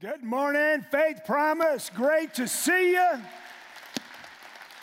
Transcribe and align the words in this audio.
Good 0.00 0.22
morning, 0.22 0.82
Faith 0.92 1.22
Promise. 1.26 1.90
Great 1.92 2.34
to 2.34 2.46
see 2.46 2.92
you. 2.92 3.08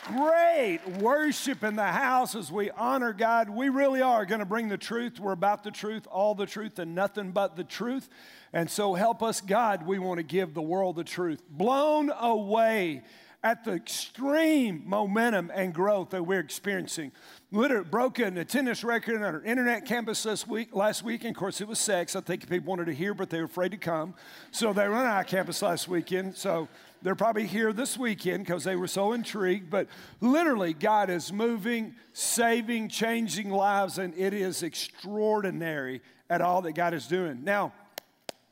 Great 0.08 0.80
worship 1.00 1.64
in 1.64 1.74
the 1.74 1.84
house 1.84 2.34
as 2.34 2.52
we 2.52 2.70
honor 2.72 3.14
God. 3.14 3.48
We 3.48 3.70
really 3.70 4.02
are 4.02 4.26
going 4.26 4.40
to 4.40 4.44
bring 4.44 4.68
the 4.68 4.76
truth. 4.76 5.18
We're 5.18 5.32
about 5.32 5.64
the 5.64 5.70
truth, 5.70 6.06
all 6.10 6.34
the 6.34 6.44
truth, 6.44 6.78
and 6.78 6.94
nothing 6.94 7.30
but 7.30 7.56
the 7.56 7.64
truth. 7.64 8.10
And 8.52 8.70
so, 8.70 8.92
help 8.92 9.22
us, 9.22 9.40
God. 9.40 9.86
We 9.86 9.98
want 9.98 10.18
to 10.18 10.22
give 10.22 10.52
the 10.52 10.60
world 10.60 10.96
the 10.96 11.04
truth. 11.04 11.42
Blown 11.48 12.10
away 12.10 13.02
at 13.46 13.62
the 13.62 13.74
extreme 13.74 14.82
momentum 14.84 15.52
and 15.54 15.72
growth 15.72 16.10
that 16.10 16.26
we're 16.26 16.40
experiencing. 16.40 17.12
Literally 17.52 17.84
broke 17.84 18.18
an 18.18 18.36
attendance 18.38 18.82
record 18.82 19.14
on 19.14 19.22
our 19.22 19.40
internet 19.42 19.84
campus 19.84 20.24
this 20.24 20.48
week, 20.48 20.74
last 20.74 21.04
week. 21.04 21.22
And 21.22 21.30
of 21.30 21.38
course, 21.38 21.60
it 21.60 21.68
was 21.68 21.78
sex. 21.78 22.16
I 22.16 22.22
think 22.22 22.48
people 22.48 22.68
wanted 22.68 22.86
to 22.86 22.92
hear, 22.92 23.14
but 23.14 23.30
they 23.30 23.38
were 23.38 23.44
afraid 23.44 23.70
to 23.70 23.76
come. 23.76 24.14
So 24.50 24.72
they 24.72 24.88
were 24.88 24.96
on 24.96 25.06
our 25.06 25.22
campus 25.22 25.62
last 25.62 25.86
weekend. 25.86 26.36
So 26.36 26.66
they're 27.02 27.14
probably 27.14 27.46
here 27.46 27.72
this 27.72 27.96
weekend 27.96 28.44
because 28.44 28.64
they 28.64 28.74
were 28.74 28.88
so 28.88 29.12
intrigued. 29.12 29.70
But 29.70 29.86
literally, 30.20 30.72
God 30.72 31.08
is 31.08 31.32
moving, 31.32 31.94
saving, 32.14 32.88
changing 32.88 33.52
lives, 33.52 33.98
and 33.98 34.12
it 34.18 34.34
is 34.34 34.64
extraordinary 34.64 36.00
at 36.28 36.40
all 36.40 36.62
that 36.62 36.72
God 36.72 36.94
is 36.94 37.06
doing. 37.06 37.44
Now, 37.44 37.72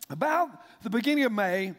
about 0.09 0.51
the 0.85 0.91
beginning 0.91 1.25
of 1.25 1.33
May, 1.33 1.75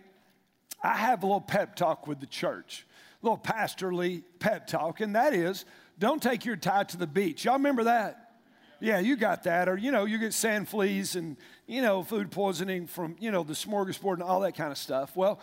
I 0.83 0.97
have 0.97 1.23
a 1.23 1.25
little 1.25 1.39
pep 1.39 1.77
talk 1.77 2.07
with 2.07 2.19
the 2.19 2.25
church 2.25 2.85
little 3.25 3.37
pastorly 3.37 4.23
pep 4.39 4.67
talk, 4.67 5.01
and 5.01 5.15
that 5.15 5.33
is 5.33 5.65
don't 5.97 6.21
take 6.21 6.45
your 6.45 6.55
tie 6.55 6.83
to 6.83 6.97
the 6.97 7.07
beach. 7.07 7.45
Y'all 7.45 7.55
remember 7.55 7.85
that? 7.85 8.21
Yeah, 8.81 8.99
you 8.99 9.15
got 9.15 9.43
that. 9.43 9.69
Or, 9.69 9.77
you 9.77 9.91
know, 9.91 10.05
you 10.05 10.17
get 10.17 10.33
sand 10.33 10.67
fleas 10.67 11.15
and, 11.15 11.37
you 11.65 11.81
know, 11.81 12.03
food 12.03 12.31
poisoning 12.31 12.87
from, 12.87 13.15
you 13.19 13.31
know, 13.31 13.43
the 13.43 13.53
smorgasbord 13.53 14.15
and 14.15 14.23
all 14.23 14.41
that 14.41 14.55
kind 14.55 14.71
of 14.71 14.77
stuff. 14.77 15.15
Well, 15.15 15.39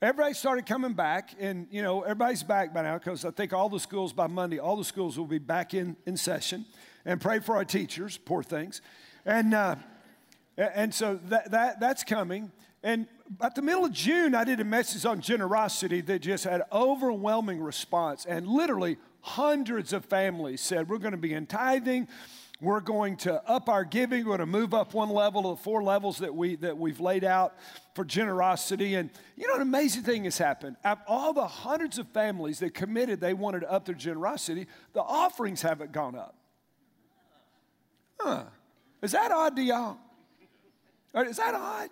everybody 0.00 0.34
started 0.34 0.66
coming 0.66 0.92
back, 0.92 1.30
and, 1.38 1.68
you 1.70 1.80
know, 1.80 2.02
everybody's 2.02 2.42
back 2.42 2.74
by 2.74 2.82
now 2.82 2.98
because 2.98 3.24
I 3.24 3.30
think 3.30 3.52
all 3.52 3.68
the 3.68 3.80
schools 3.80 4.12
by 4.12 4.26
Monday, 4.26 4.58
all 4.58 4.76
the 4.76 4.84
schools 4.84 5.16
will 5.16 5.26
be 5.26 5.38
back 5.38 5.74
in, 5.74 5.96
in 6.06 6.16
session. 6.16 6.66
And 7.04 7.20
pray 7.20 7.38
for 7.38 7.56
our 7.56 7.64
teachers, 7.64 8.18
poor 8.18 8.42
things. 8.42 8.80
And, 9.24 9.54
uh, 9.54 9.76
and 10.56 10.92
so 10.92 11.18
that, 11.28 11.52
that, 11.52 11.80
that's 11.80 12.04
coming. 12.04 12.52
And 12.82 13.06
at 13.40 13.54
the 13.54 13.62
middle 13.62 13.84
of 13.84 13.92
June, 13.92 14.34
I 14.34 14.44
did 14.44 14.60
a 14.60 14.64
message 14.64 15.04
on 15.06 15.20
generosity 15.20 16.00
that 16.02 16.20
just 16.20 16.44
had 16.44 16.62
overwhelming 16.72 17.60
response. 17.60 18.26
And 18.26 18.46
literally, 18.46 18.98
hundreds 19.20 19.92
of 19.92 20.04
families 20.04 20.60
said, 20.60 20.88
We're 20.88 20.98
going 20.98 21.12
to 21.12 21.18
be 21.18 21.32
in 21.32 21.46
tithing. 21.46 22.08
We're 22.60 22.80
going 22.80 23.16
to 23.18 23.42
up 23.50 23.68
our 23.68 23.84
giving. 23.84 24.20
We're 24.24 24.36
going 24.36 24.40
to 24.40 24.46
move 24.46 24.72
up 24.72 24.94
one 24.94 25.10
level 25.10 25.50
of 25.50 25.58
the 25.58 25.64
four 25.64 25.82
levels 25.82 26.18
that, 26.18 26.32
we, 26.32 26.54
that 26.56 26.78
we've 26.78 27.00
laid 27.00 27.24
out 27.24 27.54
for 27.96 28.04
generosity. 28.04 28.94
And 28.94 29.10
you 29.36 29.48
know, 29.48 29.56
an 29.56 29.62
amazing 29.62 30.04
thing 30.04 30.24
has 30.24 30.38
happened. 30.38 30.76
Of 30.84 30.98
all 31.08 31.32
the 31.32 31.46
hundreds 31.46 31.98
of 31.98 32.06
families 32.08 32.60
that 32.60 32.72
committed 32.72 33.20
they 33.20 33.34
wanted 33.34 33.60
to 33.60 33.72
up 33.72 33.84
their 33.84 33.96
generosity, 33.96 34.68
the 34.92 35.00
offerings 35.00 35.60
haven't 35.62 35.90
gone 35.90 36.14
up. 36.14 36.36
Huh. 38.20 38.44
Is 39.02 39.10
that 39.12 39.32
odd 39.32 39.56
to 39.56 39.62
y'all? 39.62 39.96
Is 41.14 41.38
that 41.38 41.54
odd? 41.54 41.90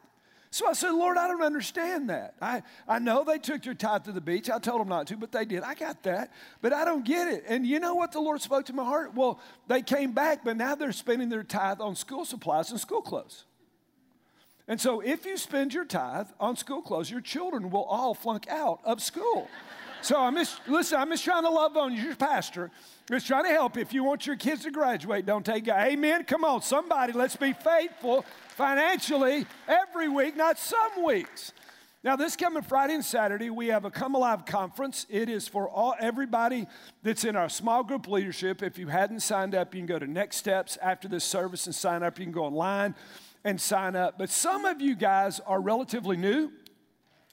So 0.52 0.66
I 0.66 0.72
said, 0.72 0.90
Lord, 0.90 1.16
I 1.16 1.28
don't 1.28 1.42
understand 1.42 2.10
that. 2.10 2.34
I, 2.42 2.62
I 2.88 2.98
know 2.98 3.22
they 3.22 3.38
took 3.38 3.64
your 3.64 3.74
tithe 3.74 4.04
to 4.04 4.12
the 4.12 4.20
beach. 4.20 4.50
I 4.50 4.58
told 4.58 4.80
them 4.80 4.88
not 4.88 5.06
to, 5.06 5.16
but 5.16 5.30
they 5.30 5.44
did. 5.44 5.62
I 5.62 5.74
got 5.74 6.02
that. 6.02 6.32
But 6.60 6.72
I 6.72 6.84
don't 6.84 7.04
get 7.04 7.28
it. 7.28 7.44
And 7.46 7.64
you 7.64 7.78
know 7.78 7.94
what 7.94 8.10
the 8.10 8.20
Lord 8.20 8.40
spoke 8.40 8.66
to 8.66 8.72
my 8.72 8.84
heart? 8.84 9.14
Well, 9.14 9.38
they 9.68 9.80
came 9.80 10.10
back, 10.10 10.44
but 10.44 10.56
now 10.56 10.74
they're 10.74 10.90
spending 10.90 11.28
their 11.28 11.44
tithe 11.44 11.80
on 11.80 11.94
school 11.94 12.24
supplies 12.24 12.72
and 12.72 12.80
school 12.80 13.00
clothes. 13.00 13.44
And 14.66 14.80
so 14.80 15.00
if 15.00 15.24
you 15.24 15.36
spend 15.36 15.72
your 15.72 15.84
tithe 15.84 16.28
on 16.40 16.56
school 16.56 16.82
clothes, 16.82 17.10
your 17.10 17.20
children 17.20 17.70
will 17.70 17.84
all 17.84 18.14
flunk 18.14 18.48
out 18.48 18.80
of 18.84 19.00
school. 19.02 19.48
So 20.02 20.18
I'm 20.18 20.34
just, 20.34 20.66
listen, 20.66 20.98
I'm 20.98 21.10
just 21.10 21.24
trying 21.24 21.42
to 21.42 21.50
love 21.50 21.76
on 21.76 21.92
you, 21.92 22.16
pastor. 22.16 22.70
Just 23.10 23.26
trying 23.26 23.44
to 23.44 23.50
help. 23.50 23.76
If 23.76 23.92
you 23.92 24.02
want 24.02 24.26
your 24.26 24.36
kids 24.36 24.62
to 24.62 24.70
graduate, 24.70 25.26
don't 25.26 25.44
take, 25.44 25.68
amen. 25.68 26.24
Come 26.24 26.42
on, 26.42 26.62
somebody, 26.62 27.12
let's 27.12 27.36
be 27.36 27.52
faithful 27.52 28.24
financially 28.60 29.46
every 29.66 30.06
week, 30.06 30.36
not 30.36 30.58
some 30.58 31.02
weeks. 31.02 31.54
Now, 32.04 32.14
this 32.14 32.36
coming 32.36 32.62
Friday 32.62 32.92
and 32.92 33.02
Saturday, 33.02 33.48
we 33.48 33.68
have 33.68 33.86
a 33.86 33.90
Come 33.90 34.14
Alive 34.14 34.44
conference. 34.44 35.06
It 35.08 35.30
is 35.30 35.48
for 35.48 35.66
all 35.66 35.94
everybody 35.98 36.66
that's 37.02 37.24
in 37.24 37.36
our 37.36 37.48
small 37.48 37.82
group 37.82 38.06
leadership. 38.06 38.62
If 38.62 38.76
you 38.76 38.88
hadn't 38.88 39.20
signed 39.20 39.54
up, 39.54 39.74
you 39.74 39.80
can 39.80 39.86
go 39.86 39.98
to 39.98 40.06
Next 40.06 40.36
Steps 40.36 40.76
after 40.82 41.08
this 41.08 41.24
service 41.24 41.64
and 41.64 41.74
sign 41.74 42.02
up. 42.02 42.18
You 42.18 42.26
can 42.26 42.32
go 42.32 42.44
online 42.44 42.94
and 43.44 43.58
sign 43.58 43.96
up. 43.96 44.18
But 44.18 44.28
some 44.28 44.66
of 44.66 44.82
you 44.82 44.94
guys 44.94 45.40
are 45.40 45.62
relatively 45.62 46.18
new, 46.18 46.52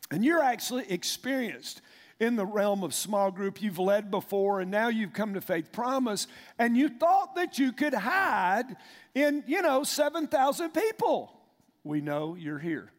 and 0.09 0.23
you're 0.23 0.41
actually 0.41 0.89
experienced 0.89 1.81
in 2.19 2.35
the 2.35 2.45
realm 2.45 2.83
of 2.83 2.93
small 2.93 3.31
group. 3.31 3.61
You've 3.61 3.79
led 3.79 4.09
before, 4.09 4.59
and 4.59 4.71
now 4.71 4.87
you've 4.87 5.13
come 5.13 5.33
to 5.33 5.41
Faith 5.41 5.71
Promise, 5.71 6.27
and 6.57 6.75
you 6.75 6.89
thought 6.89 7.35
that 7.35 7.59
you 7.59 7.71
could 7.71 7.93
hide 7.93 8.75
in, 9.13 9.43
you 9.47 9.61
know, 9.61 9.83
7,000 9.83 10.71
people. 10.71 11.33
We 11.83 12.01
know 12.01 12.35
you're 12.35 12.59
here. 12.59 12.91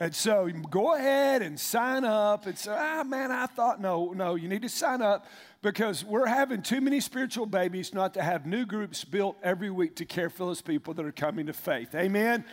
And 0.00 0.14
so 0.14 0.50
go 0.70 0.94
ahead 0.94 1.40
and 1.40 1.58
sign 1.58 2.04
up 2.04 2.46
and 2.46 2.58
say, 2.58 2.74
ah, 2.76 3.04
man, 3.04 3.30
I 3.30 3.46
thought, 3.46 3.80
no, 3.80 4.12
no, 4.12 4.34
you 4.34 4.48
need 4.48 4.62
to 4.62 4.68
sign 4.68 5.00
up 5.02 5.26
because 5.62 6.04
we're 6.04 6.26
having 6.26 6.62
too 6.62 6.80
many 6.80 7.00
spiritual 7.00 7.46
babies 7.46 7.94
not 7.94 8.14
to 8.14 8.22
have 8.22 8.44
new 8.44 8.66
groups 8.66 9.04
built 9.04 9.36
every 9.42 9.70
week 9.70 9.96
to 9.96 10.04
care 10.04 10.28
for 10.28 10.46
those 10.46 10.60
people 10.60 10.94
that 10.94 11.06
are 11.06 11.12
coming 11.12 11.46
to 11.46 11.52
faith. 11.52 11.94
Amen? 11.94 12.44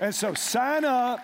And 0.00 0.12
so 0.14 0.34
sign 0.34 0.84
up. 0.84 1.20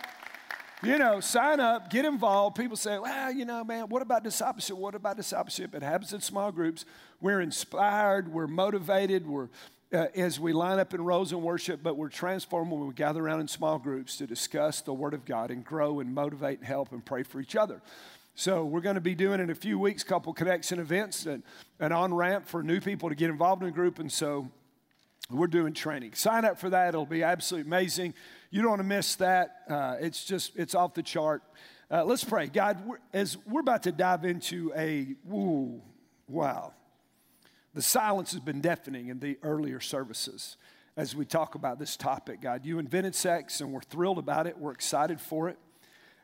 You 0.85 0.99
know, 0.99 1.21
sign 1.21 1.61
up, 1.61 1.89
get 1.89 2.05
involved. 2.05 2.57
People 2.57 2.77
say, 2.77 2.99
well, 2.99 3.33
you 3.33 3.45
know, 3.45 3.65
man, 3.65 3.89
what 3.89 4.03
about 4.03 4.23
discipleship? 4.23 4.77
What 4.77 4.95
about 4.95 5.17
discipleship? 5.17 5.75
It 5.75 5.83
happens 5.83 6.13
in 6.13 6.21
small 6.21 6.53
groups. 6.53 6.85
We're 7.21 7.41
inspired, 7.41 8.33
we're 8.33 8.47
motivated, 8.47 9.27
we're 9.27 9.49
uh, 9.95 10.09
as 10.17 10.41
we 10.41 10.53
line 10.53 10.79
up 10.79 10.93
in 10.93 11.01
rows 11.05 11.33
and 11.33 11.41
worship, 11.43 11.81
but 11.83 11.97
we're 11.97 12.09
transformed 12.09 12.71
when 12.71 12.87
we 12.87 12.93
gather 12.93 13.25
around 13.25 13.41
in 13.41 13.49
small 13.49 13.79
groups 13.79 14.17
to 14.17 14.27
discuss 14.27 14.81
the 14.81 14.93
Word 14.93 15.15
of 15.15 15.25
God 15.25 15.51
and 15.51 15.65
grow 15.65 16.01
and 16.01 16.13
motivate 16.13 16.59
and 16.59 16.67
help 16.67 16.91
and 16.91 17.05
pray 17.05 17.23
for 17.23 17.41
each 17.41 17.55
other. 17.55 17.81
So 18.35 18.65
we're 18.65 18.81
going 18.81 18.97
to 18.97 19.01
be 19.01 19.15
doing 19.15 19.39
in 19.39 19.51
a 19.51 19.55
few 19.55 19.79
weeks 19.79 20.03
couple 20.03 20.33
connection 20.33 20.81
events 20.81 21.27
and 21.27 21.45
an 21.79 21.93
on 21.93 22.13
ramp 22.13 22.49
for 22.49 22.63
new 22.63 22.81
people 22.81 23.09
to 23.09 23.15
get 23.15 23.31
involved 23.31 23.63
in 23.63 23.69
a 23.69 23.73
group, 23.73 24.01
and 24.01 24.11
so 24.11 24.51
we're 25.31 25.47
doing 25.47 25.73
training. 25.73 26.15
Sign 26.15 26.45
up 26.45 26.59
for 26.59 26.71
that; 26.71 26.89
it'll 26.89 27.07
be 27.07 27.23
absolutely 27.23 27.69
amazing. 27.69 28.15
You 28.51 28.63
don't 28.63 28.71
want 28.71 28.81
to 28.81 28.89
miss 28.89 29.17
that. 29.17 29.57
Uh, 29.69 29.97
it's 30.01 30.25
just 30.25 30.57
it's 30.57 30.75
off 30.75 30.95
the 30.95 31.03
chart. 31.03 31.43
Uh, 31.91 32.05
let's 32.05 32.25
pray, 32.25 32.47
God. 32.47 32.87
We're, 32.87 32.99
as 33.13 33.37
we're 33.47 33.61
about 33.61 33.85
to 33.85 33.93
dive 33.93 34.25
into 34.25 34.73
a 34.77 35.15
ooh, 35.31 35.83
wow 36.29 36.73
the 37.75 37.83
silence 37.83 38.31
has 38.33 38.41
been 38.41 38.61
deafening 38.61 39.09
in 39.09 39.19
the 39.19 39.37
earlier 39.43 39.81
services 39.81 40.57
as 40.97 41.15
we 41.15 41.25
talk 41.25 41.57
about 41.57 41.81
this 41.81 41.97
topic, 41.97 42.41
God. 42.41 42.65
You 42.65 42.79
invented 42.79 43.17
sex 43.17 43.61
and 43.61 43.73
we're 43.73 43.83
thrilled 43.83 44.19
about 44.19 44.47
it, 44.47 44.57
we're 44.57 44.73
excited 44.73 45.21
for 45.21 45.49
it. 45.49 45.59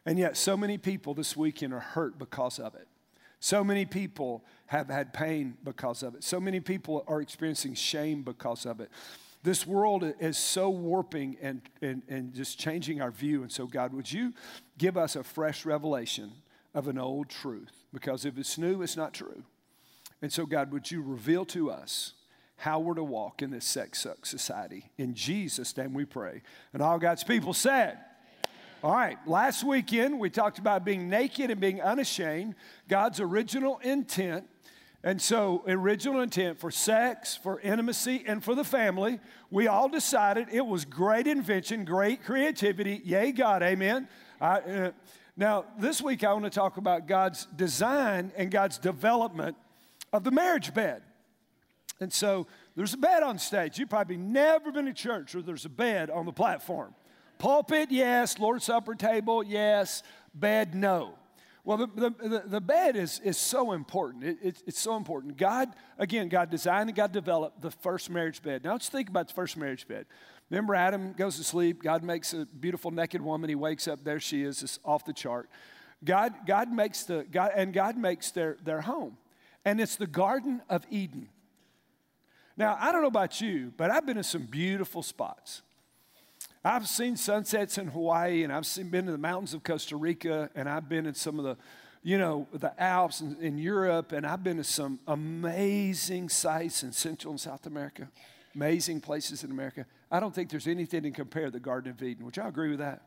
And 0.07 0.19
yet, 0.19 0.37
so 0.37 0.57
many 0.57 0.79
people 0.79 1.13
this 1.13 1.37
weekend 1.37 1.75
are 1.75 1.81
hurt 1.81 2.19
because 2.19 2.59
of 2.59 2.75
it. 2.75 2.87
So 3.41 3.65
many 3.65 3.87
people 3.87 4.45
have 4.67 4.89
had 4.89 5.13
pain 5.15 5.57
because 5.65 6.03
of 6.03 6.15
it. 6.15 6.23
So 6.23 6.39
many 6.39 6.61
people 6.61 7.05
are 7.09 7.23
experiencing 7.23 7.75
shame 7.75 8.23
because 8.23 8.67
of 8.67 8.81
it. 8.81 8.91
This 9.43 9.67
world 9.67 10.05
is 10.21 10.37
so 10.37 10.69
warping 10.69 11.39
and, 11.41 11.63
and, 11.81 12.03
and 12.09 12.35
just 12.35 12.59
changing 12.59 13.01
our 13.01 13.11
view. 13.11 13.43
And 13.43 13.51
so, 13.51 13.67
God, 13.67 13.95
would 13.95 14.13
you 14.13 14.35
give 14.77 14.99
us 14.99 15.17
a 15.17 15.25
fresh 15.25 15.65
revelation 15.65 16.31
of 16.75 16.87
an 16.87 16.99
old 16.99 17.31
truth? 17.31 17.73
Because 17.93 18.27
if 18.27 18.37
it's 18.37 18.59
new, 18.59 18.83
it's 18.83 18.99
not 18.99 19.15
true. 19.15 19.43
And 20.21 20.31
so, 20.31 20.45
God, 20.45 20.71
would 20.73 20.91
you 20.91 21.03
reveal 21.03 21.47
to 21.47 21.71
us 21.71 22.13
how 22.57 22.79
we're 22.79 22.93
to 22.95 23.03
walk 23.03 23.41
in 23.41 23.51
this 23.51 23.65
sex 23.65 24.03
suck 24.03 24.27
society? 24.27 24.91
In 24.99 25.15
Jesus' 25.15 25.75
name 25.75 25.95
we 25.95 26.05
pray. 26.05 26.43
And 26.75 26.83
all 26.83 26.99
God's 26.99 27.25
people 27.25 27.55
said, 27.55 27.99
all 28.83 28.95
right, 28.95 29.19
last 29.27 29.63
weekend 29.63 30.19
we 30.19 30.31
talked 30.31 30.59
about 30.59 30.87
being 30.87 31.11
naked 31.11 31.51
and 31.51 31.61
being 31.61 31.83
unashamed, 31.83 32.55
God's 32.89 33.21
original 33.21 33.79
intent. 33.83 34.49
And 35.05 35.21
so, 35.21 35.63
original 35.67 36.21
intent 36.21 36.59
for 36.59 36.71
sex, 36.71 37.37
for 37.37 37.61
intimacy, 37.61 38.25
and 38.27 38.43
for 38.43 38.55
the 38.55 38.65
family, 38.65 39.21
we 39.51 39.67
all 39.67 39.89
decided 39.89 40.49
it 40.51 40.65
was 40.65 40.87
great 40.87 41.27
invention, 41.27 41.85
great 41.85 42.23
creativity. 42.23 43.03
Yay, 43.05 43.33
God, 43.33 43.63
amen. 43.63 44.09
uh, 44.41 44.91
now, 45.37 45.67
this 45.79 46.01
week 46.01 46.25
I 46.25 46.33
want 46.33 46.45
to 46.45 46.51
talk 46.51 46.77
about 46.77 47.07
God's 47.07 47.47
design 47.57 48.33
and 48.37 48.51
God's 48.51 48.79
development 48.79 49.57
of 50.13 50.25
the 50.25 50.31
marriage 50.31 50.73
bed. 50.73 51.03
And 52.01 52.11
so 52.11 52.47
there's 52.77 52.95
a 52.95 52.99
bed 52.99 53.23
on 53.23 53.39
stage. 53.39 53.79
You've 53.79 53.91
probably 53.91 54.17
never 54.17 54.73
been 54.73 54.87
to 54.87 54.95
church 54.95 55.35
where 55.35 55.43
there's 55.43 55.67
a 55.67 55.71
bed 55.71 56.09
on 56.11 56.25
the 56.25 56.33
platform. 56.33 56.95
Pulpit, 57.41 57.91
yes. 57.91 58.39
Lord's 58.39 58.65
Supper 58.65 58.95
table, 58.95 59.43
yes. 59.43 60.05
Bed, 60.33 60.75
no. 60.77 61.15
Well, 61.65 61.79
the, 61.79 62.11
the, 62.11 62.43
the 62.47 62.61
bed 62.61 62.97
is, 62.97 63.21
is 63.25 63.37
so 63.37 63.73
important. 63.73 64.25
It, 64.25 64.39
it, 64.43 64.63
it's 64.67 64.81
so 64.81 64.97
important. 64.97 65.37
God, 65.37 65.69
again, 65.99 66.29
God 66.29 66.51
designed 66.51 66.89
and 66.89 66.97
God 66.97 67.13
developed 67.13 67.61
the 67.61 67.71
first 67.71 68.09
marriage 68.09 68.43
bed. 68.43 68.65
Now 68.65 68.73
let's 68.73 68.89
think 68.89 69.09
about 69.09 69.29
the 69.29 69.35
first 69.35 69.57
marriage 69.57 69.89
bed. 69.89 70.07
Remember, 70.49 70.75
Adam 70.75 71.13
goes 71.13 71.37
to 71.37 71.45
sleep. 71.45 71.83
God 71.83 72.03
makes 72.03 72.33
a 72.33 72.47
beautiful 72.47 72.91
naked 72.91 73.21
woman. 73.21 73.49
He 73.49 73.55
wakes 73.55 73.89
up. 73.89 74.05
There 74.05 74.21
she 74.21 74.43
is, 74.43 74.61
just 74.61 74.81
off 74.85 75.05
the 75.05 75.13
chart. 75.13 75.49
God, 76.03 76.33
God 76.47 76.73
makes 76.73 77.05
the 77.05 77.27
God, 77.31 77.53
and 77.55 77.73
God 77.73 77.97
makes 77.97 78.31
their, 78.31 78.57
their 78.65 78.81
home, 78.81 79.19
and 79.65 79.81
it's 79.81 79.97
the 79.97 80.07
Garden 80.07 80.63
of 80.71 80.85
Eden. 80.91 81.29
Now, 82.57 82.77
I 82.81 82.91
don't 82.91 83.03
know 83.03 83.09
about 83.09 83.41
you, 83.41 83.73
but 83.77 83.91
I've 83.91 84.07
been 84.07 84.17
in 84.17 84.23
some 84.23 84.43
beautiful 84.43 85.03
spots. 85.03 85.63
I've 86.63 86.87
seen 86.87 87.17
sunsets 87.17 87.79
in 87.79 87.89
Hawaii, 87.89 88.43
and 88.45 88.53
I've 88.53 88.67
seen, 88.67 88.91
been 88.91 89.07
to 89.07 89.13
the 89.13 89.19
mountains 89.19 89.55
of 89.55 89.63
Costa 89.63 89.97
Rica, 89.97 90.51
and 90.55 90.69
I've 90.69 90.89
been 90.89 91.07
in 91.07 91.15
some 91.15 91.39
of 91.39 91.45
the, 91.45 91.57
you 92.03 92.19
know, 92.19 92.47
the 92.53 92.79
Alps 92.81 93.23
in, 93.23 93.37
in 93.41 93.57
Europe, 93.57 94.13
and 94.13 94.27
I've 94.27 94.45
been 94.45 94.59
to 94.59 94.65
some 94.65 95.01
amazing 95.07 96.29
sites 96.29 96.83
in 96.83 96.93
Central 96.93 97.33
and 97.33 97.41
South 97.41 97.67
America, 97.67 98.11
amazing 98.55 99.01
places 99.01 99.43
in 99.43 99.51
America. 99.51 99.87
I 100.11 100.21
don't 100.21 100.35
think 100.35 100.51
there's 100.51 100.67
anything 100.67 101.03
to 101.05 101.11
compare 101.11 101.51
the 101.51 101.61
Garden 101.61 101.93
of 101.93 102.03
Eden. 102.03 102.27
Would 102.27 102.37
y'all 102.37 102.49
agree 102.49 102.71
with 102.71 102.81
that? 102.81 103.03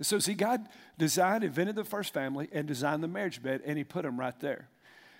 So, 0.00 0.18
see, 0.18 0.32
God 0.32 0.66
designed, 0.96 1.44
invented 1.44 1.76
the 1.76 1.84
first 1.84 2.14
family, 2.14 2.48
and 2.50 2.66
designed 2.66 3.02
the 3.02 3.08
marriage 3.08 3.42
bed, 3.42 3.60
and 3.66 3.76
He 3.76 3.84
put 3.84 4.04
them 4.04 4.18
right 4.18 4.38
there. 4.40 4.68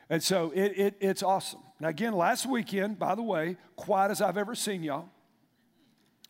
And 0.09 0.23
so 0.23 0.51
it, 0.51 0.73
it, 0.77 0.95
it's 0.99 1.23
awesome. 1.23 1.61
Now, 1.79 1.89
again, 1.89 2.15
last 2.15 2.45
weekend, 2.45 2.99
by 2.99 3.15
the 3.15 3.23
way, 3.23 3.57
quiet 3.77 4.11
as 4.11 4.21
I've 4.21 4.37
ever 4.37 4.57
seen 4.57 4.83
y'all, 4.83 5.09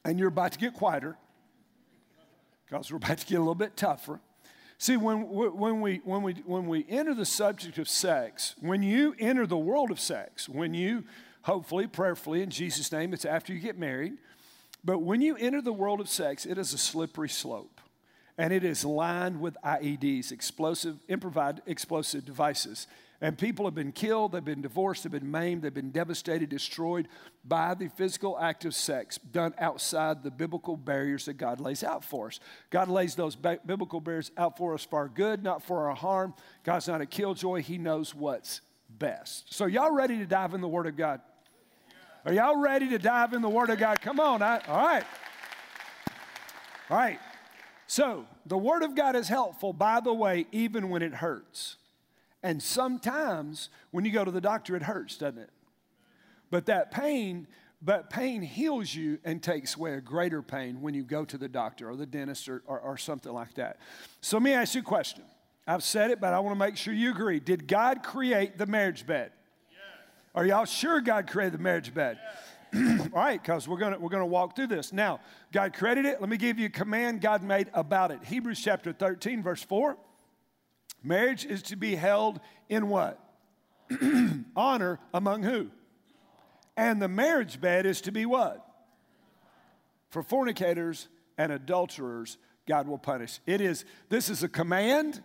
and 0.05 0.19
you're 0.19 0.29
about 0.29 0.53
to 0.53 0.59
get 0.59 0.75
quieter 0.75 1.17
because 2.67 2.91
we're 2.91 2.99
about 2.99 3.19
to 3.19 3.27
get 3.27 3.37
a 3.37 3.41
little 3.41 3.55
bit 3.55 3.77
tougher. 3.77 4.21
See, 4.79 4.97
when, 4.97 5.29
when, 5.29 5.83
we, 5.83 6.01
when, 6.05 6.23
we, 6.23 6.35
when 6.47 6.67
we 6.67 6.87
enter 6.89 7.15
the 7.15 7.27
subject 7.27 7.77
of 7.77 7.89
sex, 7.89 8.55
when 8.61 8.83
you 8.83 9.15
enter 9.19 9.47
the 9.47 9.59
world 9.59 9.91
of 9.91 10.01
sex, 10.01 10.49
when 10.49 10.73
you, 10.73 11.05
hopefully, 11.43 11.87
prayerfully, 11.87 12.43
in 12.43 12.49
Jesus' 12.49 12.91
name, 12.91 13.13
it's 13.13 13.27
after 13.27 13.53
you 13.53 13.61
get 13.61 13.79
married, 13.79 14.15
but 14.83 15.01
when 15.01 15.21
you 15.21 15.37
enter 15.37 15.61
the 15.61 15.73
world 15.73 16.01
of 16.01 16.09
sex, 16.09 16.47
it 16.47 16.57
is 16.57 16.73
a 16.73 16.79
slippery 16.79 17.29
slope. 17.29 17.81
And 18.39 18.55
it 18.55 18.65
is 18.65 18.83
lined 18.83 19.39
with 19.39 19.55
IEDs, 19.63 20.33
explosive, 20.33 20.97
improvised 21.09 21.61
explosive 21.67 22.25
devices. 22.25 22.87
And 23.23 23.37
people 23.37 23.67
have 23.67 23.75
been 23.75 23.93
killed, 23.93 24.33
they've 24.33 24.43
been 24.43 24.63
divorced, 24.63 25.03
they've 25.03 25.13
been 25.13 25.31
maimed, 25.31 25.63
they've 25.63 25.75
been 25.75 25.91
devastated, 25.91 26.49
destroyed 26.49 27.07
by 27.45 27.75
the 27.75 27.89
physical 27.89 28.39
act 28.39 28.65
of 28.65 28.75
sex 28.75 29.19
done 29.19 29.53
outside 29.59 30.23
the 30.23 30.31
biblical 30.31 30.75
barriers 30.75 31.27
that 31.27 31.35
God 31.35 31.61
lays 31.61 31.85
out 31.85 32.03
for 32.03 32.29
us. 32.29 32.41
God 32.71 32.89
lays 32.89 33.15
those 33.15 33.37
biblical 33.37 34.01
barriers 34.01 34.31
out 34.39 34.57
for 34.57 34.73
us 34.73 34.85
for 34.85 35.01
our 35.01 35.09
good, 35.09 35.43
not 35.43 35.63
for 35.63 35.89
our 35.89 35.95
harm. 35.95 36.33
God's 36.65 36.89
not 36.89 37.03
a 37.03 37.07
killjoy, 37.07 37.61
He 37.63 37.77
knows 37.77 38.15
what's 38.15 38.63
best. 38.89 39.53
So, 39.53 39.67
y'all 39.67 39.93
ready 39.93 40.17
to 40.17 40.27
dive 40.27 40.55
in 40.55 40.63
the 40.63 40.69
Word 40.69 40.87
of 40.87 40.97
God? 40.97 41.21
Are 42.25 42.33
y'all 42.33 42.57
ready 42.57 42.89
to 42.89 42.99
dive 42.99 43.35
in 43.35 43.43
the 43.43 43.49
Word 43.51 43.69
of 43.69 43.79
God? 43.79 44.01
Come 44.01 44.19
on. 44.19 44.41
I, 44.41 44.61
all 44.67 44.87
right. 44.87 45.05
All 46.89 46.97
right. 46.97 47.19
So, 47.87 48.25
the 48.47 48.59
Word 48.59 48.83
of 48.83 48.95
God 48.95 49.15
is 49.15 49.29
helpful, 49.29 49.75
by 49.75 50.01
the 50.01 50.15
way, 50.15 50.47
even 50.53 50.89
when 50.89 51.03
it 51.03 51.13
hurts. 51.13 51.77
And 52.43 52.63
sometimes 52.63 53.69
when 53.91 54.05
you 54.05 54.11
go 54.11 54.25
to 54.25 54.31
the 54.31 54.41
doctor, 54.41 54.77
it 54.77 54.83
hurts, 54.83 55.19
doesn't 55.19 55.39
it? 55.39 55.51
But 56.51 56.67
that 56.67 56.91
pain, 56.91 57.47
but 57.83 58.11
pain 58.11 58.43
heals 58.43 58.95
you 58.95 59.19
and 59.25 59.43
takes 59.43 59.77
away 59.77 59.95
a 59.95 60.01
greater 60.01 60.43
pain 60.43 60.81
when 60.81 60.95
you 60.95 61.05
go 61.05 61.25
to 61.25 61.39
the 61.39 61.49
doctor 61.49 61.89
or 61.89 61.97
the 61.97 62.07
dentist 62.07 62.49
or, 62.49 62.63
or, 62.67 62.81
or 62.81 62.97
something 62.97 63.33
like 63.33 63.55
that. 63.55 63.79
So 64.21 64.37
let 64.37 64.43
me 64.43 64.53
ask 64.53 64.75
you 64.75 64.81
a 64.81 64.85
question. 64.85 65.25
I've 65.67 65.85
said 65.85 66.11
it, 66.11 66.21
but 66.21 66.33
I 66.33 66.41
want 66.41 66.59
to 66.59 66.59
make 66.59 66.77
sure 66.77 66.93
you 66.93 67.11
agree. 67.11 67.39
Did 67.39 67.69
God 67.69 68.03
create 68.03 68.59
the 68.59 68.67
marriage 68.67 69.07
bed? 69.07 69.31
Yes. 69.71 69.81
Are 70.35 70.47
y'all 70.47 70.65
sure 70.65 71.01
God 71.01 71.29
created 71.29 71.55
the 71.59 71.63
marriage 71.63 71.95
bed? 71.95 72.19
Yes. 72.23 72.51
All 73.13 73.21
right, 73.23 73.41
because 73.41 73.67
we're 73.67 73.79
gonna 73.79 73.99
we're 73.99 74.11
gonna 74.11 74.27
walk 74.27 74.55
through 74.55 74.69
this. 74.69 74.93
Now, 74.93 75.21
God 75.53 75.75
created 75.75 76.07
it. 76.07 76.21
Let 76.21 76.31
me 76.31 76.37
give 76.37 76.59
you 76.59 76.67
a 76.67 76.71
command 76.71 77.21
God 77.21 77.43
made 77.43 77.69
about 77.75 78.13
it. 78.13 78.23
Hebrews 78.25 78.61
chapter 78.61 78.93
13, 78.93 79.43
verse 79.43 79.63
4. 79.63 79.97
Marriage 81.03 81.45
is 81.45 81.63
to 81.63 81.77
be 81.77 81.95
held 81.95 82.41
in 82.69 82.89
what? 82.89 83.19
Honor 84.57 84.99
among 85.13 85.43
who? 85.43 85.71
And 86.77 87.01
the 87.01 87.09
marriage 87.09 87.61
bed 87.61 87.87
is 87.87 88.01
to 88.03 88.13
be 88.13 88.27
what? 88.27 88.67
For 90.11 90.23
fornicators 90.23 91.09
and 91.39 91.53
adulterers, 91.53 92.39
God 92.67 92.87
will 92.87 92.99
punish. 92.99 93.41
It 93.47 93.61
is, 93.61 93.85
this 94.09 94.29
is 94.29 94.43
a 94.43 94.49
command. 94.49 95.23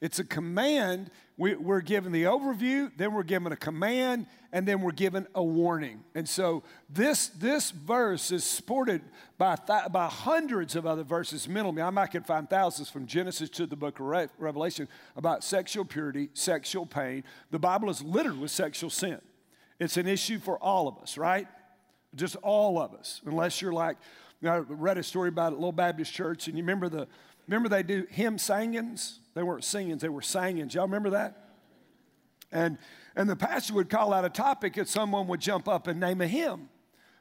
It's 0.00 0.18
a 0.18 0.24
command 0.24 1.10
we, 1.36 1.54
are 1.54 1.80
given 1.80 2.12
the 2.12 2.24
overview, 2.24 2.90
then 2.96 3.12
we're 3.12 3.24
given 3.24 3.52
a 3.52 3.56
command, 3.56 4.26
and 4.52 4.66
then 4.66 4.80
we're 4.80 4.92
given 4.92 5.26
a 5.34 5.42
warning. 5.42 6.04
And 6.14 6.28
so 6.28 6.62
this, 6.88 7.28
this 7.28 7.72
verse 7.72 8.30
is 8.30 8.44
supported 8.44 9.02
by, 9.36 9.56
th- 9.56 9.90
by 9.90 10.06
hundreds 10.06 10.76
of 10.76 10.86
other 10.86 11.02
verses. 11.02 11.48
Mentally, 11.48 11.82
I 11.82 11.90
might 11.90 12.08
could 12.08 12.24
find 12.24 12.48
thousands 12.48 12.88
from 12.88 13.06
Genesis 13.06 13.50
to 13.50 13.66
the 13.66 13.74
book 13.74 13.98
of 13.98 14.06
Re- 14.06 14.28
Revelation 14.38 14.86
about 15.16 15.42
sexual 15.42 15.84
purity, 15.84 16.30
sexual 16.34 16.86
pain. 16.86 17.24
The 17.50 17.58
Bible 17.58 17.90
is 17.90 18.00
littered 18.00 18.38
with 18.38 18.52
sexual 18.52 18.90
sin. 18.90 19.20
It's 19.80 19.96
an 19.96 20.06
issue 20.06 20.38
for 20.38 20.56
all 20.62 20.86
of 20.86 20.98
us, 20.98 21.18
right? 21.18 21.48
Just 22.14 22.36
all 22.42 22.78
of 22.80 22.94
us, 22.94 23.20
unless 23.26 23.60
you're 23.60 23.72
like, 23.72 23.96
you 24.40 24.48
know, 24.48 24.54
I 24.54 24.58
read 24.58 24.98
a 24.98 25.02
story 25.02 25.30
about 25.30 25.52
a 25.52 25.56
little 25.56 25.72
Baptist 25.72 26.12
church, 26.12 26.46
and 26.46 26.56
you 26.56 26.62
remember 26.62 26.88
the 26.88 27.08
Remember 27.46 27.68
they 27.68 27.82
do 27.82 28.06
hymn 28.10 28.38
singings? 28.38 29.18
They 29.34 29.42
weren't 29.42 29.64
singings, 29.64 30.02
they 30.02 30.08
were 30.08 30.22
singings. 30.22 30.74
Y'all 30.74 30.84
remember 30.84 31.10
that? 31.10 31.50
And, 32.52 32.78
and 33.16 33.28
the 33.28 33.36
pastor 33.36 33.74
would 33.74 33.90
call 33.90 34.12
out 34.12 34.24
a 34.24 34.30
topic 34.30 34.76
and 34.76 34.88
someone 34.88 35.26
would 35.26 35.40
jump 35.40 35.68
up 35.68 35.86
and 35.86 35.98
name 35.98 36.20
a 36.20 36.26
hymn. 36.26 36.68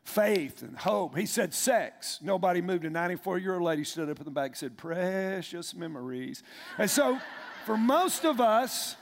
Faith 0.03 0.61
and 0.61 0.77
hope. 0.77 1.17
He 1.17 1.25
said 1.25 1.53
sex. 1.53 2.19
Nobody 2.21 2.61
moved. 2.61 2.83
A 2.83 2.89
94 2.89 3.39
year 3.39 3.53
old 3.55 3.63
lady 3.63 3.85
stood 3.85 4.09
up 4.09 4.19
in 4.19 4.25
the 4.25 4.31
back 4.31 4.47
and 4.47 4.57
said, 4.57 4.77
Precious 4.77 5.73
memories. 5.73 6.43
And 6.77 6.89
so, 6.89 7.19
for 7.65 7.77
most 7.77 8.25
of 8.25 8.41
us, 8.41 8.97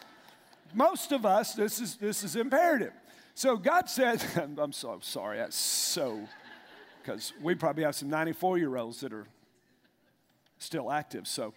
most 0.73 1.11
of 1.11 1.25
us, 1.25 1.53
this 1.53 1.81
is, 1.81 1.95
this 1.95 2.23
is 2.23 2.35
imperative. 2.35 2.93
So 3.33 3.57
God 3.57 3.89
said, 3.89 4.23
I'm 4.57 4.71
so 4.71 4.99
sorry, 5.01 5.37
that's 5.37 5.55
so, 5.55 6.19
because 7.01 7.33
we 7.41 7.55
probably 7.55 7.83
have 7.83 7.95
some 7.95 8.09
94 8.09 8.57
year 8.57 8.75
olds 8.77 9.01
that 9.01 9.13
are 9.13 9.25
still 10.59 10.91
active. 10.91 11.27
So, 11.27 11.53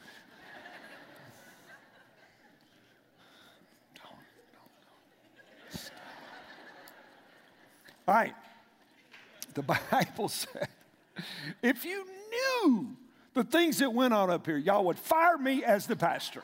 All 8.07 8.15
right. 8.15 8.35
The 9.55 9.63
Bible 9.91 10.29
said, 10.29 10.69
if 11.63 11.85
you 11.85 12.05
knew 12.31 12.97
the 13.35 13.45
things 13.45 13.79
that 13.79 13.93
went 13.93 14.15
on 14.15 14.31
up 14.31 14.47
here, 14.47 14.57
y'all 14.57 14.85
would 14.87 14.99
fire 14.99 15.39
me 15.39 15.65
as 15.65 15.87
the 15.87 15.97
pastor. 15.97 16.43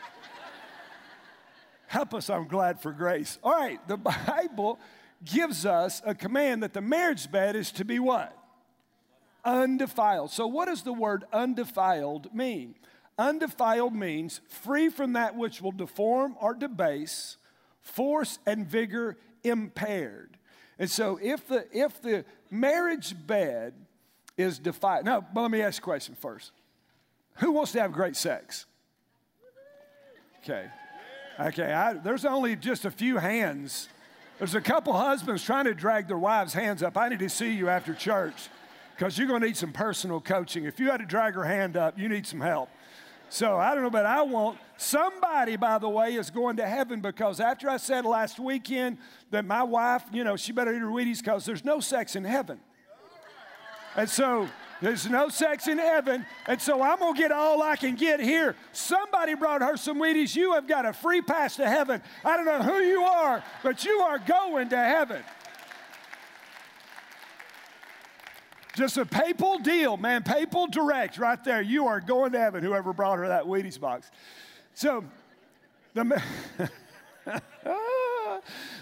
Help 1.87 2.14
us, 2.14 2.31
I'm 2.31 2.47
glad 2.47 2.81
for 2.81 2.93
grace. 2.93 3.38
All 3.43 3.52
right, 3.52 3.87
the 3.88 3.97
Bible 4.26 4.79
gives 5.25 5.67
us 5.67 6.00
a 6.07 6.14
command 6.14 6.62
that 6.62 6.73
the 6.73 6.81
marriage 6.81 7.31
bed 7.31 7.57
is 7.57 7.73
to 7.73 7.85
be 7.85 7.99
what? 7.99 8.37
undefiled. 9.45 10.31
So, 10.31 10.47
what 10.47 10.67
does 10.67 10.83
the 10.83 10.93
word 10.93 11.25
undefiled 11.33 12.35
mean? 12.35 12.75
Undefiled 13.19 13.95
means 13.95 14.40
free 14.49 14.88
from 14.88 15.12
that 15.14 15.37
which 15.37 15.61
will 15.61 15.73
deform 15.73 16.37
or 16.40 16.55
debase, 16.55 17.37
force 17.81 18.38
and 18.47 18.67
vigor 18.67 19.17
impaired. 19.45 20.38
And 20.80 20.90
so, 20.90 21.20
if 21.22 21.46
the, 21.46 21.66
if 21.72 22.00
the 22.00 22.25
marriage 22.50 23.14
bed 23.26 23.75
is 24.38 24.58
defiled, 24.58 25.04
now, 25.04 25.20
but 25.20 25.42
let 25.42 25.50
me 25.50 25.60
ask 25.60 25.80
a 25.80 25.84
question 25.84 26.14
first. 26.14 26.52
Who 27.34 27.52
wants 27.52 27.72
to 27.72 27.82
have 27.82 27.92
great 27.92 28.16
sex? 28.16 28.64
Okay. 30.42 30.66
Okay, 31.38 31.72
I, 31.72 31.92
there's 31.92 32.25
only 32.25 32.56
just 32.56 32.87
a 32.87 32.90
few 32.90 33.18
hands. 33.18 33.90
There's 34.38 34.54
a 34.54 34.60
couple 34.60 34.94
husbands 34.94 35.44
trying 35.44 35.66
to 35.66 35.75
drag 35.75 36.08
their 36.08 36.18
wives' 36.18 36.54
hands 36.54 36.82
up. 36.82 36.96
I 36.96 37.10
need 37.10 37.18
to 37.18 37.28
see 37.28 37.52
you 37.52 37.68
after 37.68 37.92
church 37.92 38.49
because 38.96 39.18
you're 39.18 39.28
going 39.28 39.42
to 39.42 39.49
need 39.49 39.58
some 39.58 39.72
personal 39.72 40.18
coaching. 40.18 40.64
If 40.64 40.80
you 40.80 40.90
had 40.90 41.00
to 41.00 41.06
drag 41.06 41.34
her 41.34 41.44
hand 41.44 41.76
up, 41.76 41.99
you 41.99 42.08
need 42.08 42.26
some 42.26 42.40
help. 42.40 42.70
So 43.30 43.56
I 43.56 43.75
don't 43.75 43.84
know, 43.84 43.90
but 43.90 44.06
I 44.06 44.22
want 44.22 44.58
somebody, 44.76 45.54
by 45.54 45.78
the 45.78 45.88
way, 45.88 46.14
is 46.16 46.30
going 46.30 46.56
to 46.56 46.66
heaven 46.66 47.00
because 47.00 47.38
after 47.38 47.70
I 47.70 47.76
said 47.76 48.04
last 48.04 48.40
weekend 48.40 48.99
that 49.30 49.44
my 49.44 49.62
wife, 49.62 50.02
you 50.12 50.25
know, 50.25 50.37
she 50.37 50.50
better 50.50 50.75
eat 50.75 50.80
her 50.80 50.87
Wheaties 50.87 51.18
because 51.18 51.44
there's 51.44 51.64
no 51.64 51.78
sex 51.78 52.16
in 52.16 52.25
heaven. 52.25 52.58
And 53.94 54.10
so 54.10 54.49
there's 54.82 55.08
no 55.08 55.28
sex 55.28 55.68
in 55.68 55.78
heaven. 55.78 56.26
And 56.49 56.60
so 56.60 56.82
I'm 56.82 56.99
going 56.99 57.14
to 57.14 57.18
get 57.20 57.30
all 57.30 57.62
I 57.62 57.76
can 57.76 57.94
get 57.94 58.18
here. 58.18 58.56
Somebody 58.72 59.34
brought 59.34 59.62
her 59.62 59.76
some 59.76 60.00
Wheaties. 60.00 60.34
You 60.34 60.54
have 60.54 60.66
got 60.66 60.84
a 60.84 60.92
free 60.92 61.22
pass 61.22 61.54
to 61.56 61.68
heaven. 61.68 62.02
I 62.25 62.37
don't 62.37 62.46
know 62.46 62.62
who 62.62 62.80
you 62.80 63.02
are, 63.02 63.44
but 63.62 63.84
you 63.84 63.92
are 64.00 64.18
going 64.18 64.70
to 64.70 64.76
heaven. 64.76 65.22
Just 68.75 68.97
a 68.99 69.05
papal 69.05 69.59
deal, 69.59 69.97
man, 69.97 70.23
papal 70.23 70.67
direct 70.67 71.19
right 71.19 71.43
there. 71.43 71.61
You 71.61 71.87
are 71.87 72.00
going 72.00 72.33
to 72.33 72.39
heaven, 72.39 72.62
whoever 72.62 72.93
brought 72.93 73.19
her 73.19 73.29
that 73.29 73.45
Wheaties 73.45 73.81
box. 73.81 74.11
So, 74.75 75.05
the, 75.95 76.23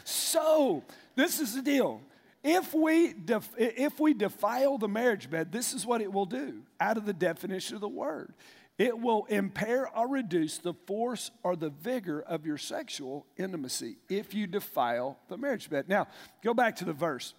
so 0.05 0.85
this 1.15 1.41
is 1.41 1.55
the 1.55 1.63
deal. 1.63 2.03
if 2.45 2.75
we, 2.75 3.15
def- 3.15 3.55
if 3.57 3.99
we 3.99 4.15
defile 4.15 4.79
the 4.79 4.89
marriage 4.89 5.31
bed, 5.31 5.53
this 5.53 5.73
is 5.73 5.87
what 5.87 6.01
it 6.01 6.13
will 6.13 6.27
do 6.27 6.63
out 6.81 6.97
of 6.97 7.07
the 7.07 7.13
definition 7.13 7.75
of 7.75 7.81
the 7.81 7.89
word. 7.89 8.35
It 8.77 8.97
will 8.97 9.25
impair 9.29 9.89
or 9.97 10.07
reduce 10.07 10.59
the 10.59 10.75
force 10.87 11.33
or 11.43 11.57
the 11.57 11.71
vigor 11.71 12.21
of 12.21 12.47
your 12.47 12.59
sexual 12.59 13.27
intimacy 13.37 13.97
if 14.09 14.35
you 14.35 14.47
defile 14.47 15.19
the 15.29 15.37
marriage 15.37 15.69
bed. 15.69 15.89
Now, 15.89 16.07
go 16.45 16.55
back 16.55 16.77
to 16.77 16.85
the 16.85 16.93
verse, 16.93 17.35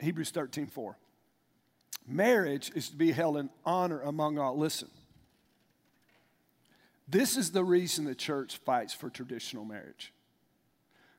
Hebrews 0.00 0.30
13 0.30 0.66
4. 0.66 0.96
Marriage 2.06 2.72
is 2.74 2.88
to 2.88 2.96
be 2.96 3.12
held 3.12 3.36
in 3.36 3.50
honor 3.64 4.00
among 4.00 4.38
all. 4.38 4.56
Listen, 4.58 4.88
this 7.08 7.36
is 7.36 7.52
the 7.52 7.64
reason 7.64 8.04
the 8.04 8.14
church 8.14 8.56
fights 8.58 8.94
for 8.94 9.10
traditional 9.10 9.64
marriage. 9.64 10.12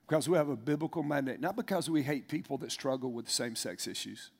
Because 0.07 0.27
we 0.27 0.37
have 0.37 0.49
a 0.49 0.57
biblical 0.57 1.03
mandate, 1.03 1.39
not 1.39 1.55
because 1.55 1.89
we 1.89 2.03
hate 2.03 2.27
people 2.27 2.57
that 2.57 2.71
struggle 2.71 3.11
with 3.11 3.29
same 3.29 3.55
sex 3.55 3.87
issues. 3.87 4.31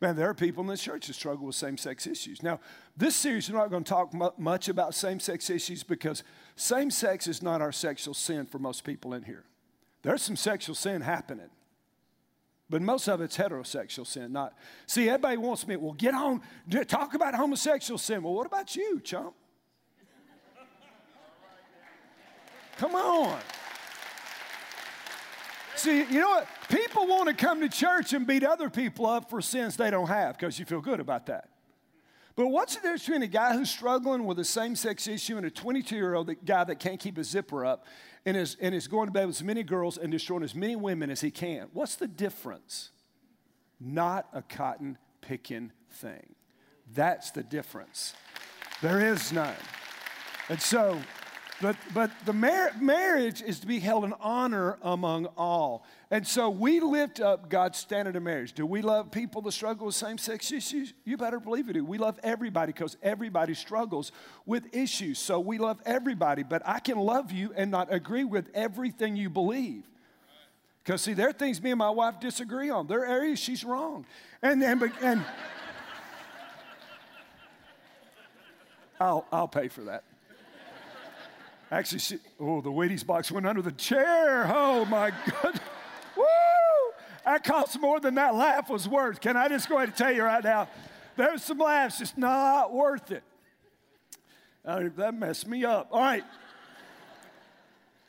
Man, 0.00 0.14
there 0.14 0.28
are 0.28 0.34
people 0.34 0.62
in 0.62 0.68
this 0.68 0.82
church 0.82 1.08
that 1.08 1.14
struggle 1.14 1.46
with 1.46 1.56
same 1.56 1.76
sex 1.76 2.06
issues. 2.06 2.40
Now, 2.40 2.60
this 2.96 3.16
series, 3.16 3.50
we're 3.50 3.58
not 3.58 3.70
going 3.70 3.82
to 3.82 3.88
talk 3.88 4.38
much 4.38 4.68
about 4.68 4.94
same 4.94 5.18
sex 5.18 5.50
issues 5.50 5.82
because 5.82 6.22
same 6.54 6.90
sex 6.92 7.26
is 7.26 7.42
not 7.42 7.60
our 7.60 7.72
sexual 7.72 8.14
sin 8.14 8.46
for 8.46 8.60
most 8.60 8.84
people 8.84 9.12
in 9.12 9.24
here. 9.24 9.44
There's 10.02 10.22
some 10.22 10.36
sexual 10.36 10.76
sin 10.76 11.00
happening. 11.00 11.50
But 12.70 12.82
most 12.82 13.08
of 13.08 13.20
it's 13.20 13.36
heterosexual 13.36 14.06
sin, 14.06 14.32
not. 14.32 14.54
See, 14.86 15.08
everybody 15.08 15.38
wants 15.38 15.66
me, 15.66 15.76
well, 15.76 15.94
get 15.94 16.14
on, 16.14 16.42
talk 16.86 17.14
about 17.14 17.34
homosexual 17.34 17.96
sin. 17.96 18.22
Well, 18.22 18.34
what 18.34 18.46
about 18.46 18.76
you, 18.76 19.00
chump? 19.00 19.34
Come 22.76 22.94
on. 22.94 23.38
See, 25.74 25.98
you 25.98 26.20
know 26.20 26.28
what? 26.28 26.48
People 26.68 27.06
want 27.06 27.28
to 27.28 27.34
come 27.34 27.60
to 27.60 27.68
church 27.68 28.12
and 28.12 28.26
beat 28.26 28.44
other 28.44 28.68
people 28.68 29.06
up 29.06 29.30
for 29.30 29.40
sins 29.40 29.76
they 29.76 29.90
don't 29.90 30.08
have 30.08 30.36
because 30.36 30.58
you 30.58 30.64
feel 30.64 30.80
good 30.80 31.00
about 31.00 31.26
that. 31.26 31.47
But 32.38 32.50
what's 32.50 32.76
the 32.76 32.82
difference 32.82 33.02
between 33.02 33.24
a 33.24 33.26
guy 33.26 33.52
who's 33.52 33.68
struggling 33.68 34.24
with 34.24 34.38
a 34.38 34.44
same 34.44 34.76
sex 34.76 35.08
issue 35.08 35.38
and 35.38 35.44
a 35.44 35.50
22 35.50 35.96
year 35.96 36.14
old 36.14 36.30
guy 36.44 36.62
that 36.62 36.78
can't 36.78 37.00
keep 37.00 37.16
his 37.16 37.28
zipper 37.28 37.66
up 37.66 37.84
and 38.24 38.36
is, 38.36 38.56
and 38.60 38.76
is 38.76 38.86
going 38.86 39.08
to 39.08 39.12
bed 39.12 39.26
with 39.26 39.34
as 39.34 39.42
many 39.42 39.64
girls 39.64 39.98
and 39.98 40.12
destroying 40.12 40.44
as 40.44 40.54
many 40.54 40.76
women 40.76 41.10
as 41.10 41.20
he 41.20 41.32
can? 41.32 41.66
What's 41.72 41.96
the 41.96 42.06
difference? 42.06 42.92
Not 43.80 44.28
a 44.32 44.42
cotton 44.42 44.98
picking 45.20 45.72
thing. 45.90 46.36
That's 46.94 47.32
the 47.32 47.42
difference. 47.42 48.14
There 48.82 49.04
is 49.04 49.32
none. 49.32 49.56
And 50.48 50.62
so 50.62 51.00
but, 51.60 51.76
but 51.92 52.12
the 52.24 52.32
mar- 52.32 52.70
marriage 52.80 53.42
is 53.42 53.58
to 53.60 53.66
be 53.66 53.80
held 53.80 54.04
in 54.04 54.14
honor 54.20 54.78
among 54.80 55.26
all. 55.36 55.84
And 56.10 56.24
so 56.24 56.50
we 56.50 56.78
lift 56.78 57.20
up 57.20 57.48
God's 57.48 57.78
standard 57.78 58.14
of 58.14 58.22
marriage. 58.22 58.52
Do 58.52 58.64
we 58.64 58.80
love 58.80 59.10
people 59.10 59.42
that 59.42 59.52
struggle 59.52 59.86
with 59.86 59.96
same 59.96 60.18
sex 60.18 60.52
issues? 60.52 60.94
You 61.04 61.16
better 61.16 61.40
believe 61.40 61.66
we 61.66 61.72
do. 61.72 61.84
We 61.84 61.98
love 61.98 62.20
everybody 62.22 62.72
because 62.72 62.96
everybody 63.02 63.54
struggles 63.54 64.12
with 64.46 64.72
issues. 64.72 65.18
So 65.18 65.40
we 65.40 65.58
love 65.58 65.82
everybody. 65.84 66.44
But 66.44 66.62
I 66.64 66.78
can 66.78 66.96
love 66.96 67.32
you 67.32 67.52
and 67.56 67.72
not 67.72 67.92
agree 67.92 68.24
with 68.24 68.50
everything 68.54 69.16
you 69.16 69.28
believe. 69.28 69.82
Because, 70.84 71.02
see, 71.02 71.12
there 71.12 71.28
are 71.28 71.32
things 71.32 71.60
me 71.60 71.72
and 71.72 71.78
my 71.78 71.90
wife 71.90 72.20
disagree 72.20 72.70
on. 72.70 72.86
There 72.86 73.00
are 73.00 73.06
areas 73.06 73.40
she's 73.40 73.64
wrong. 73.64 74.06
And, 74.42 74.62
and, 74.62 74.92
and 75.02 75.20
I'll, 79.00 79.26
I'll 79.32 79.48
pay 79.48 79.66
for 79.66 79.82
that. 79.82 80.04
Actually, 81.70 81.98
she, 81.98 82.18
oh, 82.40 82.60
the 82.60 82.70
Wheaties 82.70 83.06
box 83.06 83.30
went 83.30 83.46
under 83.46 83.60
the 83.60 83.72
chair. 83.72 84.50
Oh, 84.52 84.84
my 84.86 85.10
God. 85.42 85.60
Woo! 86.16 86.24
That 87.24 87.44
cost 87.44 87.78
more 87.78 88.00
than 88.00 88.14
that 88.14 88.34
laugh 88.34 88.70
was 88.70 88.88
worth. 88.88 89.20
Can 89.20 89.36
I 89.36 89.48
just 89.48 89.68
go 89.68 89.76
ahead 89.76 89.88
and 89.88 89.96
tell 89.96 90.12
you 90.12 90.22
right 90.22 90.42
now? 90.42 90.68
There's 91.16 91.42
some 91.42 91.58
laughs, 91.58 91.98
just 91.98 92.16
not 92.16 92.72
worth 92.72 93.10
it. 93.10 93.22
Uh, 94.64 94.84
that 94.96 95.14
messed 95.14 95.46
me 95.46 95.64
up. 95.64 95.88
All 95.90 96.00
right. 96.00 96.24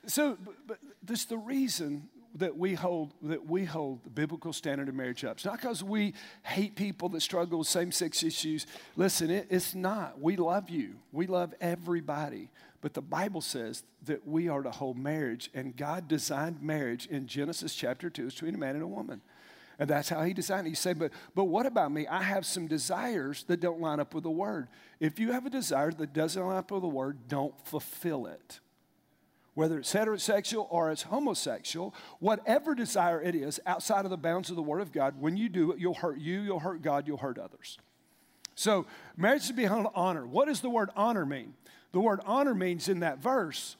So, 0.06 0.38
but, 0.44 0.56
but 0.66 0.78
this 1.04 1.26
the 1.26 1.38
reason 1.38 2.08
that 2.36 2.58
we 2.58 2.76
hold 2.76 3.14
that 3.24 3.46
we 3.46 3.66
hold 3.66 4.04
the 4.04 4.10
biblical 4.10 4.54
standard 4.54 4.88
of 4.88 4.96
marriage 4.96 5.24
up. 5.26 5.38
It's 5.38 5.46
not 5.46 5.60
because 5.60 5.84
we 5.84 6.14
hate 6.44 6.76
people 6.76 7.10
that 7.10 7.22
struggle 7.22 7.60
with 7.60 7.68
same-sex 7.68 8.24
issues. 8.24 8.68
Listen, 8.96 9.30
it, 9.30 9.48
it's 9.50 9.76
not. 9.76 10.20
We 10.22 10.36
love 10.36 10.70
you. 10.70 10.96
We 11.12 11.28
love 11.28 11.54
everybody. 11.60 12.50
But 12.82 12.94
the 12.94 13.02
Bible 13.02 13.42
says 13.42 13.84
that 14.06 14.26
we 14.26 14.48
are 14.48 14.64
to 14.64 14.72
hold 14.72 14.98
marriage, 14.98 15.50
and 15.54 15.76
God 15.76 16.08
designed 16.08 16.62
marriage 16.62 17.08
in 17.08 17.28
Genesis 17.28 17.76
chapter 17.76 18.10
2 18.10 18.28
between 18.28 18.56
a 18.56 18.58
man 18.58 18.76
and 18.76 18.84
a 18.84 18.88
woman. 18.88 19.22
And 19.80 19.90
that's 19.90 20.10
how 20.10 20.24
he 20.24 20.34
designed 20.34 20.68
it. 20.68 20.72
He 20.72 20.76
said, 20.76 21.00
but, 21.00 21.12
but 21.36 21.46
what 21.46 21.66
about 21.66 21.92
me? 21.92 22.06
I 22.08 22.22
have 22.22 22.46
some 22.46 22.68
desires 22.68 23.44
that 23.44 23.62
don't 23.62 23.80
line 23.80 24.00
up 24.00 24.14
with 24.14 24.24
the 24.24 24.30
word. 24.30 24.68
If 25.00 25.20
you 25.20 25.32
have 25.32 25.46
a 25.46 25.50
desire 25.50 25.92
that 25.92 26.14
doesn't 26.14 26.42
line 26.42 26.58
up 26.58 26.72
with 26.72 26.82
the 26.82 26.90
word, 26.90 27.30
don't 27.30 27.54
fulfill 27.66 28.28
it. 28.28 28.60
Whether 29.54 29.80
it's 29.80 29.94
heterosexual 29.94 30.68
or 30.70 30.92
it's 30.92 31.04
homosexual, 31.04 31.94
whatever 32.20 32.76
desire 32.76 33.22
it 33.22 33.36
is 33.36 33.60
outside 33.66 34.06
of 34.06 34.12
the 34.12 34.18
bounds 34.18 34.50
of 34.50 34.58
the 34.58 34.62
word 34.62 34.82
of 34.82 34.92
God, 34.92 35.20
when 35.20 35.38
you 35.38 35.50
do 35.50 35.72
it, 35.72 35.80
you'll 35.80 35.94
hurt 35.94 36.18
you, 36.18 36.42
you'll 36.42 36.60
hurt 36.60 36.82
God, 36.82 37.08
you'll 37.08 37.18
hurt 37.18 37.38
others. 37.38 37.78
So 38.60 38.86
marriage 39.16 39.44
should 39.44 39.56
be 39.56 39.66
honor. 39.66 40.28
What 40.28 40.50
does 40.50 40.60
the 40.60 40.70
word 40.70 40.90
honor 40.94 41.26
mean? 41.26 41.54
The 41.94 42.02
word 42.02 42.20
honor 42.26 42.54
means 42.54 42.90
in 42.90 43.00
that 43.00 43.20
verse 43.20 43.78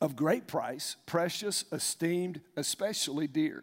of 0.00 0.16
great 0.16 0.48
price, 0.48 0.96
precious, 1.06 1.64
esteemed, 1.70 2.40
especially 2.56 3.28
dear. 3.28 3.62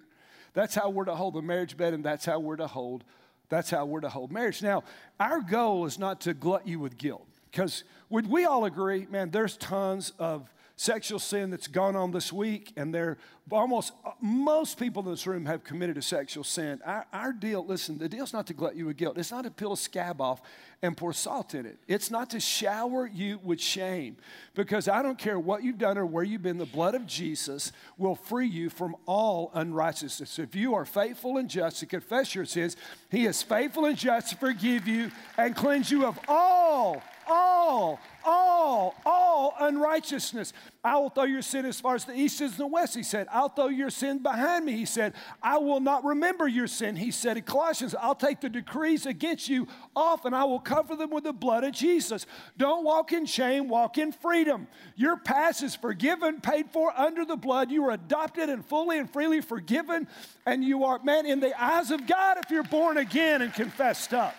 That's 0.53 0.75
how 0.75 0.89
we're 0.91 1.03
to 1.05 1.15
hold 1.15 1.33
the 1.33 1.41
marriage 1.41 1.75
bed, 1.75 1.93
and 1.93 2.05
that's 2.05 2.23
how 2.23 2.39
we're 2.39 2.55
to 2.55 2.67
hold. 2.67 3.03
That's 3.49 3.69
how 3.69 3.85
we're 3.85 3.99
to 3.99 4.07
hold 4.07 4.31
marriage. 4.31 4.63
Now, 4.63 4.85
our 5.19 5.41
goal 5.41 5.85
is 5.85 5.99
not 5.99 6.21
to 6.21 6.33
glut 6.33 6.65
you 6.65 6.79
with 6.79 6.97
guilt, 6.97 7.27
because 7.51 7.83
would 8.09 8.29
we 8.29 8.45
all 8.45 8.63
agree, 8.63 9.05
man? 9.11 9.29
There's 9.29 9.57
tons 9.57 10.13
of 10.19 10.49
sexual 10.75 11.19
sin 11.19 11.51
that's 11.51 11.67
gone 11.67 11.95
on 11.95 12.11
this 12.11 12.33
week, 12.33 12.73
and 12.75 12.93
there 12.93 13.17
almost 13.51 13.93
uh, 14.05 14.11
most 14.21 14.79
people 14.79 15.03
in 15.03 15.11
this 15.11 15.27
room 15.27 15.45
have 15.45 15.63
committed 15.63 15.97
a 15.97 16.01
sexual 16.01 16.43
sin. 16.43 16.79
Our, 16.85 17.05
our, 17.13 17.33
deal, 17.33 17.65
listen, 17.65 17.97
the 17.97 18.09
deal's 18.09 18.33
not 18.33 18.47
to 18.47 18.53
glut 18.53 18.75
you 18.75 18.87
with 18.87 18.97
guilt. 18.97 19.17
It's 19.17 19.31
not 19.31 19.43
to 19.43 19.51
peel 19.51 19.73
a 19.73 19.77
scab 19.77 20.19
off 20.19 20.41
and 20.81 20.97
pour 20.97 21.13
salt 21.13 21.53
in 21.53 21.65
it. 21.65 21.77
It's 21.87 22.09
not 22.09 22.31
to 22.31 22.39
shower 22.39 23.05
you 23.05 23.39
with 23.43 23.61
shame, 23.61 24.17
because 24.55 24.87
I 24.87 25.03
don't 25.03 25.17
care 25.17 25.39
what 25.39 25.63
you've 25.63 25.77
done 25.77 25.97
or 25.97 26.05
where 26.05 26.23
you've 26.23 26.43
been. 26.43 26.57
The 26.57 26.65
blood 26.65 26.95
of 26.95 27.05
Jesus 27.05 27.71
will 27.97 28.15
free 28.15 28.47
you 28.47 28.69
from 28.69 28.95
all 29.05 29.51
unrighteousness. 29.53 30.39
If 30.39 30.55
you 30.55 30.73
are 30.73 30.85
faithful 30.85 31.37
and 31.37 31.49
just 31.49 31.79
to 31.81 31.85
confess 31.85 32.33
your 32.33 32.45
sins, 32.45 32.75
He 33.11 33.25
is 33.25 33.43
faithful 33.43 33.85
and 33.85 33.97
just 33.97 34.29
to 34.29 34.37
forgive 34.37 34.87
you 34.87 35.11
and 35.37 35.55
cleanse 35.55 35.91
you 35.91 36.05
of 36.05 36.19
all 36.27 37.03
all, 37.27 37.99
all, 38.25 38.95
all 39.05 39.55
unrighteousness. 39.59 40.53
I 40.83 40.97
will 40.97 41.09
throw 41.09 41.23
your 41.23 41.41
sin 41.41 41.65
as 41.65 41.79
far 41.79 41.95
as 41.95 42.05
the 42.05 42.13
east 42.13 42.41
is 42.41 42.57
the 42.57 42.67
west, 42.67 42.95
he 42.95 43.03
said. 43.03 43.27
I'll 43.31 43.49
throw 43.49 43.67
your 43.67 43.89
sin 43.89 44.19
behind 44.19 44.65
me, 44.65 44.73
he 44.73 44.85
said. 44.85 45.13
I 45.41 45.57
will 45.57 45.79
not 45.79 46.03
remember 46.03 46.47
your 46.47 46.67
sin, 46.67 46.95
he 46.95 47.11
said 47.11 47.37
in 47.37 47.43
Colossians. 47.43 47.95
I'll 47.95 48.15
take 48.15 48.41
the 48.41 48.49
decrees 48.49 49.05
against 49.05 49.47
you 49.47 49.67
off 49.95 50.25
and 50.25 50.35
I 50.35 50.43
will 50.43 50.59
cover 50.59 50.95
them 50.95 51.09
with 51.09 51.23
the 51.23 51.33
blood 51.33 51.63
of 51.63 51.73
Jesus. 51.73 52.25
Don't 52.57 52.83
walk 52.83 53.13
in 53.13 53.25
shame, 53.25 53.69
walk 53.69 53.97
in 53.97 54.11
freedom. 54.11 54.67
Your 54.95 55.17
past 55.17 55.63
is 55.63 55.75
forgiven, 55.75 56.41
paid 56.41 56.69
for 56.71 56.91
under 56.97 57.25
the 57.25 57.37
blood. 57.37 57.71
You 57.71 57.85
are 57.85 57.91
adopted 57.91 58.49
and 58.49 58.65
fully 58.65 58.99
and 58.99 59.09
freely 59.09 59.41
forgiven. 59.41 60.07
And 60.45 60.63
you 60.63 60.83
are, 60.83 61.01
man, 61.03 61.25
in 61.25 61.39
the 61.39 61.61
eyes 61.61 61.91
of 61.91 62.07
God 62.07 62.37
if 62.43 62.51
you're 62.51 62.63
born 62.63 62.97
again 62.97 63.41
and 63.41 63.53
confessed 63.53 64.13
up. 64.13 64.35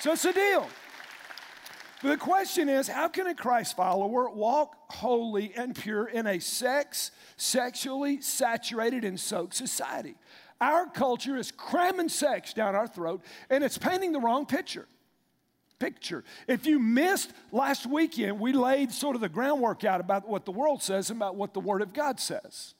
So 0.00 0.12
it's 0.12 0.24
a 0.24 0.32
deal. 0.32 0.66
The 2.02 2.16
question 2.16 2.68
is 2.68 2.88
how 2.88 3.08
can 3.08 3.28
a 3.28 3.34
Christ 3.34 3.76
follower 3.76 4.28
walk 4.28 4.76
holy 4.90 5.52
and 5.56 5.74
pure 5.74 6.06
in 6.06 6.26
a 6.26 6.40
sex, 6.40 7.12
sexually 7.36 8.20
saturated 8.20 9.04
and 9.04 9.18
soaked 9.18 9.54
society? 9.54 10.16
Our 10.60 10.86
culture 10.86 11.36
is 11.36 11.52
cramming 11.52 12.08
sex 12.08 12.52
down 12.52 12.74
our 12.74 12.88
throat 12.88 13.22
and 13.50 13.62
it's 13.62 13.78
painting 13.78 14.12
the 14.12 14.20
wrong 14.20 14.46
picture. 14.46 14.88
Picture. 15.78 16.24
If 16.46 16.66
you 16.66 16.78
missed 16.78 17.32
last 17.50 17.86
weekend, 17.86 18.38
we 18.38 18.52
laid 18.52 18.92
sort 18.92 19.14
of 19.16 19.20
the 19.20 19.28
groundwork 19.28 19.84
out 19.84 20.00
about 20.00 20.28
what 20.28 20.44
the 20.44 20.52
world 20.52 20.82
says 20.82 21.10
and 21.10 21.18
about 21.18 21.34
what 21.36 21.54
the 21.54 21.60
Word 21.60 21.82
of 21.82 21.92
God 21.92 22.20
says. 22.20 22.74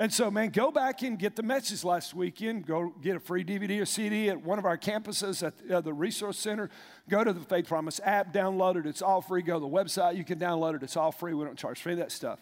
And 0.00 0.12
so, 0.12 0.30
man, 0.30 0.50
go 0.50 0.70
back 0.70 1.02
and 1.02 1.18
get 1.18 1.34
the 1.34 1.42
message 1.42 1.82
last 1.82 2.14
weekend. 2.14 2.66
Go 2.66 2.94
get 3.02 3.16
a 3.16 3.20
free 3.20 3.44
DVD 3.44 3.82
or 3.82 3.84
CD 3.84 4.28
at 4.28 4.40
one 4.40 4.56
of 4.58 4.64
our 4.64 4.78
campuses 4.78 5.44
at 5.44 5.58
the, 5.58 5.78
uh, 5.78 5.80
the 5.80 5.92
Resource 5.92 6.38
Center. 6.38 6.70
Go 7.08 7.24
to 7.24 7.32
the 7.32 7.40
Faith 7.40 7.66
Promise 7.66 8.00
app, 8.04 8.32
download 8.32 8.76
it. 8.76 8.86
It's 8.86 9.02
all 9.02 9.20
free. 9.20 9.42
Go 9.42 9.54
to 9.54 9.60
the 9.60 9.66
website. 9.66 10.16
You 10.16 10.24
can 10.24 10.38
download 10.38 10.76
it. 10.76 10.84
It's 10.84 10.96
all 10.96 11.10
free. 11.10 11.34
We 11.34 11.44
don't 11.44 11.58
charge 11.58 11.82
for 11.82 11.94
that 11.96 12.12
stuff. 12.12 12.38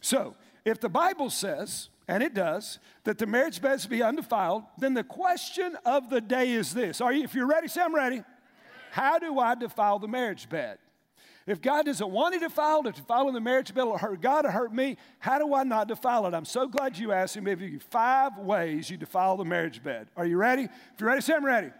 So, 0.00 0.34
if 0.64 0.80
the 0.80 0.88
Bible 0.88 1.30
says, 1.30 1.88
and 2.08 2.20
it 2.20 2.34
does, 2.34 2.80
that 3.04 3.18
the 3.18 3.26
marriage 3.26 3.62
bed 3.62 3.78
to 3.78 3.88
be 3.88 4.02
undefiled, 4.02 4.64
then 4.76 4.94
the 4.94 5.04
question 5.04 5.76
of 5.84 6.10
the 6.10 6.20
day 6.20 6.50
is 6.50 6.74
this. 6.74 7.00
Are 7.00 7.12
you, 7.12 7.22
if 7.22 7.32
you're 7.32 7.46
ready, 7.46 7.68
say 7.68 7.80
I'm 7.80 7.94
ready. 7.94 8.24
How 8.90 9.20
do 9.20 9.38
I 9.38 9.54
defile 9.54 10.00
the 10.00 10.08
marriage 10.08 10.48
bed? 10.48 10.78
If 11.48 11.62
God 11.62 11.86
doesn't 11.86 12.10
want 12.10 12.34
to 12.34 12.40
defile, 12.40 12.82
to 12.82 12.92
defile 12.92 13.26
in 13.28 13.32
the 13.32 13.40
marriage 13.40 13.72
bed 13.72 13.84
will 13.84 13.96
hurt 13.96 14.20
God 14.20 14.44
or 14.44 14.50
hurt 14.50 14.70
me, 14.70 14.98
how 15.18 15.38
do 15.38 15.54
I 15.54 15.64
not 15.64 15.88
defile 15.88 16.26
it? 16.26 16.34
I'm 16.34 16.44
so 16.44 16.68
glad 16.68 16.98
you 16.98 17.10
asked 17.10 17.40
me. 17.40 17.50
Give 17.50 17.62
you 17.62 17.80
five 17.80 18.36
ways 18.36 18.90
you 18.90 18.98
defile 18.98 19.38
the 19.38 19.46
marriage 19.46 19.82
bed. 19.82 20.08
Are 20.14 20.26
you 20.26 20.36
ready? 20.36 20.64
If 20.64 21.00
you're 21.00 21.08
ready, 21.08 21.22
say 21.22 21.32
I'm 21.32 21.46
ready. 21.46 21.70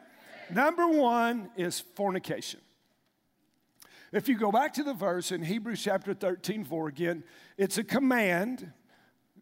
Number 0.51 0.89
one 0.89 1.51
is 1.55 1.81
fornication. 1.81 2.61
If 4.11 4.27
you 4.27 4.39
go 4.39 4.51
back 4.51 4.73
to 4.73 4.83
the 4.83 4.95
verse 4.95 5.33
in 5.33 5.43
Hebrews 5.43 5.83
chapter 5.83 6.15
13, 6.15 6.65
4 6.65 6.89
again, 6.89 7.23
it's 7.59 7.77
a 7.77 7.85
command. 7.85 8.73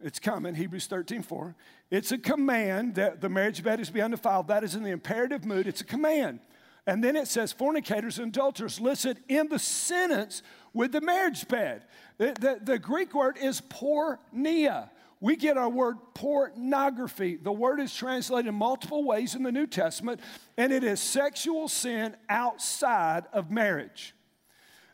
It's 0.02 0.18
coming, 0.18 0.56
Hebrews 0.56 0.88
13, 0.88 1.22
4. 1.22 1.54
It's 1.92 2.10
a 2.10 2.18
command 2.18 2.96
that 2.96 3.20
the 3.20 3.28
marriage 3.28 3.62
bed 3.62 3.78
is 3.78 3.90
be 3.90 4.02
undefiled. 4.02 4.48
That 4.48 4.64
is 4.64 4.74
in 4.74 4.82
the 4.82 4.90
imperative 4.90 5.44
mood. 5.44 5.68
It's 5.68 5.82
a 5.82 5.86
command. 5.86 6.40
And 6.86 7.02
then 7.02 7.16
it 7.16 7.26
says, 7.26 7.52
fornicators 7.52 8.18
and 8.18 8.28
adulterers 8.28 8.80
listed 8.80 9.18
in 9.28 9.48
the 9.48 9.58
sentence 9.58 10.42
with 10.72 10.92
the 10.92 11.00
marriage 11.00 11.48
bed. 11.48 11.82
The, 12.18 12.36
the, 12.38 12.60
the 12.62 12.78
Greek 12.78 13.12
word 13.12 13.38
is 13.38 13.60
porneia. 13.60 14.90
We 15.20 15.36
get 15.36 15.56
our 15.56 15.68
word 15.68 15.96
pornography. 16.14 17.36
The 17.36 17.52
word 17.52 17.80
is 17.80 17.94
translated 17.94 18.52
multiple 18.52 19.02
ways 19.02 19.34
in 19.34 19.42
the 19.42 19.50
New 19.50 19.66
Testament, 19.66 20.20
and 20.56 20.72
it 20.72 20.84
is 20.84 21.00
sexual 21.00 21.68
sin 21.68 22.14
outside 22.28 23.24
of 23.32 23.50
marriage. 23.50 24.14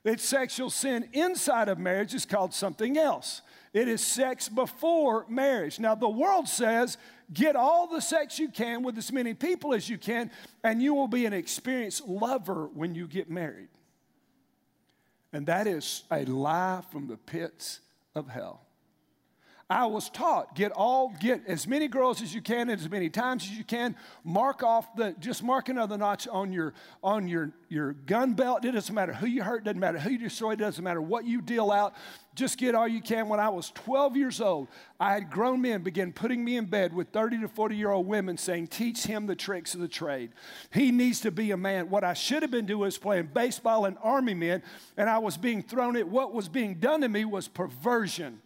It's 0.04 0.24
sexual 0.24 0.70
sin 0.70 1.08
inside 1.12 1.68
of 1.68 1.78
marriage 1.78 2.14
is 2.14 2.24
called 2.24 2.54
something 2.54 2.96
else. 2.96 3.42
It 3.72 3.88
is 3.88 4.04
sex 4.04 4.48
before 4.48 5.26
marriage. 5.28 5.78
Now, 5.78 5.94
the 5.94 6.08
world 6.08 6.48
says 6.48 6.98
Get 7.32 7.56
all 7.56 7.86
the 7.86 8.00
sex 8.00 8.38
you 8.38 8.48
can 8.48 8.82
with 8.82 8.98
as 8.98 9.12
many 9.12 9.34
people 9.34 9.74
as 9.74 9.88
you 9.88 9.96
can, 9.96 10.30
and 10.62 10.82
you 10.82 10.94
will 10.94 11.08
be 11.08 11.24
an 11.26 11.32
experienced 11.32 12.06
lover 12.06 12.68
when 12.74 12.94
you 12.94 13.06
get 13.06 13.30
married. 13.30 13.68
And 15.32 15.46
that 15.46 15.66
is 15.66 16.04
a 16.10 16.24
lie 16.24 16.82
from 16.90 17.06
the 17.06 17.16
pits 17.16 17.80
of 18.14 18.28
hell. 18.28 18.66
I 19.70 19.86
was 19.86 20.10
taught 20.10 20.54
get 20.54 20.72
all 20.72 21.14
get 21.20 21.42
as 21.46 21.66
many 21.66 21.88
girls 21.88 22.20
as 22.20 22.34
you 22.34 22.42
can 22.42 22.68
and 22.68 22.80
as 22.80 22.90
many 22.90 23.08
times 23.08 23.44
as 23.44 23.52
you 23.52 23.64
can. 23.64 23.96
Mark 24.24 24.62
off 24.62 24.94
the 24.96 25.14
just 25.18 25.42
mark 25.42 25.68
another 25.68 25.96
notch 25.96 26.28
on 26.28 26.52
your 26.52 26.74
on 27.02 27.28
your 27.28 27.52
your 27.68 27.92
gun 27.92 28.34
belt. 28.34 28.64
It 28.64 28.72
doesn't 28.72 28.94
matter 28.94 29.14
who 29.14 29.26
you 29.26 29.42
hurt, 29.42 29.64
doesn't 29.64 29.80
matter 29.80 29.98
who 29.98 30.10
you 30.10 30.18
destroy, 30.18 30.54
doesn't 30.56 30.84
matter 30.84 31.00
what 31.00 31.24
you 31.24 31.40
deal 31.40 31.70
out. 31.70 31.94
Just 32.34 32.58
get 32.58 32.74
all 32.74 32.86
you 32.86 33.00
can. 33.00 33.28
When 33.28 33.40
I 33.40 33.48
was 33.48 33.70
12 33.70 34.16
years 34.16 34.40
old, 34.40 34.68
I 35.00 35.14
had 35.14 35.30
grown 35.30 35.62
men 35.62 35.82
begin 35.82 36.12
putting 36.12 36.44
me 36.44 36.58
in 36.58 36.66
bed 36.66 36.92
with 36.94 37.08
30 37.08 37.40
to 37.40 37.48
40 37.48 37.76
year 37.76 37.90
old 37.90 38.06
women 38.06 38.36
saying, 38.36 38.66
Teach 38.66 39.04
him 39.04 39.26
the 39.26 39.36
tricks 39.36 39.74
of 39.74 39.80
the 39.80 39.88
trade. 39.88 40.32
He 40.70 40.90
needs 40.90 41.20
to 41.20 41.30
be 41.30 41.50
a 41.50 41.56
man. 41.56 41.88
What 41.88 42.04
I 42.04 42.12
should 42.12 42.42
have 42.42 42.50
been 42.50 42.66
doing 42.66 42.88
is 42.88 42.98
playing 42.98 43.30
baseball 43.32 43.86
and 43.86 43.96
army 44.02 44.34
men, 44.34 44.62
and 44.98 45.08
I 45.08 45.18
was 45.18 45.38
being 45.38 45.62
thrown 45.62 45.96
at 45.96 46.08
what 46.08 46.34
was 46.34 46.48
being 46.48 46.74
done 46.74 47.00
to 47.00 47.08
me 47.08 47.24
was 47.24 47.48
perversion. 47.48 48.41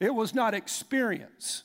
It 0.00 0.14
was 0.14 0.34
not 0.34 0.54
experience. 0.54 1.64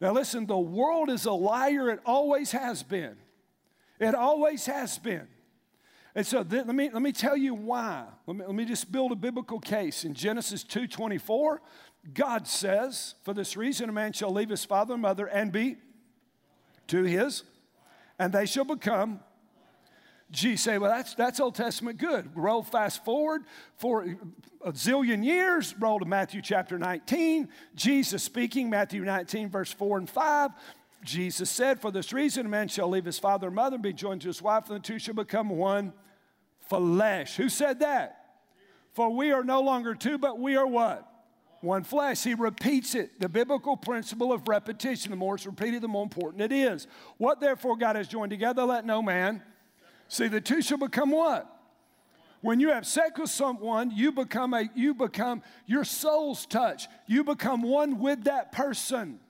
Now, 0.00 0.12
listen, 0.12 0.46
the 0.46 0.58
world 0.58 1.10
is 1.10 1.26
a 1.26 1.32
liar. 1.32 1.90
It 1.90 2.00
always 2.04 2.52
has 2.52 2.82
been. 2.82 3.16
It 3.98 4.14
always 4.14 4.66
has 4.66 4.98
been. 4.98 5.28
And 6.14 6.26
so 6.26 6.42
th- 6.42 6.66
let, 6.66 6.74
me, 6.74 6.90
let 6.90 7.02
me 7.02 7.12
tell 7.12 7.36
you 7.36 7.54
why. 7.54 8.06
Let 8.26 8.36
me, 8.36 8.44
let 8.44 8.54
me 8.54 8.64
just 8.64 8.90
build 8.90 9.12
a 9.12 9.16
biblical 9.16 9.60
case. 9.60 10.04
In 10.04 10.14
Genesis 10.14 10.64
2.24, 10.64 11.58
God 12.14 12.48
says, 12.48 13.14
For 13.22 13.34
this 13.34 13.56
reason 13.56 13.88
a 13.88 13.92
man 13.92 14.12
shall 14.12 14.32
leave 14.32 14.48
his 14.48 14.64
father 14.64 14.94
and 14.94 15.02
mother 15.02 15.26
and 15.26 15.52
be 15.52 15.76
to 16.88 17.04
his, 17.04 17.44
and 18.18 18.32
they 18.32 18.46
shall 18.46 18.64
become 18.64 19.20
Gee, 20.30 20.56
say, 20.56 20.78
well, 20.78 20.90
that's, 20.90 21.14
that's 21.14 21.40
Old 21.40 21.56
Testament 21.56 21.98
good. 21.98 22.30
Roll 22.36 22.62
fast 22.62 23.04
forward 23.04 23.42
for 23.76 24.04
a 24.64 24.72
zillion 24.72 25.24
years, 25.24 25.74
roll 25.78 25.98
to 25.98 26.04
Matthew 26.04 26.40
chapter 26.40 26.78
19. 26.78 27.48
Jesus 27.74 28.22
speaking, 28.22 28.70
Matthew 28.70 29.04
19, 29.04 29.50
verse 29.50 29.72
4 29.72 29.98
and 29.98 30.10
5. 30.10 30.50
Jesus 31.02 31.50
said, 31.50 31.80
For 31.80 31.90
this 31.90 32.12
reason, 32.12 32.46
a 32.46 32.48
man 32.48 32.68
shall 32.68 32.88
leave 32.88 33.06
his 33.06 33.18
father 33.18 33.48
and 33.48 33.56
mother 33.56 33.74
and 33.74 33.82
be 33.82 33.92
joined 33.92 34.20
to 34.22 34.28
his 34.28 34.40
wife, 34.40 34.68
and 34.68 34.76
the 34.76 34.80
two 34.80 34.98
shall 34.98 35.14
become 35.14 35.48
one 35.48 35.92
flesh. 36.68 37.36
Who 37.36 37.48
said 37.48 37.80
that? 37.80 38.16
For 38.92 39.10
we 39.10 39.32
are 39.32 39.42
no 39.42 39.62
longer 39.62 39.94
two, 39.94 40.18
but 40.18 40.38
we 40.38 40.56
are 40.56 40.66
what? 40.66 41.06
One 41.60 41.84
flesh. 41.84 42.22
He 42.22 42.34
repeats 42.34 42.94
it. 42.94 43.18
The 43.18 43.28
biblical 43.28 43.76
principle 43.76 44.32
of 44.32 44.46
repetition. 44.46 45.10
The 45.10 45.16
more 45.16 45.34
it's 45.34 45.46
repeated, 45.46 45.82
the 45.82 45.88
more 45.88 46.02
important 46.02 46.42
it 46.42 46.52
is. 46.52 46.86
What 47.16 47.40
therefore 47.40 47.76
God 47.76 47.96
has 47.96 48.08
joined 48.08 48.30
together, 48.30 48.64
let 48.64 48.84
no 48.84 49.02
man 49.02 49.42
See, 50.10 50.26
the 50.26 50.40
two 50.40 50.60
shall 50.60 50.76
become 50.76 51.12
what? 51.12 51.46
When 52.40 52.58
you 52.58 52.70
have 52.70 52.84
sex 52.84 53.18
with 53.18 53.30
someone, 53.30 53.92
you 53.92 54.10
become 54.10 54.54
a, 54.54 54.68
you 54.74 54.92
become, 54.92 55.42
your 55.66 55.84
souls 55.84 56.46
touch. 56.46 56.88
You 57.06 57.22
become 57.22 57.62
one 57.62 58.00
with 58.00 58.24
that 58.24 58.50
person. 58.50 59.20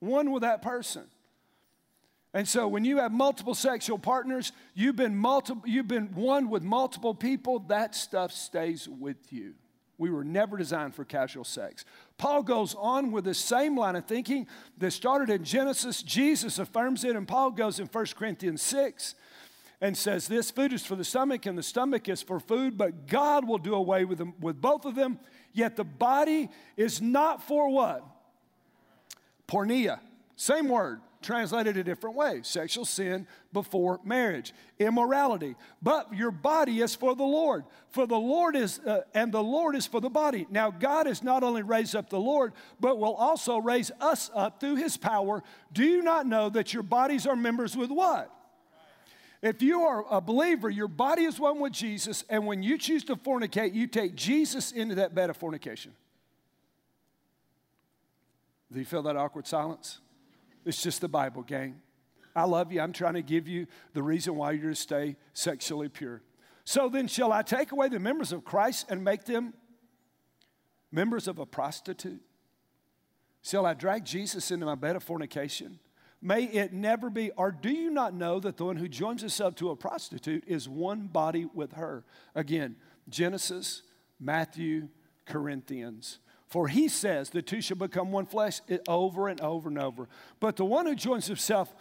One 0.00 0.30
with 0.32 0.42
that 0.42 0.60
person. 0.60 1.04
And 2.34 2.46
so 2.46 2.68
when 2.68 2.84
you 2.84 2.98
have 2.98 3.10
multiple 3.10 3.54
sexual 3.54 3.98
partners, 3.98 4.52
you've 4.74 4.96
been 4.96 5.16
multiple, 5.16 5.62
you've 5.64 5.88
been 5.88 6.14
one 6.14 6.50
with 6.50 6.62
multiple 6.62 7.14
people, 7.14 7.60
that 7.68 7.94
stuff 7.94 8.32
stays 8.32 8.86
with 8.86 9.32
you. 9.32 9.54
We 9.96 10.10
were 10.10 10.24
never 10.24 10.58
designed 10.58 10.94
for 10.94 11.04
casual 11.04 11.44
sex. 11.44 11.84
Paul 12.20 12.42
goes 12.42 12.74
on 12.74 13.12
with 13.12 13.24
the 13.24 13.32
same 13.32 13.78
line 13.78 13.96
of 13.96 14.04
thinking 14.04 14.46
that 14.76 14.90
started 14.90 15.30
in 15.30 15.42
Genesis. 15.42 16.02
Jesus 16.02 16.58
affirms 16.58 17.02
it, 17.02 17.16
and 17.16 17.26
Paul 17.26 17.50
goes 17.50 17.80
in 17.80 17.86
1 17.86 18.06
Corinthians 18.14 18.60
6 18.60 19.14
and 19.80 19.96
says, 19.96 20.28
This 20.28 20.50
food 20.50 20.74
is 20.74 20.84
for 20.84 20.96
the 20.96 21.02
stomach, 21.02 21.46
and 21.46 21.56
the 21.56 21.62
stomach 21.62 22.10
is 22.10 22.20
for 22.20 22.38
food, 22.38 22.76
but 22.76 23.06
God 23.06 23.48
will 23.48 23.56
do 23.56 23.74
away 23.74 24.04
with, 24.04 24.18
them, 24.18 24.34
with 24.38 24.60
both 24.60 24.84
of 24.84 24.96
them. 24.96 25.18
Yet 25.54 25.76
the 25.76 25.84
body 25.84 26.50
is 26.76 27.00
not 27.00 27.42
for 27.42 27.70
what? 27.70 28.04
Porneia. 29.48 30.00
Same 30.36 30.68
word 30.68 31.00
translated 31.22 31.76
a 31.76 31.84
different 31.84 32.16
way 32.16 32.40
sexual 32.42 32.84
sin 32.84 33.26
before 33.52 34.00
marriage, 34.04 34.52
immorality. 34.78 35.54
But 35.82 36.14
your 36.14 36.30
body 36.30 36.80
is 36.80 36.94
for 36.94 37.14
the 37.14 37.24
Lord. 37.24 37.64
For 37.90 38.06
the 38.06 38.18
Lord 38.18 38.56
is, 38.56 38.78
uh, 38.80 39.02
and 39.14 39.32
the 39.32 39.42
Lord 39.42 39.76
is 39.76 39.86
for 39.86 40.00
the 40.00 40.08
body. 40.08 40.46
Now, 40.50 40.70
God 40.70 41.06
has 41.06 41.22
not 41.22 41.42
only 41.42 41.62
raised 41.62 41.94
up 41.94 42.08
the 42.08 42.20
Lord, 42.20 42.52
but 42.78 42.98
will 42.98 43.14
also 43.14 43.58
raise 43.58 43.90
us 44.00 44.30
up 44.34 44.60
through 44.60 44.76
his 44.76 44.96
power. 44.96 45.42
Do 45.72 45.84
you 45.84 46.02
not 46.02 46.26
know 46.26 46.48
that 46.50 46.72
your 46.72 46.82
bodies 46.82 47.26
are 47.26 47.36
members 47.36 47.76
with 47.76 47.90
what? 47.90 48.30
If 49.42 49.62
you 49.62 49.82
are 49.82 50.04
a 50.10 50.20
believer, 50.20 50.68
your 50.68 50.88
body 50.88 51.24
is 51.24 51.40
one 51.40 51.60
with 51.60 51.72
Jesus, 51.72 52.24
and 52.28 52.46
when 52.46 52.62
you 52.62 52.76
choose 52.76 53.04
to 53.04 53.16
fornicate, 53.16 53.74
you 53.74 53.86
take 53.86 54.14
Jesus 54.14 54.70
into 54.70 54.96
that 54.96 55.14
bed 55.14 55.30
of 55.30 55.36
fornication. 55.36 55.92
Do 58.70 58.78
you 58.78 58.84
feel 58.84 59.02
that 59.02 59.16
awkward 59.16 59.46
silence? 59.46 59.98
It's 60.64 60.82
just 60.82 61.00
the 61.00 61.08
Bible, 61.08 61.42
gang. 61.42 61.80
I 62.34 62.44
love 62.44 62.72
you. 62.72 62.80
I'm 62.80 62.92
trying 62.92 63.14
to 63.14 63.22
give 63.22 63.48
you 63.48 63.66
the 63.92 64.02
reason 64.02 64.36
why 64.36 64.52
you're 64.52 64.70
to 64.70 64.76
stay 64.76 65.16
sexually 65.32 65.88
pure. 65.88 66.22
So 66.64 66.88
then, 66.88 67.08
shall 67.08 67.32
I 67.32 67.42
take 67.42 67.72
away 67.72 67.88
the 67.88 67.98
members 67.98 68.32
of 68.32 68.44
Christ 68.44 68.86
and 68.88 69.02
make 69.02 69.24
them 69.24 69.54
members 70.92 71.26
of 71.26 71.38
a 71.38 71.46
prostitute? 71.46 72.20
Shall 73.42 73.66
I 73.66 73.74
drag 73.74 74.04
Jesus 74.04 74.50
into 74.50 74.66
my 74.66 74.74
bed 74.74 74.96
of 74.96 75.02
fornication? 75.02 75.80
May 76.22 76.44
it 76.44 76.72
never 76.72 77.08
be. 77.08 77.30
Or 77.32 77.50
do 77.50 77.70
you 77.70 77.90
not 77.90 78.14
know 78.14 78.40
that 78.40 78.58
the 78.58 78.64
one 78.66 78.76
who 78.76 78.88
joins 78.88 79.22
himself 79.22 79.54
to 79.56 79.70
a 79.70 79.76
prostitute 79.76 80.44
is 80.46 80.68
one 80.68 81.06
body 81.06 81.46
with 81.54 81.72
her? 81.72 82.04
Again, 82.34 82.76
Genesis, 83.08 83.82
Matthew, 84.20 84.88
Corinthians. 85.24 86.18
For 86.50 86.66
he 86.66 86.88
says 86.88 87.30
the 87.30 87.42
two 87.42 87.62
shall 87.62 87.76
become 87.76 88.10
one 88.10 88.26
flesh 88.26 88.60
eh, 88.68 88.78
over 88.88 89.28
and 89.28 89.40
over 89.40 89.68
and 89.68 89.78
over. 89.78 90.08
But 90.40 90.56
the 90.56 90.64
one 90.64 90.84
who 90.84 90.96
joins 90.96 91.26
himself 91.26 91.72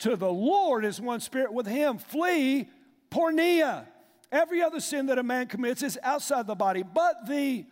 to 0.00 0.14
the 0.14 0.30
Lord 0.30 0.84
is 0.84 1.00
one 1.00 1.20
spirit 1.20 1.52
with 1.52 1.66
him. 1.66 1.96
Flee 1.98 2.68
porneia. 3.10 3.86
Every 4.30 4.62
other 4.62 4.78
sin 4.78 5.06
that 5.06 5.18
a 5.18 5.22
man 5.22 5.46
commits 5.46 5.82
is 5.82 5.98
outside 6.02 6.46
the 6.46 6.54
body, 6.54 6.82
but 6.82 7.26
the 7.26 7.64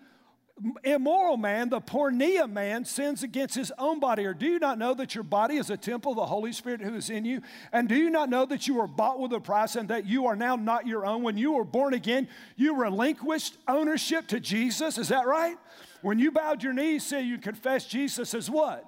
immoral 0.83 1.37
man, 1.37 1.69
the 1.69 1.81
porneia 1.81 2.51
man, 2.51 2.85
sins 2.85 3.23
against 3.23 3.55
his 3.55 3.71
own 3.79 4.01
body. 4.01 4.25
Or 4.25 4.35
do 4.35 4.47
you 4.47 4.59
not 4.59 4.79
know 4.79 4.95
that 4.95 5.15
your 5.15 5.25
body 5.25 5.57
is 5.57 5.71
a 5.71 5.77
temple 5.77 6.13
of 6.13 6.17
the 6.17 6.27
Holy 6.27 6.53
Spirit 6.53 6.81
who 6.81 6.95
is 6.95 7.11
in 7.11 7.25
you? 7.25 7.43
And 7.73 7.89
do 7.89 7.95
you 7.95 8.11
not 8.11 8.31
know 8.31 8.47
that 8.47 8.67
you 8.67 8.75
were 8.75 8.89
bought 8.89 9.21
with 9.21 9.33
a 9.35 9.41
price 9.41 9.77
and 9.77 9.89
that 9.91 10.07
you 10.07 10.27
are 10.27 10.35
now 10.35 10.57
not 10.57 10.87
your 10.87 11.07
own? 11.07 11.23
When 11.23 11.37
you 11.37 11.53
were 11.53 11.65
born 11.65 11.95
again, 11.95 12.27
you 12.57 12.75
relinquished 12.75 13.57
ownership 13.69 14.27
to 14.29 14.41
Jesus. 14.41 14.99
Is 14.99 15.09
that 15.09 15.27
right? 15.27 15.57
When 16.03 16.19
you 16.19 16.31
bowed 16.31 16.63
your 16.63 16.73
knees, 16.73 17.05
say 17.05 17.23
you 17.23 17.39
confess 17.39 17.87
Jesus 17.87 18.35
as 18.35 18.51
what? 18.51 18.85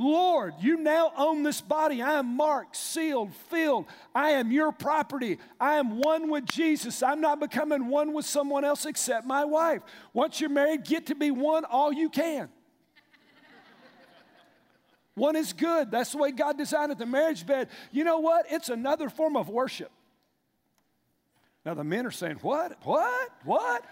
Lord, 0.00 0.54
you 0.60 0.76
now 0.76 1.12
own 1.16 1.42
this 1.42 1.60
body. 1.60 2.00
I 2.00 2.20
am 2.20 2.36
marked, 2.36 2.76
sealed, 2.76 3.34
filled. 3.50 3.86
I 4.14 4.30
am 4.30 4.52
your 4.52 4.70
property. 4.70 5.38
I 5.58 5.74
am 5.74 5.98
one 5.98 6.30
with 6.30 6.44
Jesus. 6.44 7.02
I'm 7.02 7.20
not 7.20 7.40
becoming 7.40 7.88
one 7.88 8.12
with 8.12 8.24
someone 8.24 8.64
else 8.64 8.86
except 8.86 9.26
my 9.26 9.44
wife. 9.44 9.82
Once 10.12 10.40
you're 10.40 10.50
married, 10.50 10.84
get 10.84 11.06
to 11.06 11.16
be 11.16 11.32
one 11.32 11.64
all 11.64 11.92
you 11.92 12.10
can. 12.10 12.48
one 15.16 15.34
is 15.34 15.52
good. 15.52 15.90
That's 15.90 16.12
the 16.12 16.18
way 16.18 16.30
God 16.30 16.56
designed 16.56 16.92
it, 16.92 16.98
the 16.98 17.06
marriage 17.06 17.44
bed. 17.44 17.68
You 17.90 18.04
know 18.04 18.20
what? 18.20 18.46
It's 18.50 18.68
another 18.68 19.10
form 19.10 19.36
of 19.36 19.48
worship. 19.48 19.90
Now 21.66 21.74
the 21.74 21.82
men 21.84 22.06
are 22.06 22.12
saying, 22.12 22.38
What? 22.40 22.78
What? 22.84 23.30
What? 23.44 23.84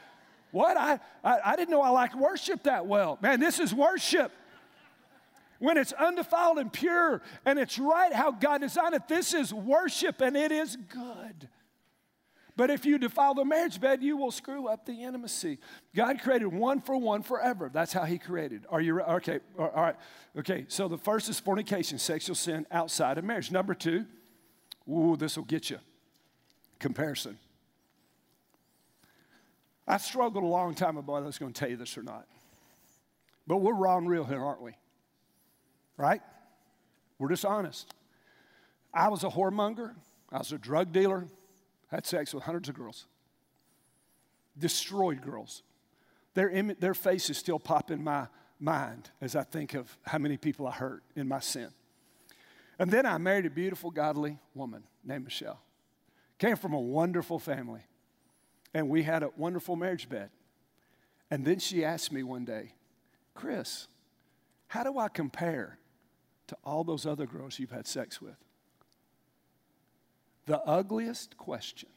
What? 0.50 0.76
I, 0.76 1.00
I, 1.22 1.38
I 1.44 1.56
didn't 1.56 1.70
know 1.70 1.82
I 1.82 1.90
liked 1.90 2.14
worship 2.14 2.62
that 2.64 2.86
well. 2.86 3.18
Man, 3.20 3.40
this 3.40 3.58
is 3.58 3.74
worship. 3.74 4.32
When 5.58 5.78
it's 5.78 5.92
undefiled 5.92 6.58
and 6.58 6.72
pure 6.72 7.22
and 7.44 7.58
it's 7.58 7.78
right 7.78 8.12
how 8.12 8.30
God 8.30 8.60
designed 8.60 8.94
it, 8.94 9.08
this 9.08 9.34
is 9.34 9.52
worship 9.52 10.20
and 10.20 10.36
it 10.36 10.52
is 10.52 10.76
good. 10.76 11.48
But 12.56 12.70
if 12.70 12.86
you 12.86 12.96
defile 12.98 13.34
the 13.34 13.44
marriage 13.44 13.78
bed, 13.80 14.02
you 14.02 14.16
will 14.16 14.30
screw 14.30 14.66
up 14.66 14.86
the 14.86 15.04
intimacy. 15.04 15.58
God 15.94 16.20
created 16.22 16.46
one 16.46 16.80
for 16.80 16.96
one 16.96 17.22
forever. 17.22 17.70
That's 17.72 17.92
how 17.92 18.04
He 18.04 18.18
created. 18.18 18.64
Are 18.70 18.80
you 18.80 19.00
okay? 19.02 19.40
All 19.58 19.70
right. 19.74 19.96
Okay. 20.38 20.64
So 20.68 20.88
the 20.88 20.96
first 20.96 21.28
is 21.28 21.38
fornication, 21.38 21.98
sexual 21.98 22.34
sin 22.34 22.66
outside 22.70 23.18
of 23.18 23.24
marriage. 23.24 23.50
Number 23.50 23.74
two, 23.74 24.06
ooh, 24.90 25.16
this 25.18 25.36
will 25.36 25.44
get 25.44 25.68
you. 25.68 25.78
Comparison. 26.78 27.38
I 29.86 29.98
struggled 29.98 30.42
a 30.42 30.46
long 30.46 30.74
time 30.74 30.96
about 30.96 31.12
whether 31.12 31.24
I 31.24 31.28
was 31.28 31.38
going 31.38 31.52
to 31.52 31.58
tell 31.58 31.70
you 31.70 31.76
this 31.76 31.96
or 31.96 32.02
not. 32.02 32.26
But 33.46 33.58
we're 33.58 33.74
raw 33.74 33.98
and 33.98 34.08
real 34.08 34.24
here, 34.24 34.42
aren't 34.44 34.62
we? 34.62 34.72
Right? 35.96 36.20
We're 37.18 37.28
dishonest. 37.28 37.94
I 38.92 39.08
was 39.08 39.22
a 39.22 39.28
whoremonger. 39.28 39.94
I 40.32 40.38
was 40.38 40.52
a 40.52 40.58
drug 40.58 40.92
dealer. 40.92 41.26
I 41.92 41.96
Had 41.96 42.06
sex 42.06 42.34
with 42.34 42.42
hundreds 42.42 42.68
of 42.68 42.74
girls. 42.74 43.06
Destroyed 44.58 45.22
girls. 45.22 45.62
Their, 46.34 46.50
Im- 46.50 46.76
their 46.80 46.94
faces 46.94 47.38
still 47.38 47.58
pop 47.58 47.90
in 47.90 48.02
my 48.02 48.26
mind 48.58 49.10
as 49.20 49.36
I 49.36 49.44
think 49.44 49.74
of 49.74 49.96
how 50.04 50.18
many 50.18 50.36
people 50.36 50.66
I 50.66 50.72
hurt 50.72 51.02
in 51.14 51.28
my 51.28 51.40
sin. 51.40 51.68
And 52.78 52.90
then 52.90 53.06
I 53.06 53.16
married 53.18 53.46
a 53.46 53.50
beautiful, 53.50 53.90
godly 53.90 54.38
woman 54.54 54.82
named 55.04 55.24
Michelle. 55.24 55.60
Came 56.38 56.56
from 56.56 56.74
a 56.74 56.80
wonderful 56.80 57.38
family. 57.38 57.80
And 58.74 58.88
we 58.88 59.02
had 59.02 59.22
a 59.22 59.30
wonderful 59.36 59.76
marriage 59.76 60.08
bed. 60.08 60.30
And 61.30 61.44
then 61.44 61.58
she 61.58 61.84
asked 61.84 62.12
me 62.12 62.22
one 62.22 62.44
day, 62.44 62.72
Chris, 63.34 63.88
how 64.68 64.84
do 64.84 64.98
I 64.98 65.08
compare 65.08 65.78
to 66.48 66.56
all 66.64 66.84
those 66.84 67.06
other 67.06 67.26
girls 67.26 67.58
you've 67.58 67.70
had 67.70 67.86
sex 67.86 68.20
with? 68.20 68.36
The 70.46 70.60
ugliest 70.60 71.36
question 71.36 71.88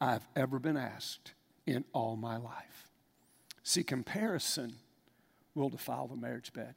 I've 0.00 0.26
ever 0.34 0.58
been 0.58 0.76
asked 0.76 1.34
in 1.66 1.84
all 1.92 2.16
my 2.16 2.36
life. 2.36 2.90
See, 3.62 3.84
comparison 3.84 4.74
will 5.54 5.68
defile 5.68 6.08
the 6.08 6.16
marriage 6.16 6.52
bed. 6.52 6.74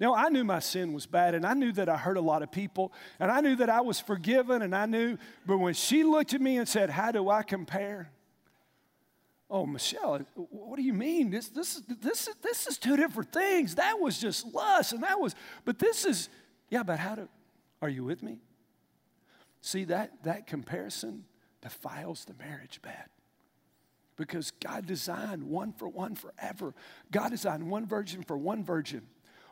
Now, 0.00 0.14
I 0.14 0.28
knew 0.28 0.44
my 0.44 0.58
sin 0.58 0.92
was 0.92 1.06
bad, 1.06 1.34
and 1.34 1.46
I 1.46 1.54
knew 1.54 1.72
that 1.72 1.88
I 1.88 1.96
hurt 1.96 2.16
a 2.16 2.20
lot 2.20 2.42
of 2.42 2.50
people, 2.50 2.92
and 3.20 3.30
I 3.30 3.40
knew 3.40 3.56
that 3.56 3.70
I 3.70 3.80
was 3.80 4.00
forgiven, 4.00 4.62
and 4.62 4.74
I 4.74 4.86
knew, 4.86 5.18
but 5.46 5.58
when 5.58 5.74
she 5.74 6.02
looked 6.02 6.34
at 6.34 6.40
me 6.40 6.58
and 6.58 6.68
said, 6.68 6.90
How 6.90 7.12
do 7.12 7.28
I 7.28 7.42
compare? 7.42 8.10
Oh, 9.50 9.66
Michelle, 9.66 10.20
what 10.34 10.76
do 10.76 10.82
you 10.82 10.94
mean? 10.94 11.30
This, 11.30 11.48
this, 11.48 11.82
this, 12.00 12.28
this 12.42 12.66
is 12.66 12.78
two 12.78 12.96
different 12.96 13.32
things. 13.32 13.74
That 13.74 14.00
was 14.00 14.18
just 14.18 14.52
lust, 14.54 14.92
and 14.92 15.02
that 15.02 15.20
was, 15.20 15.34
but 15.64 15.78
this 15.78 16.04
is, 16.04 16.28
yeah, 16.70 16.82
but 16.82 16.98
how 16.98 17.14
do, 17.14 17.28
are 17.82 17.88
you 17.88 18.04
with 18.04 18.22
me? 18.22 18.38
See, 19.60 19.84
that, 19.84 20.24
that 20.24 20.46
comparison 20.46 21.24
defiles 21.60 22.24
the 22.24 22.34
marriage 22.34 22.80
bed 22.82 23.08
because 24.16 24.50
God 24.50 24.86
designed 24.86 25.42
one 25.42 25.72
for 25.72 25.88
one 25.88 26.14
forever. 26.14 26.74
God 27.10 27.30
designed 27.30 27.68
one 27.68 27.86
virgin 27.86 28.22
for 28.22 28.36
one 28.36 28.64
virgin. 28.64 29.02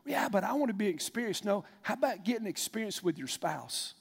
Yeah, 0.05 0.29
but 0.29 0.43
I 0.45 0.55
want 0.55 0.69
to 0.69 0.75
be 0.75 0.89
experienced. 0.89 1.45
No, 1.45 1.65
how 1.83 1.95
about 1.95 2.25
getting 2.25 2.47
experience 2.47 3.03
with 3.03 3.19
your 3.19 3.29
spouse? 3.29 3.95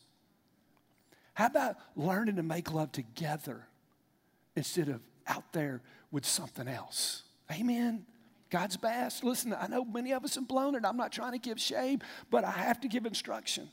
How 1.33 1.45
about 1.45 1.77
learning 1.95 2.37
to 2.37 2.43
make 2.43 2.73
love 2.73 2.91
together 2.91 3.67
instead 4.55 4.89
of 4.89 5.01
out 5.31 5.53
there 5.53 5.81
with 6.11 6.25
something 6.25 6.67
else? 6.67 7.23
Amen. 7.51 8.05
God's 8.49 8.77
best. 8.77 9.23
Listen, 9.23 9.55
I 9.59 9.67
know 9.67 9.85
many 9.85 10.11
of 10.11 10.23
us 10.23 10.35
have 10.35 10.47
blown 10.47 10.75
it. 10.75 10.83
I'm 10.85 10.97
not 10.97 11.11
trying 11.11 11.31
to 11.31 11.39
give 11.39 11.59
shame, 11.59 11.99
but 12.29 12.43
I 12.43 12.51
have 12.51 12.81
to 12.81 12.87
give 12.87 13.05
instruction. 13.05 13.69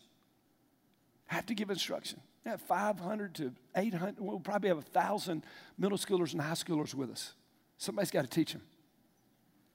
I 1.31 1.35
have 1.35 1.47
to 1.47 1.55
give 1.55 1.69
instruction. 1.69 2.21
We 2.45 2.51
have 2.51 2.63
500 2.63 3.35
to 3.37 3.53
800, 3.77 4.15
we'll 4.19 4.41
probably 4.41 4.69
have 4.69 4.79
1,000 4.79 5.45
middle 5.77 5.99
schoolers 5.99 6.33
and 6.33 6.41
high 6.41 6.53
schoolers 6.53 6.95
with 6.95 7.11
us. 7.11 7.35
Somebody's 7.77 8.11
got 8.11 8.23
to 8.23 8.29
teach 8.29 8.53
them. 8.53 8.63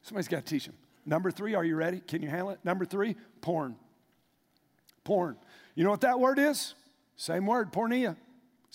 Somebody's 0.01 0.27
got 0.27 0.45
to 0.45 0.49
teach 0.49 0.65
them. 0.65 0.75
Number 1.05 1.31
three, 1.31 1.53
are 1.53 1.65
you 1.65 1.75
ready? 1.75 1.99
Can 1.99 2.21
you 2.21 2.29
handle 2.29 2.51
it? 2.51 2.59
Number 2.63 2.85
three, 2.85 3.15
porn. 3.41 3.75
Porn. 5.03 5.35
You 5.75 5.83
know 5.83 5.89
what 5.89 6.01
that 6.01 6.19
word 6.19 6.39
is? 6.39 6.75
Same 7.17 7.45
word, 7.45 7.71
porneia. 7.71 8.15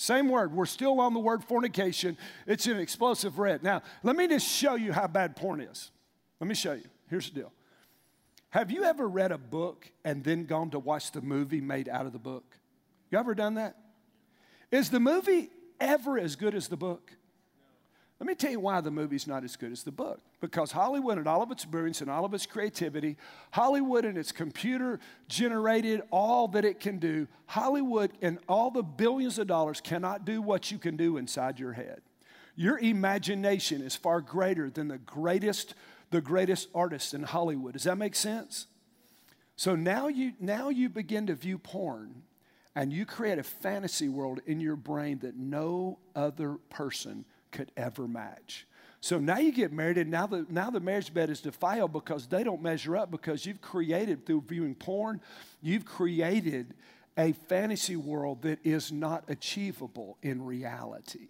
Same 0.01 0.29
word. 0.29 0.55
We're 0.55 0.65
still 0.65 1.01
on 1.01 1.13
the 1.13 1.19
word 1.19 1.43
fornication. 1.43 2.17
It's 2.47 2.69
an 2.69 2.79
explosive 2.79 3.41
red. 3.41 3.65
Now, 3.65 3.83
let 4.05 4.15
me 4.15 4.29
just 4.29 4.47
show 4.47 4.77
you 4.77 4.93
how 4.93 5.09
bad 5.09 5.35
porn 5.35 5.61
is. 5.61 5.91
Let 6.39 6.47
me 6.47 6.55
show 6.55 6.75
you. 6.75 6.85
Here's 7.11 7.29
the 7.29 7.41
deal. 7.41 7.53
Have 8.51 8.71
you 8.71 8.85
ever 8.85 9.09
read 9.09 9.33
a 9.33 9.39
book 9.39 9.91
and 10.05 10.23
then 10.23 10.45
gone 10.45 10.71
to 10.71 10.79
watch 10.79 11.11
the 11.11 11.21
movie 11.21 11.61
made 11.61 11.89
out 11.89 12.07
of 12.07 12.13
the 12.13 12.21
book? 12.21 12.45
You 13.11 13.19
ever 13.19 13.35
done 13.35 13.55
that? 13.55 13.75
Is 14.71 14.89
the 14.89 15.01
movie 15.01 15.51
ever 15.81 16.17
as 16.17 16.37
good 16.37 16.55
as 16.55 16.69
the 16.69 16.77
book? 16.77 17.15
Let 18.21 18.27
me 18.27 18.35
tell 18.35 18.51
you 18.51 18.59
why 18.59 18.81
the 18.81 18.91
movie's 18.91 19.29
not 19.29 19.45
as 19.45 19.55
good 19.55 19.71
as 19.71 19.85
the 19.85 19.93
book. 19.93 20.21
Because 20.41 20.73
Hollywood 20.73 21.19
and 21.19 21.29
all 21.29 21.41
of 21.41 21.53
its 21.53 21.65
brilliance 21.65 22.01
and 22.01 22.11
all 22.11 22.25
of 22.25 22.35
its 22.35 22.47
creativity, 22.47 23.17
Hollywood 23.53 24.05
and 24.05 24.19
its 24.19 24.33
computer 24.33 24.99
generated 25.29 26.03
all 26.11 26.49
that 26.49 26.65
it 26.65 26.81
can 26.81 26.99
do, 26.99 27.29
Hollywood 27.47 28.11
and 28.21 28.39
all 28.49 28.73
the 28.73 28.83
billions 28.83 29.39
of 29.39 29.47
dollars 29.47 29.81
cannot 29.81 30.25
do 30.25 30.43
what 30.43 30.73
you 30.73 30.79
can 30.79 30.97
do 30.97 31.17
inside 31.17 31.61
your 31.61 31.75
head. 31.75 32.01
Your 32.57 32.79
imagination 32.81 33.83
is 33.83 33.95
far 33.95 34.21
greater 34.21 34.69
than 34.69 34.89
the 34.89 34.99
greatest, 34.99 35.75
the 36.11 36.21
greatest 36.21 36.69
artist 36.75 37.15
in 37.15 37.23
Hollywood. 37.23 37.75
Does 37.75 37.85
that 37.85 37.99
make 37.99 38.17
sense? 38.17 38.67
So 39.55 39.77
now 39.77 40.09
you 40.09 40.33
now 40.41 40.69
you 40.69 40.89
begin 40.89 41.29
to 41.29 41.35
view 41.37 41.59
porn 41.59 42.23
and 42.75 42.93
you 42.93 43.07
create 43.07 43.39
a 43.39 43.45
fantasy 43.45 44.09
world 44.09 44.41
in 44.47 44.59
your 44.59 44.77
brain 44.77 45.19
that 45.21 45.37
no 45.37 45.99
other 46.17 46.59
person 46.69 47.25
could 47.51 47.73
ever 47.77 48.09
match. 48.09 48.67
So 49.01 49.19
now 49.19 49.39
you 49.39 49.53
get 49.53 49.73
married, 49.73 49.97
and 49.97 50.11
now 50.11 50.27
the, 50.27 50.45
now 50.49 50.71
the 50.71 50.81
marriage 50.81 51.15
bed 51.15 51.31
is 51.31 51.41
defiled 51.41 51.93
because 51.93 52.27
they 52.27 52.43
don't 52.43 52.61
measure 52.61 52.97
up 52.97 53.11
because 53.11 53.47
you've 53.47 53.61
created, 53.61 54.27
through 54.27 54.45
viewing 54.47 54.75
porn, 54.75 55.21
you've 55.63 55.85
created 55.85 56.75
a 57.17 57.33
fantasy 57.33 57.97
world 57.97 58.43
that 58.43 58.59
is 58.65 58.91
not 58.91 59.25
achievable 59.29 60.19
in 60.23 60.45
reality. 60.45 61.29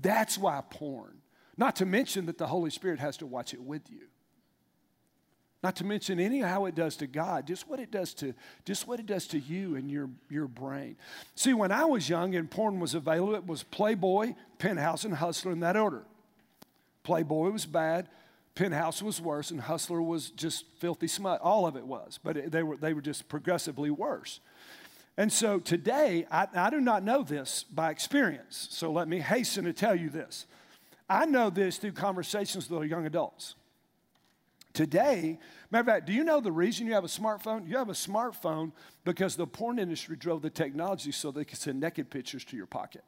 That's 0.00 0.36
why 0.38 0.62
porn. 0.70 1.18
Not 1.56 1.76
to 1.76 1.86
mention 1.86 2.26
that 2.26 2.38
the 2.38 2.46
Holy 2.46 2.70
Spirit 2.70 2.98
has 3.00 3.16
to 3.18 3.26
watch 3.26 3.54
it 3.54 3.62
with 3.62 3.90
you. 3.90 4.08
Not 5.62 5.76
to 5.76 5.84
mention 5.84 6.18
any 6.18 6.40
how 6.40 6.66
it 6.66 6.74
does 6.74 6.96
to 6.96 7.06
God, 7.06 7.46
just 7.46 7.68
what 7.68 7.78
it 7.78 7.92
does 7.92 8.14
to 8.14 8.34
just 8.64 8.88
what 8.88 8.98
it 8.98 9.06
does 9.06 9.28
to 9.28 9.38
you 9.38 9.76
and 9.76 9.88
your, 9.88 10.10
your 10.28 10.48
brain. 10.48 10.96
See, 11.36 11.54
when 11.54 11.70
I 11.70 11.84
was 11.84 12.08
young 12.08 12.34
and 12.34 12.50
porn 12.50 12.80
was 12.80 12.94
available, 12.94 13.36
it 13.36 13.46
was 13.46 13.62
Playboy, 13.62 14.34
Penthouse, 14.58 15.04
and 15.04 15.14
Hustler 15.14 15.52
in 15.52 15.60
that 15.60 15.76
order. 15.76 16.02
Playboy 17.04 17.50
was 17.50 17.64
bad, 17.64 18.08
Penthouse 18.56 19.02
was 19.02 19.20
worse, 19.20 19.50
and 19.50 19.60
Hustler 19.60 20.02
was 20.02 20.30
just 20.30 20.64
filthy 20.78 21.06
smut. 21.06 21.40
All 21.40 21.66
of 21.66 21.76
it 21.76 21.86
was, 21.86 22.18
but 22.22 22.36
it, 22.36 22.52
they, 22.52 22.62
were, 22.62 22.76
they 22.76 22.92
were 22.92 23.00
just 23.00 23.28
progressively 23.28 23.90
worse. 23.90 24.40
And 25.16 25.32
so 25.32 25.60
today, 25.60 26.26
I, 26.30 26.48
I 26.54 26.70
do 26.70 26.80
not 26.80 27.04
know 27.04 27.22
this 27.22 27.64
by 27.64 27.90
experience, 27.90 28.68
so 28.70 28.90
let 28.90 29.06
me 29.06 29.20
hasten 29.20 29.64
to 29.64 29.72
tell 29.72 29.94
you 29.94 30.10
this. 30.10 30.46
I 31.08 31.24
know 31.26 31.50
this 31.50 31.76
through 31.76 31.92
conversations 31.92 32.68
with 32.68 32.88
young 32.88 33.06
adults. 33.06 33.54
Today, 34.72 35.38
matter 35.70 35.80
of 35.80 35.86
fact, 35.86 36.06
do 36.06 36.12
you 36.12 36.24
know 36.24 36.40
the 36.40 36.52
reason 36.52 36.86
you 36.86 36.94
have 36.94 37.04
a 37.04 37.08
smartphone? 37.08 37.68
You 37.68 37.76
have 37.76 37.90
a 37.90 37.94
smartphone 37.94 38.72
because 39.04 39.36
the 39.36 39.46
porn 39.46 39.78
industry 39.78 40.16
drove 40.16 40.40
the 40.40 40.50
technology 40.50 41.12
so 41.12 41.30
they 41.30 41.44
could 41.44 41.58
send 41.58 41.80
naked 41.80 42.10
pictures 42.10 42.44
to 42.46 42.56
your 42.56 42.66
pocket. 42.66 43.04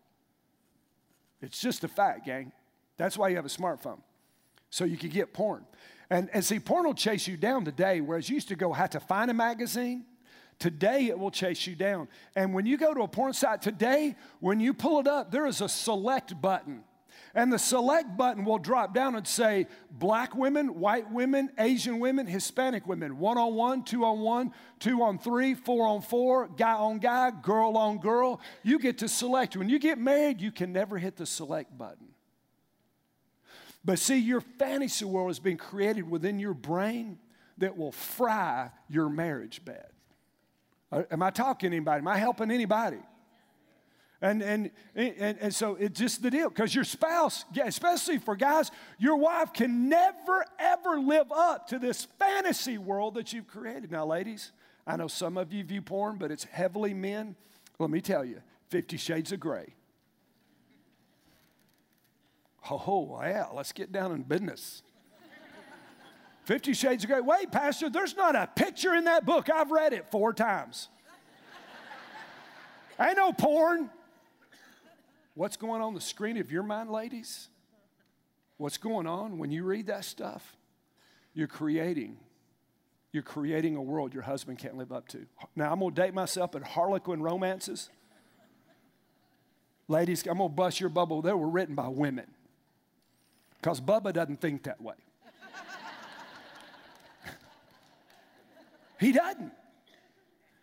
It's 1.41 1.61
just 1.61 1.83
a 1.85 1.89
fact, 1.89 2.27
gang. 2.27 2.53
That's 2.97 3.17
why 3.17 3.29
you 3.29 3.37
have 3.37 3.47
a 3.47 3.49
smartphone. 3.49 4.01
So 4.71 4.85
you 4.85 4.97
could 4.97 5.13
get 5.13 5.33
porn. 5.33 5.65
And, 6.11 6.29
and 6.35 6.45
see, 6.45 6.61
porn 6.61 6.85
will 6.85 6.95
chase 6.95 7.27
you 7.27 7.37
down 7.37 7.65
today, 7.65 8.01
whereas 8.01 8.29
you 8.29 8.35
used 8.35 8.49
to 8.49 8.57
go 8.57 8.73
have 8.73 8.91
to 8.91 9.01
find 9.01 9.31
a 9.31 9.35
magazine. 9.35 10.05
Today 10.59 11.07
it 11.07 11.19
will 11.19 11.31
chase 11.31 11.67
you 11.67 11.75
down. 11.75 12.09
And 12.37 12.55
when 12.55 12.67
you 12.67 12.77
go 12.77 12.93
to 12.95 13.03
a 13.03 13.09
porn 13.09 13.33
site 13.33 13.63
today, 13.63 14.17
when 14.41 14.61
you 14.61 14.75
pull 14.75 15.01
it 15.01 15.07
up, 15.07 15.31
there 15.31 15.47
is 15.47 15.61
a 15.61 15.69
select 15.69 16.41
button. 16.41 16.85
And 17.37 17.53
the 17.53 17.59
select 17.59 18.17
button 18.17 18.45
will 18.45 18.59
drop 18.59 18.95
down 18.95 19.17
and 19.17 19.27
say 19.27 19.67
black 19.91 20.37
women, 20.37 20.79
white 20.79 21.11
women, 21.11 21.51
Asian 21.59 21.99
women, 21.99 22.27
Hispanic 22.27 22.87
women, 22.87 23.19
one 23.19 23.37
on 23.39 23.55
one, 23.55 23.83
two 23.83 24.05
on 24.05 24.21
one, 24.21 24.53
two 24.79 25.03
on 25.03 25.19
three, 25.19 25.55
four 25.55 25.87
on 25.87 26.01
four, 26.01 26.47
guy 26.47 26.75
on 26.75 26.99
guy, 26.99 27.33
girl 27.43 27.77
on 27.77 27.99
girl. 27.99 28.41
You 28.63 28.79
get 28.79 28.99
to 28.99 29.09
select. 29.09 29.57
When 29.57 29.69
you 29.69 29.81
get 29.81 29.99
married, 29.99 30.41
you 30.41 30.53
can 30.53 30.73
never 30.73 30.97
hit 30.97 31.17
the 31.17 31.27
select 31.27 31.77
button. 31.77 32.07
But 33.85 33.99
see, 33.99 34.19
your 34.19 34.41
fantasy 34.41 35.05
world 35.05 35.29
has 35.29 35.41
been 35.41 35.59
created 35.59 36.09
within 36.09 36.39
your 36.39 36.55
brain 36.55 37.19
that 37.59 37.77
will 37.77 37.93
fry 37.93 38.71
your 38.89 39.09
marriage 39.09 39.65
bed. 39.65 39.89
Uh, 40.91 41.03
am 41.11 41.23
I 41.23 41.31
talking 41.31 41.71
to 41.71 41.77
anybody? 41.77 41.99
Am 41.99 42.09
I 42.09 42.17
helping 42.17 42.53
anybody? 42.53 42.99
And, 44.25 44.43
and, 44.43 44.71
and, 44.95 45.37
and 45.39 45.55
so 45.55 45.75
it's 45.75 46.01
just 46.01 46.23
the 46.23 46.31
deal. 46.31 46.49
Because 46.49 46.75
your 46.75 46.85
spouse, 46.85 47.45
especially 47.63 48.17
for 48.17 48.37
guys, 48.37 48.71
your 48.99 49.17
wife 49.17 49.53
can 49.53 49.91
never, 49.91 50.47
ever 50.59 50.99
live 50.99 51.31
up 51.31 51.69
to 51.69 51.79
this 51.79 52.09
fantasy 52.19 52.79
world 52.79 53.17
that 53.17 53.35
you've 53.35 53.47
created. 53.47 53.93
Now, 53.93 54.07
ladies, 54.07 54.53
I 54.87 54.97
know 54.97 55.09
some 55.09 55.37
of 55.37 55.53
you 55.53 55.63
view 55.63 55.83
porn, 55.83 56.17
but 56.17 56.31
it's 56.31 56.45
heavily 56.45 56.95
men. 56.95 57.37
Let 57.79 57.91
me 57.91 58.01
tell 58.01 58.25
you 58.25 58.41
Fifty 58.71 58.97
Shades 58.97 59.31
of 59.31 59.41
Grey. 59.41 59.75
Oh, 62.71 63.21
yeah, 63.21 63.49
let's 63.53 63.73
get 63.73 63.93
down 63.93 64.13
in 64.13 64.23
business. 64.23 64.83
Fifty 66.45 66.73
Shades 66.73 67.05
of 67.05 67.11
Grey. 67.11 67.21
Wait, 67.21 67.53
Pastor, 67.53 67.91
there's 67.91 68.17
not 68.17 68.37
a 68.37 68.47
picture 68.47 68.95
in 68.95 69.05
that 69.05 69.27
book. 69.27 69.51
I've 69.51 69.71
read 69.71 69.93
it 69.93 70.11
four 70.11 70.33
times. 70.33 70.89
Ain't 72.99 73.19
no 73.19 73.31
porn. 73.35 73.91
What's 75.35 75.57
going 75.57 75.83
on 75.83 75.95
the 75.95 76.01
screen 76.01 76.37
of 76.39 76.53
your 76.53 76.63
mind, 76.63 76.91
ladies? 76.91 77.49
What's 78.57 78.79
going 78.79 79.07
on 79.07 79.39
when 79.39 79.51
you 79.51 79.65
read 79.65 79.89
that 79.89 80.05
stuff? 80.05 80.57
You're 81.35 81.49
creating. 81.49 82.19
You're 83.13 83.25
creating 83.25 83.75
a 83.77 83.83
world 83.83 84.15
your 84.15 84.23
husband 84.23 84.59
can't 84.59 84.77
live 84.77 84.93
up 84.93 85.09
to. 85.09 85.27
Now, 85.57 85.73
I'm 85.73 85.81
going 85.81 85.95
to 85.95 86.01
date 86.03 86.15
myself 86.15 86.55
at 86.55 86.63
Harlequin 86.63 87.21
romances. 87.21 87.91
Ladies, 89.89 90.25
I'm 90.27 90.39
going 90.39 90.51
to 90.51 90.55
bust 90.55 90.81
your 90.81 90.89
bubble. 90.89 91.21
They 91.21 91.33
were 91.33 91.49
written 91.49 91.75
by 91.75 91.89
women 91.89 92.27
because 93.61 93.81
Bubba 93.81 94.13
doesn't 94.13 94.41
think 94.41 94.63
that 94.65 94.81
way. 94.81 94.95
he 99.01 99.13
doesn't. 99.13 99.53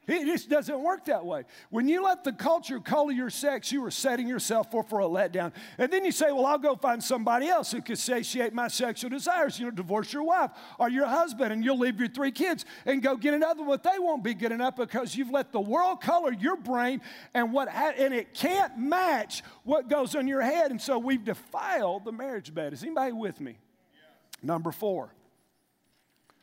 It 0.07 0.25
just 0.25 0.49
doesn't 0.49 0.81
work 0.81 1.05
that 1.05 1.23
way. 1.25 1.43
When 1.69 1.87
you 1.87 2.03
let 2.03 2.23
the 2.23 2.33
culture 2.33 2.79
color 2.79 3.11
your 3.11 3.29
sex, 3.29 3.71
you 3.71 3.85
are 3.85 3.91
setting 3.91 4.27
yourself 4.27 4.73
up 4.73 4.89
for 4.89 4.99
a 4.99 5.05
letdown. 5.05 5.53
And 5.77 5.93
then 5.93 6.03
you 6.03 6.11
say, 6.11 6.31
Well, 6.31 6.47
I'll 6.47 6.57
go 6.57 6.75
find 6.75 7.03
somebody 7.03 7.47
else 7.47 7.71
who 7.71 7.83
can 7.83 7.95
satiate 7.95 8.51
my 8.51 8.67
sexual 8.67 9.11
desires. 9.11 9.59
You 9.59 9.65
know, 9.65 9.71
divorce 9.71 10.11
your 10.11 10.23
wife 10.23 10.51
or 10.79 10.89
your 10.89 11.05
husband, 11.05 11.53
and 11.53 11.63
you'll 11.63 11.77
leave 11.77 11.99
your 11.99 12.09
three 12.09 12.31
kids 12.31 12.65
and 12.85 13.03
go 13.03 13.15
get 13.15 13.35
another 13.35 13.63
one. 13.63 13.79
They 13.83 13.99
won't 13.99 14.23
be 14.23 14.33
good 14.33 14.51
enough 14.51 14.75
because 14.75 15.15
you've 15.15 15.29
let 15.29 15.51
the 15.51 15.61
world 15.61 16.01
color 16.01 16.33
your 16.33 16.57
brain, 16.57 17.01
and 17.35 17.53
what 17.53 17.69
ha- 17.69 17.93
and 17.95 18.11
it 18.11 18.33
can't 18.33 18.79
match 18.79 19.43
what 19.63 19.87
goes 19.87 20.15
on 20.15 20.27
your 20.27 20.41
head. 20.41 20.71
And 20.71 20.81
so 20.81 20.97
we've 20.97 21.23
defiled 21.23 22.05
the 22.05 22.11
marriage 22.11 22.51
bed. 22.53 22.73
Is 22.73 22.81
anybody 22.81 23.11
with 23.11 23.39
me? 23.39 23.51
Yeah. 23.93 24.47
Number 24.47 24.71
four. 24.71 25.13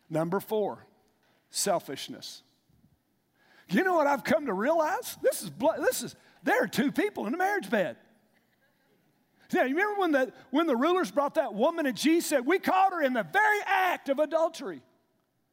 Number 0.08 0.40
four, 0.40 0.86
selfishness. 1.50 2.42
You 3.70 3.84
know 3.84 3.94
what 3.94 4.06
I've 4.06 4.24
come 4.24 4.46
to 4.46 4.52
realize? 4.52 5.18
This 5.22 5.42
is, 5.42 5.50
this 5.78 6.02
is 6.02 6.16
there 6.42 6.62
are 6.62 6.66
two 6.66 6.90
people 6.90 7.26
in 7.26 7.32
the 7.32 7.38
marriage 7.38 7.68
bed. 7.68 7.96
Now, 9.52 9.64
you 9.64 9.76
remember 9.76 10.00
when 10.00 10.12
the, 10.12 10.32
when 10.50 10.66
the 10.66 10.76
rulers 10.76 11.10
brought 11.10 11.34
that 11.34 11.54
woman 11.54 11.86
and 11.86 11.96
Jesus 11.96 12.28
said, 12.28 12.44
We 12.46 12.58
caught 12.58 12.92
her 12.92 13.02
in 13.02 13.14
the 13.14 13.22
very 13.22 13.60
act 13.66 14.08
of 14.08 14.18
adultery. 14.18 14.82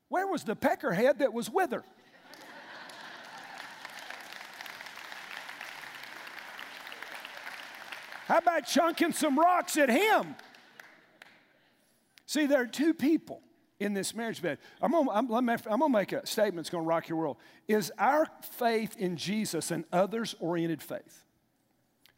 Where 0.10 0.28
was 0.28 0.44
the 0.44 0.56
peckerhead 0.56 1.20
that 1.20 1.34
was 1.34 1.50
with 1.50 1.72
her? 1.72 1.84
How 8.28 8.38
about 8.38 8.68
chunking 8.68 9.14
some 9.14 9.40
rocks 9.40 9.78
at 9.78 9.90
him? 9.90 10.36
See, 12.26 12.46
there 12.46 12.62
are 12.62 12.68
two 12.68 12.94
people 12.94 13.42
in 13.80 13.94
this 13.94 14.16
marriage 14.16 14.42
bed. 14.42 14.58
I'm 14.82 14.92
gonna, 14.92 15.12
I'm, 15.12 15.32
I'm 15.32 15.46
gonna 15.46 15.90
make 15.90 16.12
a 16.14 16.26
statement 16.26 16.58
that's 16.58 16.70
gonna 16.70 16.84
rock 16.84 17.10
your 17.10 17.18
world. 17.18 17.38
Is 17.68 17.92
our 17.98 18.28
faith 18.42 18.96
in 18.98 19.18
Jesus 19.18 19.72
an 19.72 19.86
others 19.92 20.36
oriented 20.40 20.82
faith? 20.82 21.26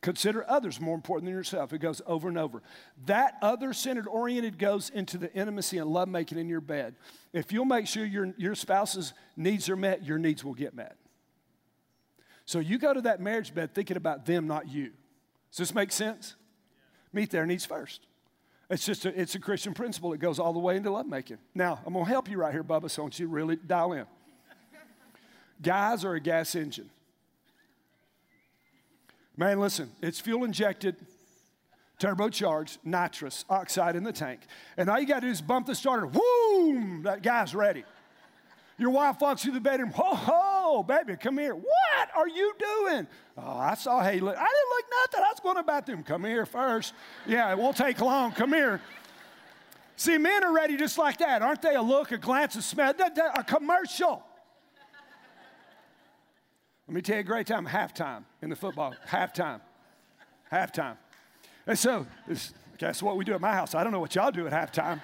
Consider 0.02 0.46
others 0.48 0.80
more 0.80 0.94
important 0.94 1.26
than 1.26 1.34
yourself. 1.34 1.74
It 1.74 1.80
goes 1.80 2.02
over 2.06 2.28
and 2.28 2.38
over. 2.38 2.62
That 3.08 3.34
other 3.42 3.74
centered 3.74 4.08
oriented 4.08 4.60
goes 4.60 4.92
into 4.92 5.18
the 5.18 5.34
intimacy 5.34 5.80
and 5.80 5.90
lovemaking 5.90 6.38
in 6.38 6.48
your 6.48 6.62
bed. 6.62 6.96
If 7.34 7.52
you'll 7.52 7.66
make 7.66 7.88
sure 7.88 8.06
your, 8.06 8.34
your 8.38 8.54
spouse's 8.54 9.14
needs 9.36 9.70
are 9.70 9.76
met, 9.76 10.06
your 10.06 10.20
needs 10.20 10.44
will 10.44 10.54
get 10.54 10.76
met. 10.76 10.96
So 12.46 12.60
you 12.60 12.78
go 12.78 12.94
to 12.94 13.02
that 13.02 13.20
marriage 13.20 13.54
bed 13.54 13.74
thinking 13.74 13.98
about 13.98 14.26
them, 14.26 14.48
not 14.48 14.70
you. 14.70 14.92
Does 15.52 15.58
this 15.58 15.76
make 15.76 15.92
sense? 15.92 16.36
Meet 17.12 17.32
their 17.32 17.48
needs 17.48 17.66
first. 17.66 18.06
It's 18.70 18.86
just 18.86 19.06
a, 19.06 19.20
it's 19.20 19.36
a 19.36 19.40
Christian 19.40 19.74
principle. 19.74 20.14
It 20.14 20.20
goes 20.20 20.40
all 20.40 20.52
the 20.52 20.60
way 20.60 20.76
into 20.76 20.92
lovemaking. 20.92 21.38
Now, 21.56 21.80
I'm 21.86 21.94
going 21.94 22.06
to 22.06 22.12
help 22.12 22.30
you 22.30 22.38
right 22.38 22.52
here, 22.52 22.64
Bubba, 22.64 22.90
so 22.90 23.02
I 23.02 23.04
want 23.04 23.20
you 23.20 23.28
to 23.28 23.32
really 23.32 23.56
dial 23.56 23.94
in. 23.94 24.06
Guys 25.62 26.04
are 26.04 26.14
a 26.14 26.20
gas 26.20 26.54
engine. 26.56 26.90
Man, 29.38 29.60
listen, 29.60 29.92
it's 30.02 30.20
fuel 30.20 30.44
injected, 30.44 30.96
turbocharged, 32.00 32.80
nitrous 32.84 33.46
oxide 33.50 33.96
in 33.96 34.04
the 34.04 34.12
tank. 34.12 34.42
And 34.76 34.90
all 34.90 35.00
you 35.00 35.06
got 35.06 35.22
to 35.22 35.28
do 35.28 35.32
is 35.32 35.42
bump 35.42 35.68
the 35.68 35.76
starter, 35.76 36.08
boom, 36.08 37.04
that 37.04 37.22
guy's 37.22 37.56
ready. 37.56 37.86
Your 38.80 38.92
wife 38.92 39.20
walks 39.20 39.44
through 39.44 39.54
the 39.54 39.60
bedroom, 39.60 39.92
ho, 39.92 40.16
ho, 40.16 40.84
baby, 40.84 41.16
come 41.16 41.38
here. 41.38 41.56
What 41.56 42.10
are 42.16 42.28
you 42.28 42.54
doing? 42.60 43.08
Oh, 43.38 43.58
I 43.58 43.76
saw 43.76 44.04
Hey, 44.04 44.20
look. 44.20 44.36
I 44.36 44.46
didn't 44.46 44.77
look 45.44 45.56
nothing. 45.56 45.56
I 45.56 45.56
was 45.56 45.56
going 45.56 45.56
to 45.56 45.62
the 45.62 45.66
bathroom. 45.66 46.04
Come 46.04 46.24
here 46.26 46.46
first. 46.46 46.94
Yeah, 47.26 47.52
it 47.52 47.58
won't 47.58 47.78
take 47.78 48.00
long. 48.02 48.32
Come 48.32 48.54
here. 48.54 48.82
See, 49.96 50.18
men 50.18 50.44
are 50.44 50.54
ready 50.54 50.78
just 50.78 50.98
like 50.98 51.18
that, 51.18 51.42
aren't 51.42 51.62
they? 51.62 51.76
A 51.76 51.82
look, 51.82 52.12
a 52.12 52.18
glance, 52.18 52.56
a 52.56 52.62
smell, 52.62 52.94
a 53.36 53.44
commercial. 53.44 54.24
Let 56.88 56.96
me 56.96 57.02
tell 57.02 57.16
you 57.16 57.22
a 57.22 57.24
great 57.24 57.48
time, 57.48 57.66
halftime 57.66 58.24
in 58.42 58.50
the 58.50 58.56
football. 58.56 58.94
halftime. 59.10 59.60
Halftime. 60.52 60.98
And 61.66 61.78
so, 61.78 62.06
guess 62.78 63.04
what 63.04 63.18
we 63.18 63.26
do 63.26 63.34
at 63.34 63.42
my 63.42 63.52
house? 63.52 63.76
I 63.76 63.84
don't 63.84 63.92
know 63.92 64.00
what 64.00 64.16
y'all 64.16 64.32
do 64.32 64.48
at 64.48 64.54
halftime. 64.54 65.02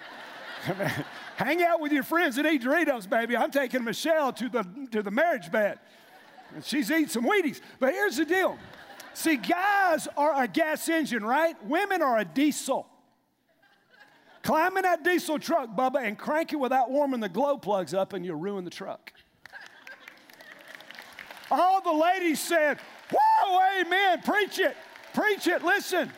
Hang 1.36 1.62
out 1.64 1.82
with 1.82 1.92
your 1.92 2.04
friends 2.04 2.38
and 2.38 2.48
eat 2.48 2.62
Doritos, 2.62 3.10
baby. 3.10 3.36
I'm 3.36 3.52
taking 3.52 3.84
Michelle 3.84 4.32
to 4.34 4.48
the, 4.48 4.88
to 4.92 5.02
the 5.02 5.12
marriage 5.12 5.52
bed. 5.52 5.80
And 6.56 6.64
she's 6.64 6.90
eating 6.90 7.08
some 7.08 7.26
Wheaties. 7.26 7.60
But 7.80 7.94
here's 7.94 8.16
the 8.18 8.26
deal. 8.26 8.58
See, 9.14 9.38
guys 9.38 10.08
are 10.18 10.44
a 10.44 10.48
gas 10.48 10.90
engine, 10.90 11.24
right? 11.24 11.56
Women 11.66 12.02
are 12.02 12.18
a 12.18 12.26
diesel. 12.26 12.88
Climb 14.42 14.76
in 14.76 14.84
that 14.84 15.04
diesel 15.04 15.40
truck, 15.40 15.70
Bubba, 15.76 16.04
and 16.04 16.18
crank 16.18 16.52
it 16.52 16.58
without 16.58 16.92
warming 16.92 17.22
the 17.22 17.30
glow 17.30 17.58
plugs 17.58 17.94
up, 17.94 18.14
and 18.14 18.26
you'll 18.26 18.36
ruin 18.36 18.66
the 18.66 18.72
truck. 18.72 19.14
All 21.50 21.82
the 21.82 21.94
ladies 21.94 22.42
said, 22.42 22.80
Whoa, 23.12 23.60
amen, 23.80 24.22
preach 24.24 24.60
it, 24.60 24.76
preach 25.14 25.48
it, 25.48 25.64
listen. 25.64 26.12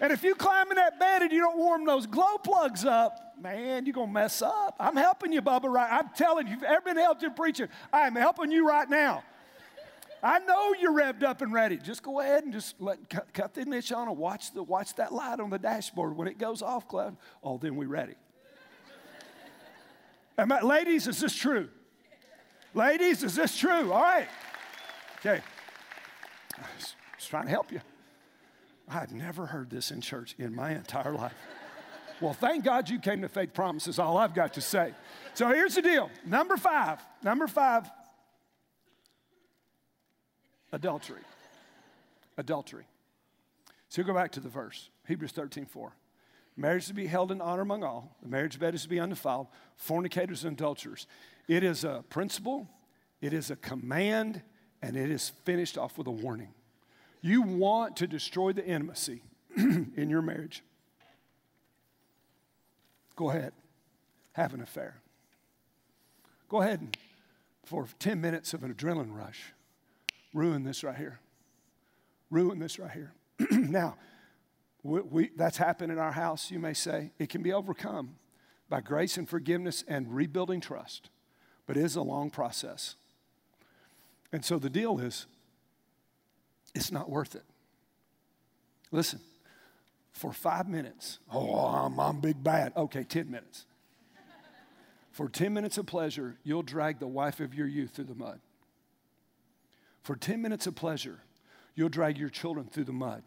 And 0.00 0.12
if 0.12 0.22
you 0.22 0.34
climb 0.34 0.70
in 0.70 0.76
that 0.76 0.98
bed 0.98 1.22
and 1.22 1.30
you 1.30 1.40
don't 1.40 1.58
warm 1.58 1.84
those 1.84 2.06
glow 2.06 2.38
plugs 2.38 2.84
up, 2.84 3.34
man, 3.40 3.86
you're 3.86 3.94
to 3.94 4.06
mess 4.06 4.42
up. 4.42 4.74
I'm 4.80 4.96
helping 4.96 5.32
you, 5.32 5.42
Bubba, 5.42 5.64
right? 5.64 5.92
I'm 5.92 6.10
telling 6.16 6.46
you, 6.46 6.54
if 6.54 6.60
you've 6.60 6.70
ever 6.70 6.80
been 6.80 6.96
helped 6.96 7.22
in 7.22 7.32
preaching, 7.34 7.68
I'm 7.92 8.16
helping 8.16 8.50
you 8.50 8.66
right 8.66 8.88
now. 8.88 9.22
I 10.22 10.38
know 10.40 10.74
you're 10.74 10.92
revved 10.92 11.22
up 11.22 11.40
and 11.40 11.52
ready. 11.52 11.76
Just 11.76 12.02
go 12.02 12.20
ahead 12.20 12.44
and 12.44 12.52
just 12.52 12.80
let 12.80 13.08
cut, 13.08 13.32
cut 13.32 13.54
the 13.54 13.62
ignition 13.62 13.96
on 13.96 14.08
and 14.08 14.18
watch, 14.18 14.52
the, 14.52 14.62
watch 14.62 14.94
that 14.96 15.12
light 15.12 15.40
on 15.40 15.50
the 15.50 15.58
dashboard. 15.58 16.16
When 16.16 16.28
it 16.28 16.38
goes 16.38 16.60
off, 16.62 16.88
Cloud, 16.88 17.16
oh, 17.42 17.58
then 17.58 17.76
we're 17.76 17.88
ready. 17.88 18.14
Am 20.36 20.52
I, 20.52 20.60
ladies, 20.60 21.06
is 21.06 21.20
this 21.20 21.34
true? 21.34 21.68
Ladies, 22.74 23.22
is 23.22 23.34
this 23.34 23.56
true? 23.58 23.92
All 23.92 24.02
right. 24.02 24.28
Okay. 25.18 25.40
I 26.56 26.62
just 26.78 27.28
trying 27.28 27.44
to 27.44 27.50
help 27.50 27.72
you. 27.72 27.80
I've 28.88 29.12
never 29.12 29.46
heard 29.46 29.70
this 29.70 29.90
in 29.90 30.00
church 30.00 30.34
in 30.38 30.54
my 30.54 30.72
entire 30.72 31.12
life. 31.12 31.34
Well, 32.20 32.34
thank 32.34 32.64
God 32.64 32.90
you 32.90 32.98
came 32.98 33.22
to 33.22 33.28
Faith 33.28 33.54
Promises, 33.54 33.98
all 33.98 34.18
I've 34.18 34.34
got 34.34 34.54
to 34.54 34.60
say. 34.60 34.92
So 35.34 35.48
here's 35.48 35.76
the 35.76 35.82
deal. 35.82 36.10
Number 36.26 36.56
five, 36.56 36.98
number 37.22 37.46
five, 37.46 37.90
adultery. 40.72 41.22
Adultery. 42.36 42.84
So 43.88 44.02
go 44.02 44.14
back 44.14 44.32
to 44.32 44.40
the 44.40 44.48
verse, 44.48 44.88
Hebrews 45.06 45.32
13, 45.32 45.66
4. 45.66 45.92
Marriage 46.56 46.86
to 46.86 46.94
be 46.94 47.06
held 47.06 47.32
in 47.32 47.40
honor 47.40 47.62
among 47.62 47.82
all. 47.82 48.16
The 48.22 48.28
marriage 48.28 48.58
bed 48.58 48.74
is 48.74 48.82
to 48.82 48.88
be 48.88 49.00
undefiled. 49.00 49.48
Fornicators 49.76 50.44
and 50.44 50.52
adulterers. 50.52 51.06
It 51.48 51.64
is 51.64 51.84
a 51.84 52.04
principle, 52.08 52.68
it 53.20 53.32
is 53.32 53.50
a 53.50 53.56
command, 53.56 54.42
and 54.82 54.96
it 54.96 55.10
is 55.10 55.30
finished 55.44 55.76
off 55.76 55.98
with 55.98 56.06
a 56.06 56.12
warning. 56.12 56.54
You 57.20 57.42
want 57.42 57.96
to 57.96 58.06
destroy 58.06 58.52
the 58.52 58.64
intimacy 58.64 59.22
in 59.56 60.08
your 60.08 60.22
marriage. 60.22 60.62
Go 63.16 63.30
ahead, 63.30 63.52
have 64.32 64.54
an 64.54 64.62
affair. 64.62 65.00
Go 66.48 66.62
ahead 66.62 66.80
and, 66.80 66.96
for 67.64 67.86
10 67.98 68.20
minutes 68.20 68.54
of 68.54 68.64
an 68.64 68.72
adrenaline 68.72 69.16
rush, 69.16 69.52
ruin 70.32 70.62
this 70.64 70.84
right 70.84 70.96
here. 70.96 71.20
Ruin 72.30 72.58
this 72.58 72.78
right 72.78 72.90
here. 72.90 73.12
now, 73.50 73.96
we, 74.82 75.00
we, 75.00 75.30
that's 75.36 75.56
happened 75.56 75.92
in 75.92 75.98
our 75.98 76.12
house, 76.12 76.50
you 76.50 76.58
may 76.58 76.74
say. 76.74 77.12
It 77.18 77.28
can 77.28 77.42
be 77.42 77.52
overcome 77.52 78.16
by 78.68 78.80
grace 78.80 79.16
and 79.16 79.28
forgiveness 79.28 79.84
and 79.88 80.14
rebuilding 80.14 80.60
trust, 80.60 81.10
but 81.66 81.76
it 81.76 81.84
is 81.84 81.96
a 81.96 82.02
long 82.02 82.30
process. 82.30 82.96
And 84.32 84.44
so 84.44 84.58
the 84.58 84.70
deal 84.70 84.98
is, 85.00 85.26
it's 86.74 86.92
not 86.92 87.10
worth 87.10 87.34
it. 87.34 87.44
Listen, 88.92 89.20
for 90.12 90.32
five 90.32 90.68
minutes, 90.68 91.18
oh, 91.32 91.66
I'm, 91.66 91.98
I'm 91.98 92.20
big 92.20 92.42
bad. 92.42 92.72
Okay, 92.76 93.04
10 93.04 93.30
minutes. 93.30 93.66
For 95.12 95.28
10 95.28 95.52
minutes 95.52 95.76
of 95.76 95.86
pleasure, 95.86 96.36
you'll 96.44 96.62
drag 96.62 97.00
the 97.00 97.08
wife 97.08 97.40
of 97.40 97.54
your 97.54 97.66
youth 97.66 97.90
through 97.90 98.04
the 98.04 98.14
mud. 98.14 98.40
For 100.02 100.16
10 100.16 100.40
minutes 100.40 100.66
of 100.66 100.74
pleasure, 100.74 101.20
you'll 101.74 101.88
drag 101.88 102.18
your 102.18 102.28
children 102.28 102.66
through 102.66 102.84
the 102.84 102.92
mud. 102.92 103.22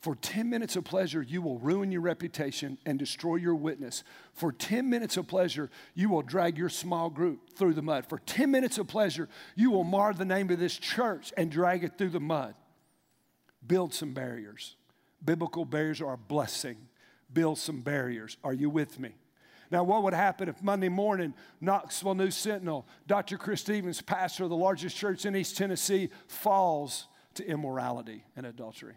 For 0.00 0.14
10 0.14 0.48
minutes 0.48 0.76
of 0.76 0.84
pleasure, 0.84 1.22
you 1.22 1.42
will 1.42 1.58
ruin 1.58 1.90
your 1.90 2.02
reputation 2.02 2.78
and 2.86 3.00
destroy 3.00 3.34
your 3.36 3.56
witness. 3.56 4.04
For 4.32 4.52
10 4.52 4.88
minutes 4.88 5.16
of 5.16 5.26
pleasure, 5.26 5.70
you 5.94 6.08
will 6.08 6.22
drag 6.22 6.56
your 6.56 6.68
small 6.68 7.10
group 7.10 7.56
through 7.56 7.74
the 7.74 7.82
mud. 7.82 8.06
For 8.06 8.20
10 8.20 8.48
minutes 8.48 8.78
of 8.78 8.86
pleasure, 8.86 9.28
you 9.56 9.72
will 9.72 9.82
mar 9.82 10.14
the 10.14 10.24
name 10.24 10.50
of 10.50 10.60
this 10.60 10.78
church 10.78 11.32
and 11.36 11.50
drag 11.50 11.82
it 11.82 11.98
through 11.98 12.10
the 12.10 12.20
mud. 12.20 12.54
Build 13.66 13.92
some 13.92 14.14
barriers. 14.14 14.76
Biblical 15.24 15.64
barriers 15.64 16.00
are 16.00 16.12
a 16.12 16.18
blessing. 16.18 16.76
Build 17.32 17.58
some 17.58 17.80
barriers. 17.80 18.36
Are 18.44 18.54
you 18.54 18.70
with 18.70 19.00
me? 19.00 19.16
Now, 19.70 19.84
what 19.84 20.02
would 20.02 20.14
happen 20.14 20.48
if 20.48 20.62
Monday 20.62 20.88
morning, 20.88 21.34
Knoxville 21.60 22.14
News 22.14 22.36
Sentinel, 22.36 22.86
Dr. 23.06 23.36
Chris 23.36 23.60
Stephens, 23.60 24.00
pastor 24.00 24.44
of 24.44 24.50
the 24.50 24.56
largest 24.56 24.96
church 24.96 25.26
in 25.26 25.36
East 25.36 25.56
Tennessee, 25.56 26.08
falls 26.26 27.06
to 27.34 27.46
immorality 27.46 28.24
and 28.34 28.46
adultery? 28.46 28.94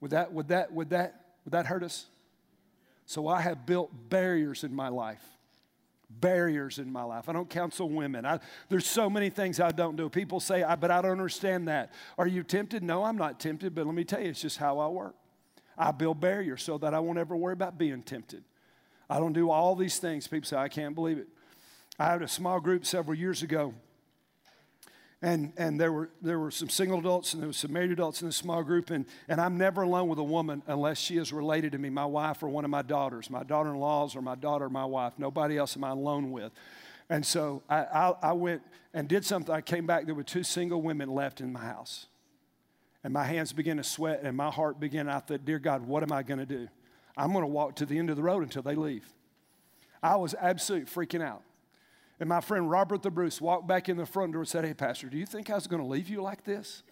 Would 0.00 0.10
that, 0.10 0.32
would 0.32 0.48
that, 0.48 0.72
would 0.72 0.90
that, 0.90 1.24
would 1.44 1.52
that 1.52 1.66
hurt 1.66 1.82
us? 1.82 2.06
So 3.06 3.28
I 3.28 3.40
have 3.40 3.64
built 3.64 3.90
barriers 4.10 4.62
in 4.64 4.74
my 4.74 4.88
life. 4.88 5.22
Barriers 6.10 6.78
in 6.78 6.92
my 6.92 7.04
life. 7.04 7.28
I 7.28 7.32
don't 7.32 7.48
counsel 7.48 7.88
women. 7.88 8.26
I, 8.26 8.40
there's 8.68 8.86
so 8.86 9.08
many 9.08 9.30
things 9.30 9.58
I 9.58 9.70
don't 9.70 9.96
do. 9.96 10.10
People 10.10 10.40
say, 10.40 10.62
I, 10.62 10.76
but 10.76 10.90
I 10.90 11.00
don't 11.00 11.12
understand 11.12 11.68
that. 11.68 11.92
Are 12.18 12.26
you 12.26 12.42
tempted? 12.42 12.82
No, 12.82 13.04
I'm 13.04 13.16
not 13.16 13.40
tempted, 13.40 13.74
but 13.74 13.86
let 13.86 13.94
me 13.94 14.04
tell 14.04 14.20
you, 14.20 14.28
it's 14.28 14.42
just 14.42 14.58
how 14.58 14.78
I 14.78 14.88
work. 14.88 15.14
I 15.78 15.90
build 15.92 16.20
barriers 16.20 16.62
so 16.62 16.76
that 16.78 16.92
I 16.92 17.00
won't 17.00 17.18
ever 17.18 17.34
worry 17.34 17.54
about 17.54 17.78
being 17.78 18.02
tempted. 18.02 18.44
I 19.08 19.18
don't 19.18 19.32
do 19.32 19.50
all 19.50 19.74
these 19.76 19.98
things. 19.98 20.26
People 20.28 20.46
say, 20.46 20.56
I 20.56 20.68
can't 20.68 20.94
believe 20.94 21.18
it. 21.18 21.28
I 21.98 22.06
had 22.06 22.22
a 22.22 22.28
small 22.28 22.60
group 22.60 22.86
several 22.86 23.16
years 23.16 23.42
ago 23.42 23.74
and, 25.24 25.52
and 25.56 25.80
there, 25.80 25.92
were, 25.92 26.10
there 26.20 26.40
were 26.40 26.50
some 26.50 26.68
single 26.68 26.98
adults 26.98 27.32
and 27.32 27.42
there 27.42 27.48
were 27.48 27.52
some 27.52 27.72
married 27.72 27.92
adults 27.92 28.22
in 28.22 28.26
the 28.26 28.32
small 28.32 28.64
group. 28.64 28.90
And, 28.90 29.06
and 29.28 29.40
I'm 29.40 29.56
never 29.56 29.82
alone 29.82 30.08
with 30.08 30.18
a 30.18 30.24
woman 30.24 30.62
unless 30.66 30.98
she 30.98 31.16
is 31.16 31.32
related 31.32 31.72
to 31.72 31.78
me, 31.78 31.90
my 31.90 32.04
wife 32.04 32.42
or 32.42 32.48
one 32.48 32.64
of 32.64 32.72
my 32.72 32.82
daughters, 32.82 33.30
my 33.30 33.44
daughter 33.44 33.70
in 33.70 33.76
laws 33.76 34.16
or 34.16 34.20
my 34.20 34.34
daughter 34.34 34.64
or 34.64 34.70
my 34.70 34.84
wife. 34.84 35.12
Nobody 35.18 35.56
else 35.56 35.76
am 35.76 35.84
I 35.84 35.90
alone 35.90 36.32
with. 36.32 36.50
And 37.08 37.24
so 37.24 37.62
I, 37.68 37.84
I, 37.84 38.14
I 38.22 38.32
went 38.32 38.62
and 38.92 39.06
did 39.06 39.24
something. 39.24 39.54
I 39.54 39.60
came 39.60 39.86
back, 39.86 40.06
there 40.06 40.14
were 40.14 40.24
two 40.24 40.42
single 40.42 40.82
women 40.82 41.08
left 41.08 41.40
in 41.40 41.52
my 41.52 41.60
house. 41.60 42.06
And 43.04 43.12
my 43.12 43.24
hands 43.24 43.52
began 43.52 43.76
to 43.76 43.84
sweat 43.84 44.22
and 44.24 44.36
my 44.36 44.50
heart 44.50 44.80
began. 44.80 45.08
I 45.08 45.20
thought, 45.20 45.44
Dear 45.44 45.60
God, 45.60 45.86
what 45.86 46.02
am 46.02 46.10
I 46.10 46.24
going 46.24 46.40
to 46.40 46.46
do? 46.46 46.68
I'm 47.16 47.32
going 47.32 47.42
to 47.42 47.48
walk 47.48 47.76
to 47.76 47.86
the 47.86 47.98
end 47.98 48.10
of 48.10 48.16
the 48.16 48.22
road 48.22 48.42
until 48.42 48.62
they 48.62 48.74
leave. 48.74 49.06
I 50.02 50.16
was 50.16 50.34
absolutely 50.40 50.86
freaking 50.86 51.22
out. 51.22 51.42
And 52.18 52.28
my 52.28 52.40
friend 52.40 52.70
Robert 52.70 53.02
the 53.02 53.10
Bruce 53.10 53.40
walked 53.40 53.66
back 53.66 53.88
in 53.88 53.96
the 53.96 54.06
front 54.06 54.32
door 54.32 54.42
and 54.42 54.48
said, 54.48 54.64
Hey, 54.64 54.74
Pastor, 54.74 55.08
do 55.08 55.18
you 55.18 55.26
think 55.26 55.50
I 55.50 55.54
was 55.54 55.66
going 55.66 55.82
to 55.82 55.88
leave 55.88 56.08
you 56.08 56.22
like 56.22 56.44
this? 56.44 56.82